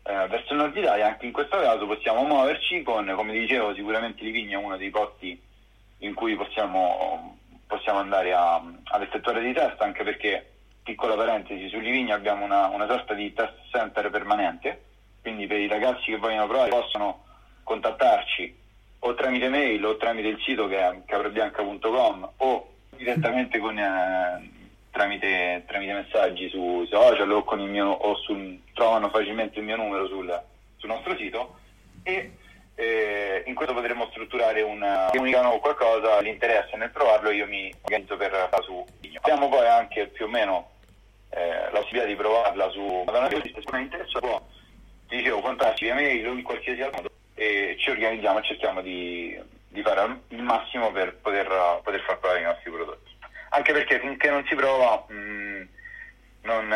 eh, 0.04 0.28
verso 0.28 0.52
il 0.52 0.60
nord 0.60 0.76
Italia, 0.76 1.08
anche 1.08 1.26
in 1.26 1.32
questo 1.32 1.58
caso 1.58 1.86
possiamo 1.86 2.24
muoverci 2.24 2.84
con, 2.84 3.12
come 3.16 3.32
dicevo, 3.32 3.74
sicuramente 3.74 4.24
Livigno 4.24 4.60
è 4.60 4.64
uno 4.64 4.76
dei 4.76 4.90
posti 4.90 5.40
in 6.00 6.14
cui 6.14 6.36
possiamo, 6.36 7.38
possiamo 7.68 8.00
andare 8.00 8.34
a, 8.34 8.62
ad 8.84 9.02
effettuare 9.02 9.54
test, 9.54 9.82
anche 9.82 10.04
perché, 10.04 10.52
piccola 10.84 11.16
parentesi, 11.16 11.70
su 11.70 11.80
Livigno 11.80 12.14
abbiamo 12.14 12.44
una, 12.44 12.68
una 12.68 12.88
sorta 12.88 13.14
di 13.14 13.32
test 13.34 13.54
center 13.72 14.10
permanente, 14.10 14.84
quindi 15.22 15.48
per 15.48 15.60
i 15.60 15.68
ragazzi 15.68 16.12
che 16.12 16.18
vogliono 16.18 16.48
provare 16.48 16.70
possono 16.70 17.24
contattarci 17.64 18.60
o 19.00 19.14
tramite 19.14 19.48
mail 19.48 19.86
o 19.86 19.96
tramite 19.96 20.28
il 20.28 20.42
sito 20.42 20.68
che 20.68 20.78
è 20.78 21.02
caprabianca.com 21.06 22.30
o 22.38 22.68
direttamente 22.98 23.58
con, 23.60 23.78
eh, 23.78 24.61
tramite, 24.92 25.64
tramite, 25.68 25.94
messaggi 25.94 26.50
su 26.50 26.86
social 26.90 27.32
o, 27.32 27.56
mio, 27.56 27.88
o 27.88 28.16
sul, 28.18 28.60
trovano 28.74 29.10
facilmente 29.10 29.60
il 29.60 29.66
mio 29.66 29.78
numero 29.78 30.08
sul, 30.08 30.42
sul 30.78 30.90
nostro 30.90 31.16
sito 31.16 31.58
e 32.04 32.32
eh, 32.76 33.44
in 33.46 33.56
questo 33.56 33.74
potremo 33.74 34.08
strutturare 34.12 34.62
una 34.62 35.10
comunicano 35.12 35.60
qualcosa, 35.60 36.20
l'interesse 36.22 36.78
nel 36.78 36.92
provarlo 36.92 37.32
io 37.32 37.48
mi 37.48 37.74
organizzo 37.82 38.18
per 38.18 38.32
farla 38.32 38.62
su 38.64 38.86
Abbiamo 39.24 39.50
poi 39.50 39.68
anche 39.68 40.08
più 40.08 40.26
o 40.26 40.30
meno 40.30 40.70
eh, 41.30 41.70
la 41.72 41.80
possibilità 41.80 42.06
di 42.06 42.16
provarla 42.16 42.70
su 42.70 43.04
Madonna 43.06 43.30
se 43.30 43.54
non 43.72 43.82
interessa 43.82 44.20
può, 44.20 44.42
dicevo, 45.08 45.40
contattarci 45.40 45.84
via 45.86 45.94
mail 45.94 46.28
o 46.28 46.34
in 46.34 46.44
qualsiasi 46.44 46.82
altro 46.82 47.02
modo 47.02 47.14
e 47.36 47.76
ci 47.80 47.90
organizziamo 47.90 48.40
e 48.40 48.44
cerchiamo 48.44 48.82
di, 48.82 49.40
di 49.68 49.82
fare 49.82 50.20
il 50.30 50.42
massimo 50.42 50.92
per 50.92 51.16
poter, 51.16 51.48
poter, 51.84 52.02
far 52.02 52.20
provare 52.20 52.42
i 52.42 52.44
nostri 52.44 52.72
prodotti. 52.72 53.11
Anche 53.54 53.74
perché 53.74 54.00
finché 54.00 54.30
non 54.30 54.46
si 54.48 54.56
prova 54.56 55.06
mh, 55.10 55.14
mm, 55.14 55.62
non, 56.44 56.68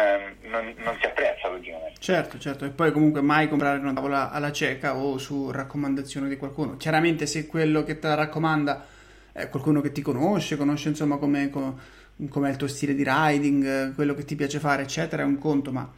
non, 0.43 0.73
non, 0.77 0.97
si 0.99 1.05
apprezza 1.05 1.47
logicamente. 1.47 1.99
Certo, 1.99 2.37
certo, 2.37 2.65
e 2.65 2.69
poi 2.69 2.91
comunque 2.91 3.21
mai 3.21 3.47
comprare 3.47 3.79
una 3.79 3.93
tavola 3.93 4.31
alla 4.31 4.51
cieca 4.51 4.95
o 4.95 5.17
su 5.17 5.51
raccomandazione 5.51 6.27
di 6.27 6.37
qualcuno. 6.37 6.77
Chiaramente 6.77 7.25
se 7.25 7.47
quello 7.47 7.83
che 7.83 7.97
te 7.97 8.07
la 8.07 8.15
raccomanda 8.15 8.85
è 9.31 9.49
qualcuno 9.49 9.81
che 9.81 9.91
ti 9.91 10.01
conosce, 10.01 10.57
conosce 10.57 10.89
insomma 10.89 11.17
come 11.17 11.49
com'è 11.49 12.49
il 12.49 12.57
tuo 12.57 12.67
stile 12.67 12.93
di 12.93 13.03
riding, 13.05 13.95
quello 13.95 14.13
che 14.13 14.25
ti 14.25 14.35
piace 14.35 14.59
fare, 14.59 14.83
eccetera, 14.83 15.23
è 15.23 15.25
un 15.25 15.39
conto, 15.39 15.71
ma 15.71 15.89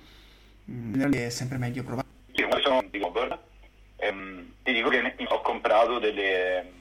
mh, 0.66 1.06
mm, 1.06 1.14
è 1.14 1.30
sempre 1.30 1.58
meglio 1.58 1.84
provare. 1.84 2.08
Sì, 2.34 2.46
sono 2.62 2.84
di 2.90 3.00
Gobber, 3.00 3.38
ehm, 3.98 4.54
ti 4.64 4.74
dico 4.74 4.90
che 4.90 5.16
ho 5.28 5.42
comprato 5.42 6.00
delle, 6.00 6.72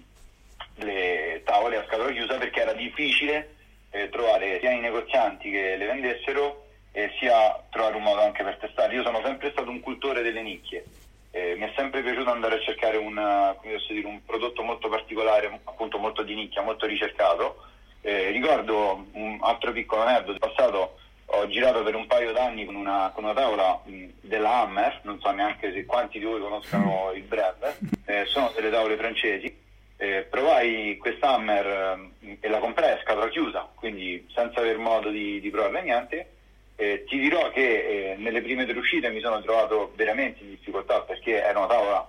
delle 0.75 1.43
tavole 1.45 1.79
a 1.79 1.85
scatola 1.87 2.13
chiusa 2.13 2.37
perché 2.37 2.61
era 2.61 2.75
difficile 2.75 3.56
eh, 4.03 4.09
trovare 4.09 4.59
sia 4.61 4.73
i 4.73 4.81
negozianti 4.81 5.51
che 5.51 5.77
le 5.77 5.87
vendessero 5.87 6.67
eh, 6.93 7.11
sia 7.19 7.63
trovare 7.71 7.97
un 7.97 8.03
modo 8.03 8.23
anche 8.23 8.43
per 8.43 8.57
testare. 8.57 8.95
Io 8.95 9.03
sono 9.03 9.21
sempre 9.25 9.51
stato 9.51 9.71
un 9.71 9.81
cultore 9.81 10.23
delle 10.23 10.43
nicchie, 10.43 10.85
eh, 11.31 11.55
mi 11.57 11.65
è 11.65 11.73
sempre 11.77 12.03
piaciuto 12.03 12.31
andare 12.31 12.57
a 12.57 12.61
cercare 12.61 12.97
una, 12.97 13.57
dire, 13.63 14.07
un 14.07 14.25
prodotto 14.25 14.63
molto 14.63 14.89
particolare, 14.89 15.61
appunto 15.65 15.99
molto 15.99 16.23
di 16.23 16.35
nicchia, 16.35 16.63
molto 16.63 16.87
ricercato. 16.87 17.65
Eh, 18.01 18.31
ricordo 18.31 19.07
un 19.13 19.39
altro 19.43 19.73
piccolo 19.73 20.03
aneddoto, 20.03 20.39
passato 20.39 20.99
ho 21.27 21.49
girato 21.49 21.83
per 21.83 21.95
un 21.95 22.07
paio 22.07 22.33
d'anni 22.33 22.65
con 22.65 22.77
una, 22.77 23.11
con 23.13 23.25
una 23.25 23.35
tavola 23.35 23.81
mh, 23.85 24.05
della 24.21 24.61
Hammer, 24.61 25.01
non 25.03 25.19
so 25.21 25.31
neanche 25.33 25.73
se 25.73 25.85
quanti 25.85 26.19
di 26.19 26.25
voi 26.25 26.41
conoscano 26.41 27.11
il 27.15 27.23
brand, 27.23 27.79
eh, 28.05 28.25
sono 28.27 28.53
delle 28.55 28.71
tavole 28.71 28.97
francesi. 28.97 29.65
Eh, 29.99 30.27
provai 30.29 30.97
questa 30.99 31.31
Hammer 31.31 32.11
eh, 32.21 32.39
e 32.41 32.49
la 32.49 32.59
comprai 32.59 32.93
a 32.93 33.01
scatola 33.01 33.29
chiusa, 33.29 33.69
quindi 33.75 34.29
senza 34.35 34.61
aver 34.61 34.77
modo 34.77 35.11
di, 35.11 35.41
di 35.41 35.51
provarla 35.51 35.81
niente. 35.81 36.33
Eh, 36.77 37.05
ti 37.09 37.19
dirò 37.19 37.51
che 37.51 37.63
eh, 38.13 38.17
nelle 38.19 38.43
prime 38.43 38.67
tre 38.67 38.79
uscite 38.79 39.09
mi 39.09 39.21
sono 39.21 39.41
trovato 39.41 39.93
veramente 39.95 40.43
in 40.43 40.51
difficoltà 40.51 41.01
perché 41.01 41.43
era 41.43 41.59
una 41.59 41.69
tavola 41.69 42.07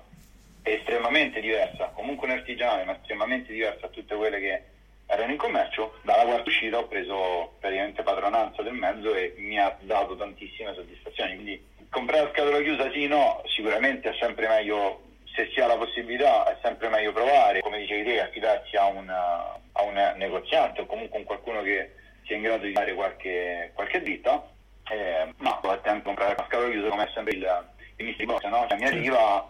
estremamente 0.63 1.39
diversa, 1.39 1.91
comunque 1.95 2.27
un 2.27 2.33
artigiano, 2.33 2.83
ma 2.83 2.97
estremamente 2.99 3.53
diversa 3.53 3.85
a 3.85 3.89
tutte 3.89 4.15
quelle 4.15 4.39
che 4.39 4.61
erano 5.05 5.31
in 5.31 5.38
commercio. 5.38 5.99
Dalla 6.01 6.25
quarta 6.25 6.49
uscita 6.49 6.79
ho 6.79 6.88
preso 6.88 7.53
praticamente 7.61 8.03
padronanza 8.03 8.61
del 8.61 8.73
mezzo 8.73 9.15
e 9.15 9.33
mi 9.38 9.57
ha 9.57 9.73
dato 9.79 10.17
tantissime 10.17 10.73
soddisfazioni. 10.73 11.35
Quindi 11.35 11.65
comprare 11.89 12.27
a 12.27 12.31
scatola 12.31 12.61
chiusa 12.61 12.91
sì, 12.91 13.07
no, 13.07 13.41
sicuramente 13.45 14.09
è 14.09 14.15
sempre 14.19 14.49
meglio 14.49 15.03
se 15.38 15.51
si 15.53 15.59
ha 15.59 15.67
la 15.67 15.77
possibilità 15.77 16.51
è 16.51 16.57
sempre 16.63 16.89
meglio 16.89 17.11
provare, 17.13 17.61
come 17.61 17.77
dicevi 17.77 18.03
te, 18.03 18.21
affidarsi 18.21 18.75
a 18.75 18.85
un, 18.85 19.07
a 19.07 19.81
un 19.83 20.13
negoziante 20.15 20.81
o 20.81 20.88
comunque 20.88 21.21
a 21.21 21.25
qualcuno 21.25 21.61
che 21.61 21.93
sia 22.25 22.35
in 22.35 22.41
grado 22.41 22.65
di 22.65 22.71
dare 22.71 22.95
qualche, 22.95 23.69
qualche 23.75 24.01
dritta, 24.01 24.43
eh, 24.89 25.31
ma 25.38 25.57
può 25.57 25.69
anche 25.69 26.01
comprare 26.01 26.33
a 26.33 26.45
scatola 26.47 26.71
chiusa 26.71 26.89
come 26.89 27.07
è 27.07 27.11
sempre 27.13 27.35
il, 27.35 27.65
il 27.97 28.05
mystery 28.05 28.25
box, 28.25 28.43
no? 28.45 28.65
Cioè, 28.67 28.79
mi 28.79 28.85
arriva, 28.85 29.47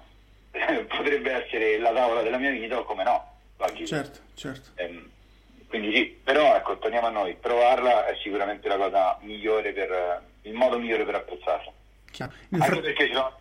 potrebbe 0.88 1.46
essere 1.46 1.78
la 1.78 1.94
tavola 1.94 2.22
della 2.22 2.38
mia 2.38 2.52
vita 2.52 2.78
o 2.78 2.84
come 2.84 3.04
no. 3.04 3.36
Oggi. 3.60 3.88
Certo, 3.88 4.20
certo. 4.36 4.70
Eh, 4.76 5.04
quindi 5.70 5.96
sì, 5.96 6.20
però 6.22 6.54
ecco, 6.54 6.78
torniamo 6.80 7.08
a 7.08 7.12
noi, 7.12 7.34
provarla 7.36 8.08
è 8.08 8.16
sicuramente 8.22 8.68
la 8.68 8.76
cosa 8.76 9.18
migliore 9.22 9.72
per, 9.72 10.22
il 10.42 10.54
modo 10.54 10.78
migliore 10.78 11.06
per 11.06 11.16
apprezzarla. 11.16 11.72
Chiaro. 12.12 12.32
Anche 12.52 12.80
perché 12.80 13.08
ci 13.08 13.14
sono 13.14 13.38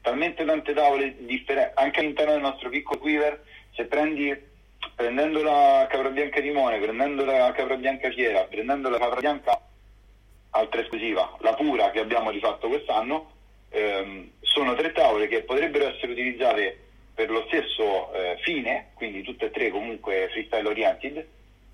talmente 0.00 0.44
tante 0.44 0.72
tavole 0.72 1.16
differenti, 1.24 1.72
anche 1.76 2.00
all'interno 2.00 2.32
del 2.32 2.40
nostro 2.40 2.68
piccolo 2.68 3.00
quiver, 3.00 3.42
se 3.72 3.84
prendi 3.86 4.48
prendendo 4.94 5.42
la 5.42 5.86
capra 5.90 6.10
bianca 6.10 6.40
limone, 6.40 6.78
prendendo 6.78 7.24
la 7.24 7.52
capra 7.52 7.76
bianca 7.76 8.10
fiera, 8.10 8.44
prendendo 8.44 8.88
la 8.88 8.98
capra 8.98 9.20
bianca 9.20 9.60
altra 10.50 10.80
esclusiva, 10.80 11.36
la 11.40 11.54
pura 11.54 11.90
che 11.90 12.00
abbiamo 12.00 12.30
rifatto 12.30 12.68
quest'anno, 12.68 13.30
ehm, 13.70 14.30
sono 14.40 14.74
tre 14.74 14.92
tavole 14.92 15.28
che 15.28 15.42
potrebbero 15.42 15.88
essere 15.88 16.12
utilizzate 16.12 16.78
per 17.14 17.30
lo 17.30 17.44
stesso 17.48 18.12
eh, 18.12 18.38
fine, 18.42 18.90
quindi 18.94 19.22
tutte 19.22 19.46
e 19.46 19.50
tre 19.50 19.70
comunque 19.70 20.28
freestyle 20.30 20.68
oriented, 20.68 21.26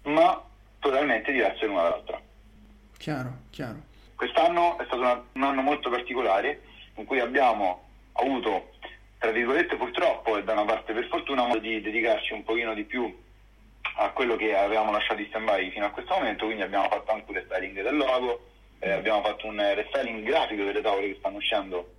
ma 0.02 0.42
totalmente 0.78 1.32
diverse 1.32 1.66
l'una 1.66 1.82
dall'altra. 1.82 2.20
Chiaro, 2.98 3.32
chiaro. 3.50 3.94
Quest'anno 4.16 4.78
è 4.78 4.84
stato 4.86 5.02
una, 5.02 5.22
un 5.32 5.42
anno 5.42 5.62
molto 5.62 5.90
particolare 5.90 6.62
in 6.96 7.04
cui 7.04 7.20
abbiamo 7.20 7.84
avuto, 8.12 8.72
tra 9.18 9.30
virgolette 9.30 9.76
purtroppo 9.76 10.36
e 10.36 10.44
da 10.44 10.52
una 10.52 10.64
parte 10.64 10.94
per 10.94 11.06
fortuna, 11.06 11.46
modo 11.46 11.60
di 11.60 11.80
dedicarci 11.80 12.32
un 12.32 12.42
pochino 12.42 12.74
di 12.74 12.84
più 12.84 13.14
a 13.98 14.10
quello 14.10 14.36
che 14.36 14.56
avevamo 14.56 14.90
lasciato 14.90 15.20
in 15.20 15.28
stand-by 15.28 15.70
fino 15.70 15.86
a 15.86 15.90
questo 15.90 16.14
momento, 16.14 16.46
quindi 16.46 16.62
abbiamo 16.62 16.88
fatto 16.88 17.12
anche 17.12 17.24
un 17.28 17.36
restyling 17.36 17.82
del 17.82 17.96
logo, 17.96 18.46
eh, 18.78 18.90
abbiamo 18.90 19.22
fatto 19.22 19.46
un 19.46 19.56
restyling 19.74 20.24
grafico 20.24 20.64
delle 20.64 20.80
tavole 20.80 21.08
che 21.08 21.16
stanno 21.18 21.36
uscendo 21.36 21.92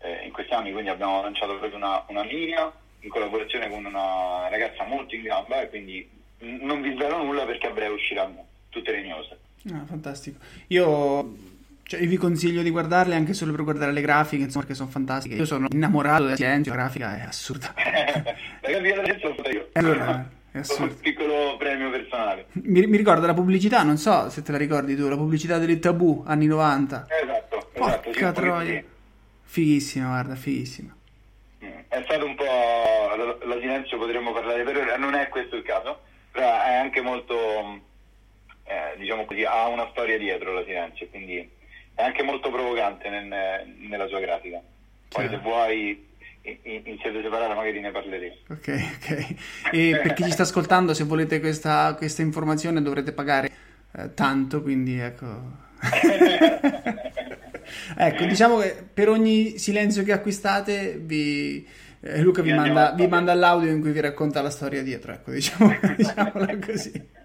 eh, 0.00 0.24
in 0.24 0.32
questi 0.32 0.52
anni, 0.52 0.72
quindi 0.72 0.90
abbiamo 0.90 1.22
lanciato 1.22 1.56
proprio 1.56 1.76
una, 1.76 2.04
una 2.08 2.22
linea 2.22 2.72
in 3.00 3.08
collaborazione 3.08 3.68
con 3.68 3.84
una 3.84 4.48
ragazza 4.48 4.84
molto 4.84 5.14
in 5.14 5.22
gamba 5.22 5.62
e 5.62 5.68
quindi 5.68 6.08
non 6.38 6.80
vi 6.82 6.92
svelo 6.94 7.22
nulla 7.22 7.44
perché 7.44 7.68
a 7.68 7.70
breve 7.70 7.94
usciranno 7.94 8.46
tutte 8.70 8.92
le 8.92 9.02
news. 9.02 9.34
Ah, 9.72 9.84
fantastico. 9.86 10.38
Io 10.68 11.52
cioè, 11.86 12.00
vi 12.06 12.16
consiglio 12.16 12.62
di 12.62 12.70
guardarle 12.70 13.14
anche 13.14 13.34
solo 13.34 13.52
per 13.52 13.62
guardare 13.62 13.92
le 13.92 14.00
grafiche, 14.00 14.42
insomma, 14.42 14.64
perché 14.64 14.76
sono 14.78 14.90
fantastiche. 14.90 15.34
Io 15.34 15.44
sono 15.44 15.66
innamorato 15.70 16.24
del 16.24 16.36
silenzio, 16.36 16.72
la 16.72 16.78
grafica 16.78 17.16
è 17.18 17.20
assurda. 17.22 17.74
la 17.76 18.70
grafica 18.70 18.94
del 18.94 19.04
silenzio 19.04 19.34
l'ho 19.36 19.50
io. 19.50 19.68
Allora, 19.72 20.30
è 20.50 20.58
assurdo. 20.58 20.94
un 20.94 21.00
piccolo 21.00 21.56
premio 21.58 21.90
personale. 21.90 22.46
Mi, 22.52 22.86
mi 22.86 22.96
ricorda 22.96 23.26
la 23.26 23.34
pubblicità, 23.34 23.82
non 23.82 23.98
so 23.98 24.30
se 24.30 24.42
te 24.42 24.52
la 24.52 24.58
ricordi 24.58 24.96
tu, 24.96 25.08
la 25.08 25.16
pubblicità 25.16 25.58
delle 25.58 25.78
tabù, 25.78 26.24
anni 26.26 26.46
90. 26.46 27.06
Esatto, 27.22 27.68
esatto. 27.72 28.00
Porca 28.10 28.32
troia. 28.32 28.82
Fighissima, 29.42 30.06
guarda, 30.08 30.34
fighissima. 30.34 30.96
Mm, 31.64 31.68
è 31.88 32.02
stato 32.04 32.24
un 32.24 32.34
po' 32.34 32.44
la 33.44 33.58
silenzio 33.60 33.98
potremmo 33.98 34.32
parlare 34.32 34.62
per 34.62 34.76
ora, 34.76 34.96
non 34.96 35.14
è 35.14 35.28
questo 35.28 35.56
il 35.56 35.62
caso, 35.62 36.00
però 36.30 36.46
è 36.62 36.74
anche 36.74 37.00
molto, 37.02 37.80
eh, 38.64 38.96
diciamo 38.96 39.26
così, 39.26 39.44
ha 39.44 39.66
una 39.68 39.88
storia 39.90 40.18
dietro 40.18 40.52
la 40.52 40.64
silenzio, 40.64 41.06
quindi 41.08 41.48
è 41.94 42.02
anche 42.02 42.22
molto 42.22 42.50
provocante 42.50 43.08
nel, 43.08 43.28
nella 43.88 44.06
sua 44.06 44.20
grafica. 44.20 44.60
Poi 45.08 45.28
se 45.28 45.38
vuoi 45.38 46.12
in, 46.42 46.82
in 46.84 46.98
sede 47.02 47.22
separata 47.22 47.54
magari 47.54 47.80
ne 47.80 47.90
parleremo. 47.90 48.34
Ok, 48.50 48.96
ok. 48.96 49.34
E 49.72 50.00
per 50.02 50.12
chi 50.14 50.24
ci 50.24 50.32
sta 50.32 50.42
ascoltando, 50.42 50.92
se 50.92 51.04
volete 51.04 51.40
questa, 51.40 51.94
questa 51.96 52.22
informazione 52.22 52.82
dovrete 52.82 53.12
pagare 53.12 53.50
eh, 53.92 54.12
tanto, 54.14 54.60
quindi 54.62 54.98
ecco... 54.98 55.62
ecco, 57.96 58.24
diciamo 58.24 58.58
che 58.58 58.84
per 58.92 59.08
ogni 59.08 59.58
silenzio 59.58 60.02
che 60.02 60.12
acquistate 60.12 60.98
vi... 61.00 61.66
Eh, 62.00 62.20
Luca 62.20 62.42
vi 62.42 62.52
manda, 62.52 62.92
vi 62.92 63.06
manda, 63.06 63.32
l'audio 63.32 63.70
in 63.70 63.80
cui 63.80 63.92
vi 63.92 64.00
racconta 64.00 64.42
la 64.42 64.50
storia 64.50 64.82
dietro, 64.82 65.12
ecco, 65.12 65.30
diciamo, 65.30 65.74
diciamola 65.96 66.58
così. 66.58 67.22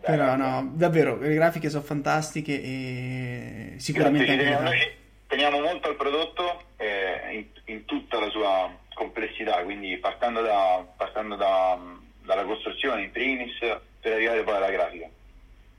Però 0.00 0.36
no, 0.36 0.70
davvero, 0.74 1.16
le 1.18 1.34
grafiche 1.34 1.70
sono 1.70 1.82
fantastiche 1.82 2.60
e 2.62 3.74
sicuramente... 3.76 4.36
Grazie, 4.36 4.62
noi 4.62 4.92
teniamo 5.26 5.60
molto 5.60 5.88
al 5.88 5.96
prodotto 5.96 6.62
eh, 6.76 7.30
in, 7.32 7.46
in, 7.66 7.84
tutta 7.84 8.18
la 8.18 8.28
sua 8.30 8.70
complessità, 8.94 9.62
quindi 9.62 9.96
partendo, 9.98 10.42
da, 10.42 10.84
partendo 10.96 11.36
da, 11.36 11.78
dalla 12.22 12.44
costruzione 12.44 13.02
in 13.02 13.10
primis 13.10 13.58
per 14.00 14.12
arrivare 14.12 14.42
poi 14.42 14.56
alla 14.56 14.70
grafica. 14.70 15.08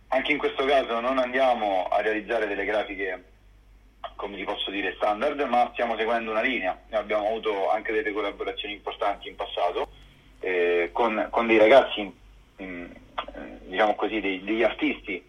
Anche 0.09 0.31
in 0.31 0.37
questo 0.37 0.65
caso 0.65 0.99
non 0.99 1.17
andiamo 1.17 1.87
a 1.87 2.01
realizzare 2.01 2.47
delle 2.47 2.65
grafiche, 2.65 3.23
come 4.15 4.35
ti 4.35 4.43
posso 4.43 4.69
dire, 4.69 4.93
standard, 4.97 5.39
ma 5.41 5.69
stiamo 5.71 5.95
seguendo 5.95 6.31
una 6.31 6.41
linea. 6.41 6.77
Noi 6.89 6.99
abbiamo 6.99 7.27
avuto 7.27 7.71
anche 7.71 7.91
delle 7.91 8.11
collaborazioni 8.11 8.73
importanti 8.73 9.29
in 9.29 9.35
passato 9.35 9.89
eh, 10.41 10.89
con, 10.91 11.27
con, 11.29 11.47
dei 11.47 11.57
ragazzi 11.57 12.13
in, 12.57 12.89
diciamo 13.65 13.95
così, 13.95 14.19
dei, 14.19 14.43
degli 14.43 14.63
artisti 14.63 15.23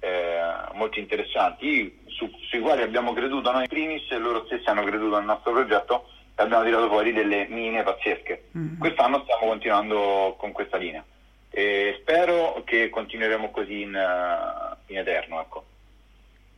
eh, 0.00 0.40
molto 0.74 0.98
interessanti 0.98 2.00
su, 2.06 2.30
sui 2.48 2.60
quali 2.60 2.82
abbiamo 2.82 3.12
creduto 3.12 3.50
noi 3.50 3.62
in 3.62 3.68
primis 3.68 4.10
e 4.10 4.18
loro 4.18 4.44
stessi 4.46 4.68
hanno 4.68 4.84
creduto 4.84 5.16
nel 5.16 5.26
nostro 5.26 5.52
progetto 5.52 6.08
e 6.34 6.42
abbiamo 6.42 6.64
tirato 6.64 6.88
fuori 6.88 7.12
delle 7.12 7.46
mine 7.48 7.82
pazzesche. 7.82 8.44
Mm. 8.56 8.78
Quest'anno 8.78 9.22
stiamo 9.22 9.46
continuando 9.46 10.36
con 10.38 10.52
questa 10.52 10.76
linea 10.76 11.04
e 11.50 11.96
spero 12.00 12.62
che 12.64 12.90
continueremo 12.90 13.50
così 13.50 13.80
in, 13.82 13.94
uh, 13.94 14.76
in 14.92 14.98
eterno. 14.98 15.40
Ecco. 15.40 15.64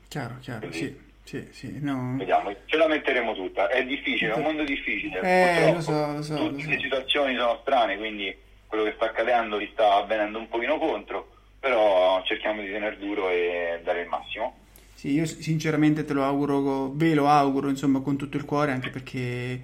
Chiaro, 0.08 0.38
chiaro, 0.40 0.66
Quindi, 0.66 0.76
sì. 0.76 1.06
Sì, 1.28 1.46
sì, 1.50 1.78
no. 1.82 2.14
Vediamo, 2.16 2.54
ce 2.64 2.76
la 2.78 2.88
metteremo 2.88 3.34
tutta. 3.34 3.68
È 3.68 3.84
difficile, 3.84 4.32
è 4.32 4.36
un 4.36 4.44
mondo 4.44 4.64
difficile. 4.64 5.20
Eh, 5.20 5.74
lo 5.74 5.80
so, 5.82 6.12
lo 6.12 6.22
so, 6.22 6.36
Tutte 6.36 6.64
lo 6.64 6.70
le 6.70 6.78
situazioni 6.78 7.36
sono 7.36 7.58
strane, 7.60 7.98
quindi 7.98 8.34
quello 8.68 8.84
che 8.84 8.92
sta 8.94 9.06
accadendo 9.06 9.58
gli 9.58 9.68
sta 9.72 9.96
avvenendo 9.96 10.38
un 10.38 10.48
pochino 10.48 10.78
contro, 10.78 11.28
però 11.58 12.22
cerchiamo 12.24 12.60
di 12.60 12.70
tenere 12.70 12.98
duro 12.98 13.28
e 13.28 13.80
dare 13.82 14.02
il 14.02 14.08
massimo. 14.08 14.54
Sì, 14.94 15.12
io 15.12 15.26
sinceramente 15.26 16.04
te 16.04 16.12
lo 16.12 16.24
auguro, 16.24 16.92
ve 16.92 17.14
lo 17.14 17.28
auguro, 17.28 17.68
insomma, 17.68 18.00
con 18.00 18.16
tutto 18.16 18.36
il 18.36 18.44
cuore, 18.44 18.72
anche 18.72 18.90
perché 18.90 19.60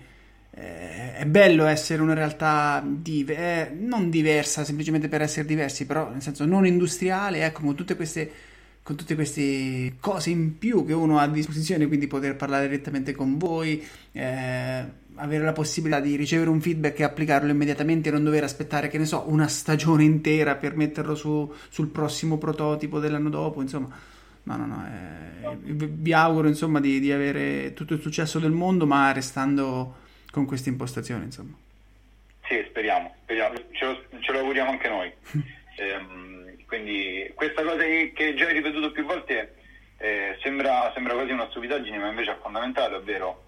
eh, 0.50 1.14
è 1.16 1.26
bello 1.26 1.66
essere 1.66 2.00
una 2.02 2.14
realtà 2.14 2.82
dive- 2.84 3.36
eh, 3.36 3.70
non 3.72 4.10
diversa 4.10 4.64
semplicemente 4.64 5.08
per 5.08 5.22
essere 5.22 5.46
diversi, 5.46 5.86
però 5.86 6.08
nel 6.08 6.22
senso 6.22 6.44
non 6.44 6.66
industriale, 6.66 7.44
ecco, 7.44 7.62
con 7.62 7.74
tutte 7.74 7.96
queste 7.96 8.32
con 8.84 8.96
tutte 8.96 9.14
queste 9.14 9.94
cose 9.98 10.28
in 10.28 10.58
più 10.58 10.84
che 10.84 10.92
uno 10.92 11.18
ha 11.18 11.22
a 11.22 11.28
disposizione, 11.28 11.86
quindi 11.86 12.06
poter 12.06 12.36
parlare 12.36 12.68
direttamente 12.68 13.12
con 13.14 13.38
voi, 13.38 13.82
eh, 14.12 14.84
avere 15.16 15.44
la 15.44 15.52
possibilità 15.52 16.00
di 16.00 16.16
ricevere 16.16 16.50
un 16.50 16.60
feedback 16.60 17.00
e 17.00 17.04
applicarlo 17.04 17.50
immediatamente 17.50 18.08
e 18.08 18.12
non 18.12 18.24
dover 18.24 18.44
aspettare, 18.44 18.88
che 18.88 18.98
ne 18.98 19.04
so, 19.04 19.24
una 19.28 19.48
stagione 19.48 20.04
intera 20.04 20.56
per 20.56 20.76
metterlo 20.76 21.14
su, 21.14 21.52
sul 21.68 21.88
prossimo 21.88 22.38
prototipo 22.38 22.98
dell'anno 22.98 23.30
dopo, 23.30 23.60
insomma. 23.60 24.12
No, 24.46 24.56
no, 24.56 24.66
no, 24.66 24.86
eh, 24.86 25.56
vi 25.56 26.12
auguro 26.12 26.48
insomma 26.48 26.78
di, 26.78 27.00
di, 27.00 27.10
avere 27.10 27.72
tutto 27.72 27.94
il 27.94 28.00
successo 28.00 28.38
del 28.38 28.50
mondo, 28.50 28.86
ma 28.86 29.10
restando 29.10 29.96
con 30.30 30.44
questa 30.44 30.68
impostazione, 30.68 31.24
insomma. 31.24 31.56
Sì, 32.46 32.62
speriamo, 32.68 33.14
speriamo. 33.22 33.54
Ce, 33.72 33.84
lo, 33.86 34.02
ce 34.20 34.32
lo 34.32 34.40
auguriamo 34.40 34.70
anche 34.70 34.88
noi. 34.88 35.12
ehm, 35.76 36.66
quindi 36.66 37.30
questa 37.34 37.62
cosa 37.62 37.82
che 37.84 38.34
già 38.36 38.46
hai 38.46 38.52
ripetuto 38.52 38.90
più 38.90 39.06
volte 39.06 39.54
eh, 39.96 40.36
sembra, 40.42 40.90
sembra 40.92 41.14
quasi 41.14 41.32
una 41.32 41.48
stupidaggine, 41.48 41.96
ma 41.96 42.08
invece 42.08 42.32
è 42.32 42.38
fondamentale, 42.42 42.96
ovvero 42.96 43.43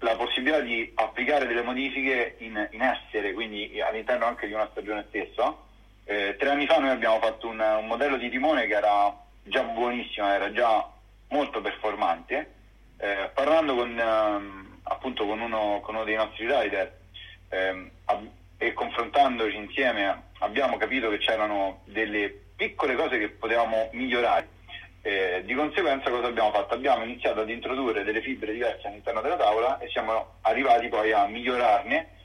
la 0.00 0.16
possibilità 0.16 0.60
di 0.60 0.90
applicare 0.94 1.46
delle 1.46 1.62
modifiche 1.62 2.36
in, 2.38 2.68
in 2.72 2.82
essere, 2.82 3.32
quindi 3.32 3.80
all'interno 3.80 4.26
anche 4.26 4.46
di 4.46 4.52
una 4.52 4.68
stagione 4.70 5.04
stessa. 5.08 5.54
Eh, 6.04 6.36
tre 6.38 6.50
anni 6.50 6.66
fa 6.66 6.78
noi 6.78 6.90
abbiamo 6.90 7.18
fatto 7.20 7.48
un, 7.48 7.60
un, 7.60 7.86
modello 7.86 8.16
di 8.16 8.30
timone 8.30 8.66
che 8.66 8.74
era 8.74 9.14
già 9.42 9.62
buonissimo, 9.62 10.26
era 10.26 10.52
già 10.52 10.90
molto 11.28 11.60
performante. 11.60 12.54
Eh, 12.96 13.30
parlando 13.34 13.74
con, 13.74 13.98
ehm, 13.98 14.78
appunto 14.84 15.26
con 15.26 15.40
uno, 15.40 15.80
con 15.82 15.94
uno, 15.94 16.04
dei 16.04 16.16
nostri 16.16 16.46
rider 16.46 16.98
ehm, 17.48 17.90
e 18.58 18.72
confrontandoci 18.72 19.56
insieme 19.56 20.28
abbiamo 20.40 20.76
capito 20.76 21.08
che 21.08 21.18
c'erano 21.18 21.80
delle 21.84 22.28
piccole 22.56 22.94
cose 22.94 23.18
che 23.18 23.28
potevamo 23.30 23.88
migliorare 23.92 24.48
Eh, 25.02 25.42
di 25.46 25.54
conseguenza 25.54 26.10
cosa 26.10 26.26
abbiamo 26.26 26.52
fatto? 26.52 26.74
Abbiamo 26.74 27.04
iniziato 27.04 27.40
ad 27.40 27.48
introdurre 27.48 28.04
delle 28.04 28.20
fibre 28.20 28.52
diverse 28.52 28.86
all'interno 28.86 29.22
della 29.22 29.36
tavola 29.36 29.78
e 29.78 29.88
siamo 29.88 30.34
arrivati 30.42 30.88
poi 30.88 31.12
a 31.12 31.26
migliorarne. 31.26 32.18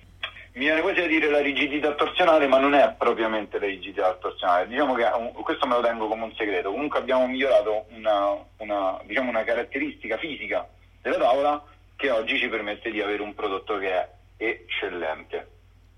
Mi 0.54 0.66
viene 0.66 0.82
quasi 0.82 1.02
a 1.02 1.08
dire 1.08 1.30
la 1.30 1.42
rigidità 1.42 1.94
torsionale, 1.96 2.48
ma 2.48 2.58
non 2.60 2.74
è 2.74 2.94
propriamente 2.98 3.60
la 3.60 3.66
rigidità 3.66 4.14
torsionale. 4.16 4.68
Diciamo 4.68 4.94
che 4.94 5.04
un, 5.04 5.32
questo 5.34 5.68
me 5.68 5.76
lo 5.76 5.82
tengo 5.82 6.08
come 6.08 6.24
un 6.24 6.34
segreto. 6.36 6.72
Comunque 6.72 7.00
abbiamo 7.00 7.28
migliorato 7.28 7.86
una, 7.90 8.38
una, 8.58 9.02
diciamo 9.06 9.30
una 9.30 9.44
caratteristica 9.44 10.18
fisica 10.18 10.68
della 11.02 11.18
tavola 11.18 11.64
che 11.96 12.10
oggi 12.10 12.38
ci 12.38 12.48
permette 12.48 12.92
di 12.92 13.02
avere 13.02 13.22
un 13.22 13.34
prodotto 13.34 13.78
che 13.78 13.92
è 13.92 14.10
eccellente, 14.38 15.48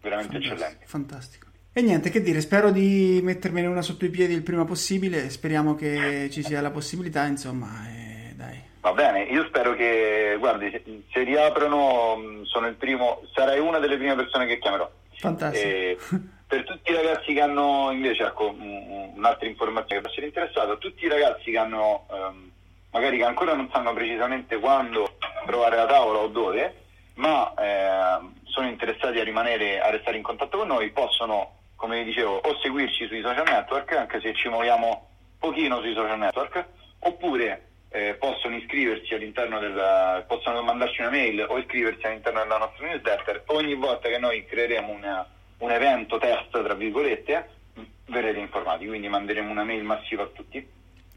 veramente 0.02 0.34
fantastico, 0.34 0.54
eccellente. 0.54 0.86
Fantastico. 0.86 1.47
E 1.78 1.82
niente, 1.84 2.10
che 2.10 2.24
dire, 2.24 2.42
spero 2.42 2.72
di 2.72 3.20
mettermene 3.22 3.68
una 3.68 3.84
sotto 3.84 4.04
i 4.04 4.10
piedi 4.10 4.34
il 4.34 4.42
prima 4.42 4.66
possibile, 4.66 5.30
speriamo 5.30 5.76
che 5.76 6.28
ci 6.32 6.42
sia 6.42 6.60
la 6.60 6.72
possibilità, 6.72 7.24
insomma, 7.26 7.68
e 7.88 8.34
dai. 8.34 8.60
Va 8.82 8.94
bene, 8.94 9.26
io 9.26 9.46
spero 9.46 9.76
che, 9.76 10.38
guardi, 10.40 10.72
se, 11.12 11.24
riaprono 11.24 12.42
sono 12.46 12.66
il 12.66 12.74
primo, 12.74 13.22
sarai 13.32 13.60
una 13.60 13.78
delle 13.78 13.96
prime 13.96 14.16
persone 14.16 14.48
che 14.48 14.58
chiamerò. 14.58 14.90
Fantastico. 15.18 15.68
E 15.68 15.98
per 16.48 16.64
tutti 16.64 16.90
i 16.90 16.96
ragazzi 16.96 17.32
che 17.32 17.42
hanno, 17.42 17.92
invece, 17.92 18.24
ecco, 18.24 18.56
un'altra 19.14 19.48
informazione 19.48 19.98
che 19.98 20.02
può 20.02 20.10
essere 20.10 20.26
interessata, 20.26 20.78
tutti 20.78 21.06
i 21.06 21.10
ragazzi 21.10 21.52
che 21.52 21.58
hanno, 21.60 22.08
um, 22.10 22.50
magari 22.90 23.18
che 23.18 23.24
ancora 23.24 23.54
non 23.54 23.70
sanno 23.72 23.94
precisamente 23.94 24.58
quando 24.58 25.18
provare 25.46 25.76
la 25.76 25.86
tavola 25.86 26.22
o 26.22 26.28
dove, 26.28 26.74
ma 27.18 27.54
eh, 27.54 28.18
sono 28.46 28.68
interessati 28.68 29.20
a 29.20 29.24
rimanere, 29.24 29.80
a 29.80 29.92
restare 29.92 30.18
in 30.18 30.24
contatto 30.24 30.58
con 30.58 30.66
noi, 30.66 30.90
possono 30.90 31.54
come 31.78 32.00
vi 32.00 32.06
dicevo, 32.06 32.36
o 32.36 32.60
seguirci 32.60 33.08
sui 33.08 33.22
social 33.22 33.46
network, 33.48 33.94
anche 33.94 34.20
se 34.20 34.34
ci 34.34 34.50
muoviamo 34.50 35.08
pochino 35.40 35.80
sui 35.80 35.94
social 35.94 36.18
network, 36.18 36.66
oppure 37.00 37.68
eh, 37.90 38.16
possono 38.20 38.56
iscriversi 38.58 39.14
all'interno 39.14 39.60
del, 39.60 40.26
possono 40.28 40.62
mandarci 40.62 41.02
una 41.02 41.12
mail 41.12 41.46
o 41.48 41.58
iscriversi 41.58 42.06
all'interno 42.06 42.42
della 42.42 42.58
nostra 42.58 42.86
newsletter. 42.88 43.44
Ogni 43.48 43.76
volta 43.76 44.10
che 44.10 44.18
noi 44.18 44.46
creeremo 44.46 44.92
una, 44.92 45.26
un 45.60 45.72
evento 45.72 46.18
test, 46.18 46.50
tra 46.52 46.74
virgolette, 46.74 47.50
verrete 48.08 48.40
informati, 48.40 48.88
quindi 48.88 49.08
manderemo 49.08 49.50
una 49.50 49.64
mail 49.64 49.84
massiva 49.84 50.24
a 50.24 50.28
tutti. 50.28 50.68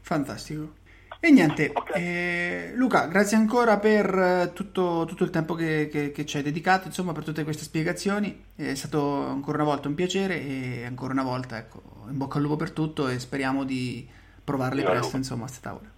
Fantastico. 0.01 0.79
E 1.23 1.29
niente, 1.29 1.69
okay. 1.71 2.01
eh, 2.01 2.71
Luca, 2.73 3.05
grazie 3.05 3.37
ancora 3.37 3.77
per 3.77 4.07
eh, 4.07 4.53
tutto, 4.53 5.05
tutto 5.07 5.23
il 5.23 5.29
tempo 5.29 5.53
che, 5.53 5.87
che, 5.87 6.11
che, 6.11 6.25
ci 6.25 6.37
hai 6.37 6.41
dedicato, 6.41 6.87
insomma, 6.87 7.11
per 7.11 7.23
tutte 7.23 7.43
queste 7.43 7.61
spiegazioni. 7.61 8.45
È 8.55 8.73
stato 8.73 9.27
ancora 9.27 9.61
una 9.61 9.71
volta 9.71 9.87
un 9.87 9.93
piacere 9.93 10.41
e 10.41 10.83
ancora 10.83 11.13
una 11.13 11.21
volta, 11.21 11.59
ecco, 11.59 11.83
in 12.09 12.17
bocca 12.17 12.37
al 12.37 12.43
lupo 12.43 12.55
per 12.55 12.71
tutto 12.71 13.07
e 13.07 13.19
speriamo 13.19 13.63
di 13.65 14.09
provarle 14.43 14.81
presto, 14.81 15.15
insomma, 15.15 15.43
a 15.43 15.45
queste 15.45 15.61
tavole. 15.61 15.89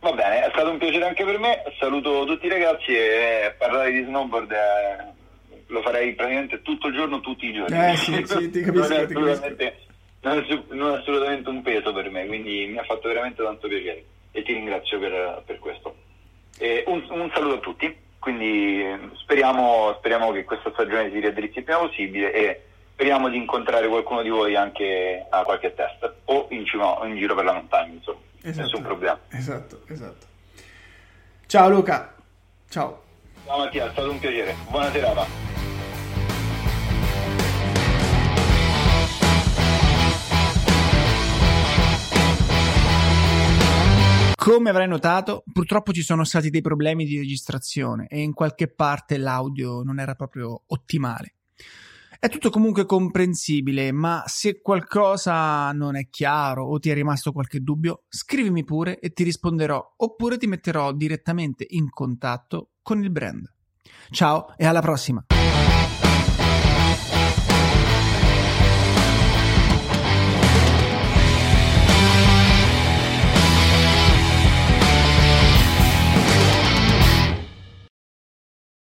Va 0.00 0.12
bene, 0.12 0.44
è 0.44 0.50
stato 0.50 0.68
un 0.68 0.76
piacere 0.76 1.06
anche 1.06 1.24
per 1.24 1.38
me. 1.38 1.62
Saluto 1.78 2.26
tutti 2.26 2.44
i 2.44 2.50
ragazzi 2.50 2.94
e 2.94 3.54
parlare 3.56 3.92
di 3.92 4.04
snowboard 4.04 4.52
è... 4.52 5.06
lo 5.68 5.80
farei 5.80 6.14
praticamente 6.14 6.60
tutto 6.60 6.88
il 6.88 6.94
giorno, 6.94 7.20
tutti 7.20 7.46
i 7.46 7.54
giorni. 7.54 7.92
Eh 7.92 7.96
sì, 7.96 8.22
sì, 8.26 8.50
ti 8.50 8.60
capisco, 8.60 9.06
ti 9.06 9.14
capisco 9.14 9.90
non 10.22 10.38
è, 10.38 10.62
non 10.74 10.94
è, 10.94 10.98
assolutamente 10.98 11.48
un 11.48 11.62
peso 11.62 11.92
per 11.92 12.10
me, 12.10 12.26
quindi 12.26 12.66
mi 12.66 12.78
ha 12.78 12.84
fatto 12.84 13.08
veramente 13.08 13.42
tanto 13.42 13.68
piacere 13.68 14.04
e 14.30 14.42
ti 14.42 14.52
ringrazio 14.52 14.98
per, 14.98 15.42
per 15.44 15.58
questo. 15.58 15.96
Un, 16.86 17.04
un, 17.10 17.30
saluto 17.34 17.54
a 17.54 17.58
tutti, 17.58 17.94
quindi 18.18 18.84
speriamo, 19.16 19.94
speriamo, 19.98 20.30
che 20.30 20.44
questa 20.44 20.70
stagione 20.72 21.10
si 21.10 21.18
riaddrizzi 21.18 21.58
il 21.58 21.64
prima 21.64 21.80
possibile 21.80 22.32
e 22.32 22.62
speriamo 22.92 23.28
di 23.28 23.36
incontrare 23.36 23.88
qualcuno 23.88 24.22
di 24.22 24.28
voi 24.28 24.54
anche 24.54 25.26
a 25.28 25.42
qualche 25.42 25.74
test 25.74 26.12
o 26.26 26.46
in, 26.50 26.64
cima, 26.66 27.00
in 27.04 27.16
giro 27.16 27.34
per 27.34 27.44
la 27.44 27.54
montagna, 27.54 27.94
insomma, 27.94 28.20
esatto, 28.42 28.62
nessun 28.62 28.82
problema. 28.82 29.18
Esatto, 29.30 29.80
esatto. 29.88 30.26
Ciao 31.46 31.68
Luca, 31.68 32.14
ciao. 32.68 33.02
Ciao 33.44 33.58
Mattia, 33.58 33.88
è 33.88 33.90
stato 33.90 34.10
un 34.10 34.20
piacere, 34.20 34.54
buona 34.70 34.90
serata. 34.90 35.51
Come 44.42 44.70
avrai 44.70 44.88
notato, 44.88 45.44
purtroppo 45.52 45.92
ci 45.92 46.02
sono 46.02 46.24
stati 46.24 46.50
dei 46.50 46.62
problemi 46.62 47.04
di 47.04 47.16
registrazione 47.16 48.08
e 48.08 48.22
in 48.22 48.32
qualche 48.32 48.66
parte 48.66 49.16
l'audio 49.16 49.84
non 49.84 50.00
era 50.00 50.16
proprio 50.16 50.64
ottimale. 50.66 51.34
È 52.18 52.28
tutto 52.28 52.50
comunque 52.50 52.84
comprensibile, 52.84 53.92
ma 53.92 54.24
se 54.26 54.60
qualcosa 54.60 55.70
non 55.70 55.94
è 55.94 56.08
chiaro 56.10 56.64
o 56.64 56.80
ti 56.80 56.90
è 56.90 56.94
rimasto 56.94 57.30
qualche 57.30 57.60
dubbio, 57.60 58.02
scrivimi 58.08 58.64
pure 58.64 58.98
e 58.98 59.12
ti 59.12 59.22
risponderò 59.22 59.94
oppure 59.98 60.38
ti 60.38 60.48
metterò 60.48 60.90
direttamente 60.90 61.64
in 61.68 61.88
contatto 61.88 62.70
con 62.82 63.00
il 63.00 63.12
brand. 63.12 63.48
Ciao 64.10 64.56
e 64.56 64.66
alla 64.66 64.80
prossima! 64.80 65.24